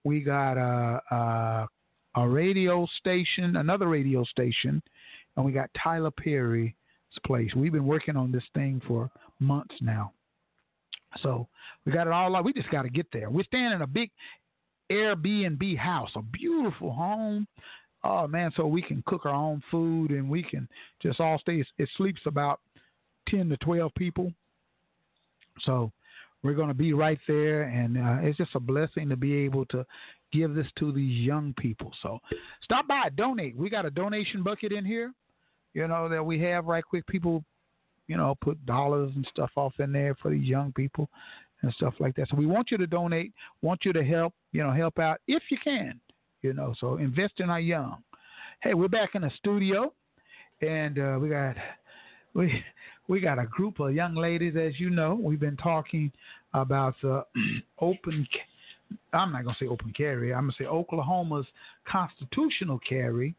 [0.04, 1.66] We got uh, uh,
[2.16, 4.82] a radio station, another radio station,
[5.36, 6.72] and we got Tyler Perry's
[7.26, 7.50] place.
[7.56, 10.12] We've been working on this thing for months now.
[11.22, 11.48] So
[11.84, 12.42] we got it all.
[12.42, 13.30] We just got to get there.
[13.30, 14.10] We're staying in a big
[14.90, 17.46] Airbnb house, a beautiful home.
[18.02, 20.68] Oh man, so we can cook our own food and we can
[21.02, 21.64] just all stay.
[21.78, 22.60] It sleeps about
[23.28, 24.32] ten to twelve people.
[25.62, 25.90] So
[26.42, 29.64] we're going to be right there, and uh, it's just a blessing to be able
[29.66, 29.86] to
[30.32, 31.90] give this to these young people.
[32.02, 32.18] So
[32.62, 33.56] stop by, donate.
[33.56, 35.14] We got a donation bucket in here,
[35.72, 37.06] you know, that we have right quick.
[37.06, 37.42] People,
[38.08, 41.08] you know, put dollars and stuff off in there for these young people
[41.64, 42.28] and stuff like that.
[42.28, 43.32] So we want you to donate,
[43.62, 45.98] want you to help, you know, help out if you can,
[46.42, 46.74] you know.
[46.78, 48.02] So invest in our young.
[48.62, 49.92] Hey, we're back in the studio,
[50.60, 51.56] and uh, we got
[52.34, 52.62] we
[53.08, 55.14] we got a group of young ladies, as you know.
[55.14, 56.12] We've been talking
[56.52, 57.24] about the
[57.80, 58.26] open.
[59.12, 60.32] I'm not gonna say open carry.
[60.32, 61.46] I'm gonna say Oklahoma's
[61.90, 63.34] constitutional carry,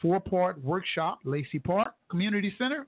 [0.00, 2.86] four part workshop, Lacy Park Community Center,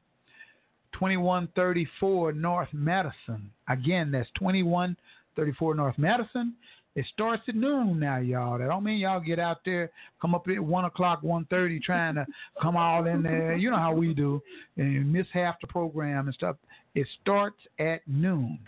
[0.99, 3.51] 2134 North Madison.
[3.69, 6.55] Again, that's 2134 North Madison.
[6.95, 8.59] It starts at noon now, y'all.
[8.59, 9.91] That don't mean y'all get out there,
[10.21, 12.27] come up at one o'clock, one thirty, trying to
[12.63, 13.55] come all in there.
[13.55, 14.41] You know how we do,
[14.79, 16.57] and miss half the program and stuff.
[16.95, 18.59] It starts at noon.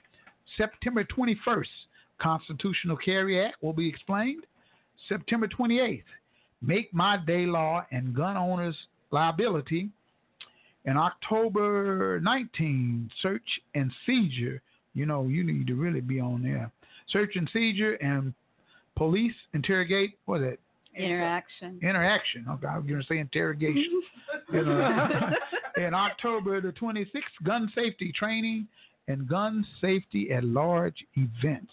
[0.59, 1.65] September 21st,
[2.21, 4.45] Constitutional Carry Act will be explained.
[5.09, 6.03] September 28th,
[6.61, 8.77] Make My Day Law and Gun Owners
[9.11, 9.89] Liability.
[10.89, 14.63] And October 19, Search and Seizure.
[14.95, 16.73] You know, you need to really be on there.
[17.11, 18.33] Search and seizure and
[18.97, 20.17] police interrogate.
[20.25, 20.61] What is it?
[20.97, 21.79] Interaction.
[21.83, 22.47] Interaction.
[22.49, 24.01] Okay, I was going to say interrogation.
[24.53, 25.31] you know.
[25.77, 28.67] in October the 26th, gun safety training
[29.09, 31.73] and gun safety at large events.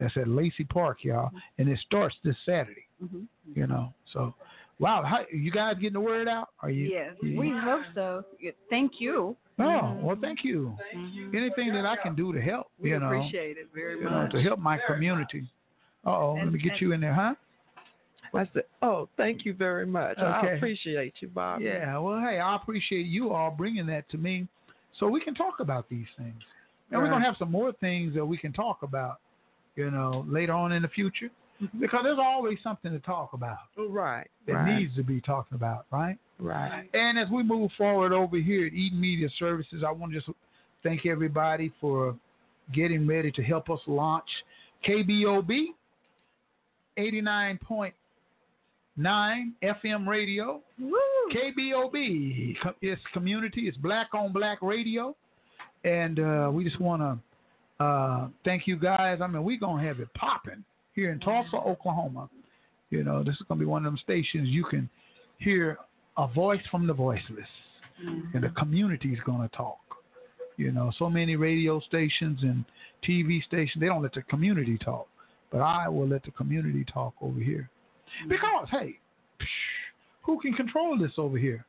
[0.00, 2.84] That's at Lacy Park, y'all, and it starts this Saturday.
[3.02, 3.22] Mm-hmm.
[3.58, 4.34] You know, so
[4.80, 6.48] wow, how, you guys getting the word out?
[6.62, 6.88] Are you?
[6.88, 8.24] Yes, you- we hope so.
[8.68, 9.36] Thank you.
[9.58, 10.74] Oh, well, thank you.
[11.34, 14.22] Anything that I can do to help, We you know, appreciate it very you know,
[14.22, 14.32] much.
[14.32, 15.46] to help my community.
[16.06, 17.34] Uh oh, let me get you in there, huh?
[18.32, 20.16] I said, "Oh, thank you very much.
[20.18, 24.48] I appreciate you, Bob." Yeah, well, hey, I appreciate you all bringing that to me
[24.98, 26.42] so we can talk about these things.
[26.90, 29.18] And we're gonna have some more things that we can talk about,
[29.76, 31.30] you know, later on in the future.
[31.78, 33.58] Because there's always something to talk about.
[33.76, 34.28] Right.
[34.46, 34.78] That right.
[34.78, 36.16] needs to be talked about, right?
[36.38, 36.88] Right.
[36.94, 40.30] And as we move forward over here at Eden Media Services, I want to just
[40.82, 42.16] thank everybody for
[42.72, 44.28] getting ready to help us launch
[44.88, 45.66] KBOB
[46.98, 47.92] 89.9
[49.62, 50.60] FM radio.
[50.78, 50.98] Woo.
[51.32, 55.14] KBOB, it's community, it's black on black radio.
[55.84, 59.20] And uh, we just want to uh, thank you guys.
[59.22, 60.64] I mean, we're going to have it popping
[60.94, 61.30] here in mm-hmm.
[61.30, 62.28] Tulsa, Oklahoma.
[62.90, 64.88] You know, this is going to be one of them stations you can
[65.38, 65.78] hear
[66.16, 67.46] a voice from the voiceless,
[68.04, 68.36] mm-hmm.
[68.36, 69.78] and the community is going to talk.
[70.56, 72.64] You know, so many radio stations and
[73.08, 75.06] TV stations, they don't let the community talk.
[75.50, 77.70] But I will let the community talk over here.
[78.20, 78.28] Mm-hmm.
[78.28, 78.98] Because, hey,
[79.40, 79.46] psh,
[80.22, 81.64] who can control this over here?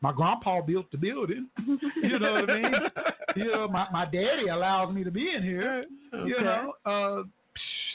[0.00, 1.48] My grandpa built the building.
[2.02, 2.74] You know what I mean?
[3.36, 5.86] you know, my, my daddy allows me to be in here.
[6.12, 7.22] You know, uh,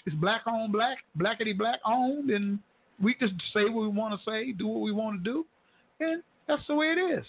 [0.10, 2.58] it's black on black, blackety black owned, and
[3.02, 5.46] we just say what we want to say, do what we want to do,
[6.00, 7.26] and that's the way it is.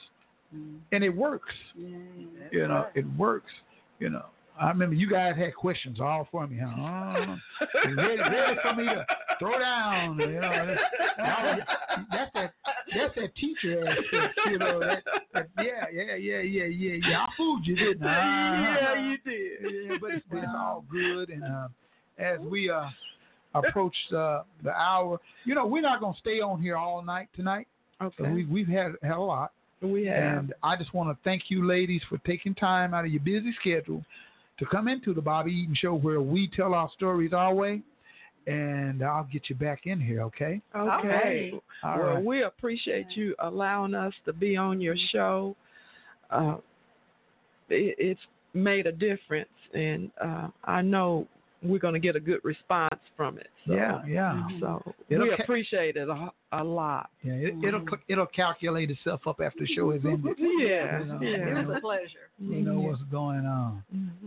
[0.93, 1.55] And it works.
[1.77, 3.53] You know, it works.
[3.99, 4.25] You know,
[4.59, 6.83] I remember you guys had questions all for me, huh?
[6.83, 7.37] Uh,
[7.95, 9.07] ready, ready for me to
[9.39, 10.19] throw down.
[10.19, 11.61] You know, that's,
[12.11, 12.53] that's that
[12.95, 14.39] that's that teacher aspect.
[14.47, 15.03] You know, that,
[15.35, 17.19] that yeah, yeah, yeah, yeah, yeah, yeah.
[17.21, 18.79] I fooled you, didn't I?
[18.81, 19.91] Yeah, you did.
[19.91, 21.29] Yeah, but it's, it's all good.
[21.29, 21.69] And uh,
[22.21, 22.89] as we uh,
[23.55, 27.67] approach uh, the hour, you know, we're not gonna stay on here all night tonight.
[28.03, 28.31] Okay.
[28.31, 29.53] We, we've had had a lot.
[29.83, 30.39] We have.
[30.39, 33.55] And I just want to thank you, ladies, for taking time out of your busy
[33.61, 34.05] schedule
[34.59, 37.83] to come into the Bobby Eaton Show where we tell our stories our way.
[38.47, 40.61] And I'll get you back in here, okay?
[40.75, 41.53] Okay.
[41.85, 42.25] All well, right.
[42.25, 45.55] we appreciate you allowing us to be on your show.
[46.31, 46.57] Uh,
[47.69, 48.21] it, it's
[48.55, 51.29] made a difference, and uh, I know
[51.63, 53.49] we're going to get a good response from it.
[53.67, 54.33] So, Yeah, yeah.
[54.33, 54.61] Mm-hmm.
[54.61, 57.11] So It'll we ca- appreciate it a, a lot.
[57.23, 57.89] Yeah, it, it'll mm-hmm.
[57.89, 60.37] cl- it'll calculate itself up after the show is ended.
[60.39, 61.29] Yeah, You know, yeah.
[61.37, 62.31] you It was a pleasure.
[62.39, 62.87] you know mm-hmm.
[62.89, 63.83] what's going on.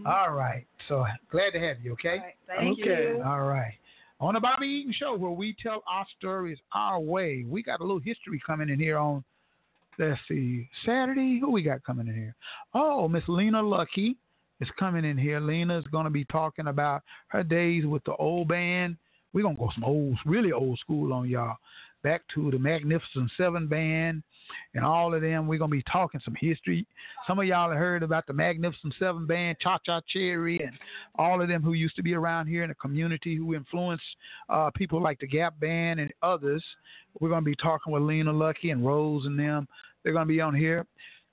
[0.06, 0.66] All right.
[0.88, 2.18] So glad to have you, okay?
[2.48, 3.16] Thank Okay.
[3.16, 3.24] you.
[3.26, 3.74] All right.
[4.20, 7.84] On the Bobby Eaton Show, where we tell our stories our way, we got a
[7.84, 9.24] little history coming in here on,
[10.00, 11.40] let's see, Saturday.
[11.40, 12.36] Who we got coming in here?
[12.74, 14.16] Oh, Miss Lena Lucky
[14.64, 15.40] is coming in here.
[15.40, 18.98] Lena is going to be talking about her days with the old band.
[19.34, 21.58] We're going to go some old, really old school on y'all.
[22.04, 24.24] Back to the Magnificent Seven band
[24.74, 25.48] and all of them.
[25.48, 26.86] We're going to be talking some history.
[27.28, 30.78] Some of y'all have heard about the Magnificent Seven band, Cha Cha Cherry, and
[31.16, 34.04] all of them who used to be around here in the community who influenced
[34.50, 36.64] uh, people like the Gap Band and others.
[37.20, 39.68] We're going to be talking with Lena Lucky and Rose and them.
[40.04, 40.86] They're going to be on here.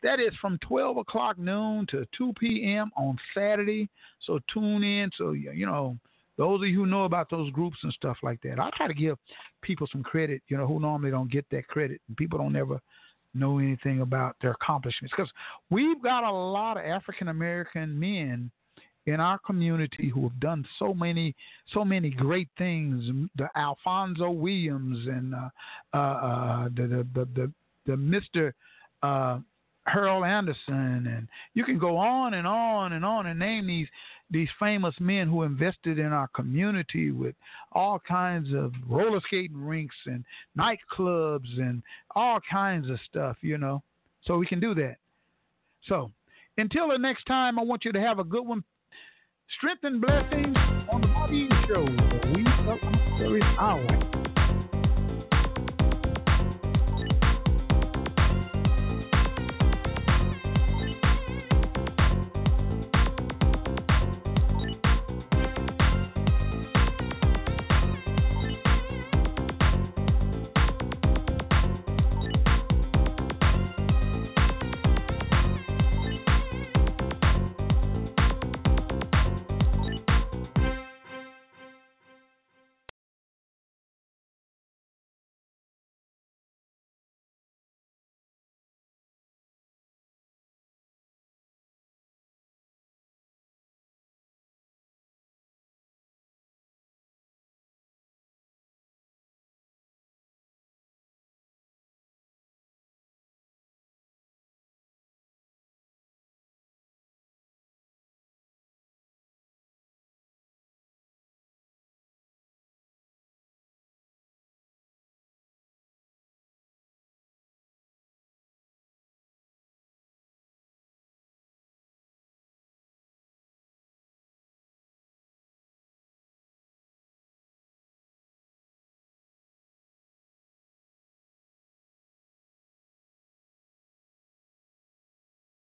[0.02, 2.90] That is from 12 o'clock noon to 2 p.m.
[2.96, 3.88] on Saturday.
[4.26, 5.10] So tune in.
[5.16, 5.98] So, you know,
[6.36, 8.94] those of you who know about those groups and stuff like that, I try to
[8.94, 9.18] give
[9.62, 12.00] people some credit, you know, who normally don't get that credit.
[12.08, 12.80] And people don't ever
[13.34, 15.12] know anything about their accomplishments.
[15.14, 15.30] Because
[15.68, 18.50] we've got a lot of African American men
[19.06, 21.34] in our community who have done so many
[21.72, 23.04] so many great things.
[23.36, 25.48] The Alfonso Williams and uh,
[25.92, 27.52] uh, uh, the, the the the
[27.86, 28.54] the Mister
[29.86, 33.88] Harold Anderson, and you can go on and on and on and name these
[34.30, 37.34] these famous men who invested in our community with
[37.72, 40.24] all kinds of roller skating rinks and
[40.56, 41.82] nightclubs and
[42.14, 43.82] all kinds of stuff, you know.
[44.24, 44.96] So we can do that.
[45.88, 46.12] So
[46.58, 48.62] until the next time, I want you to have a good one.
[49.58, 50.56] Strength and blessings
[50.92, 51.82] on the Bobby Show.
[52.32, 54.19] We our stories our.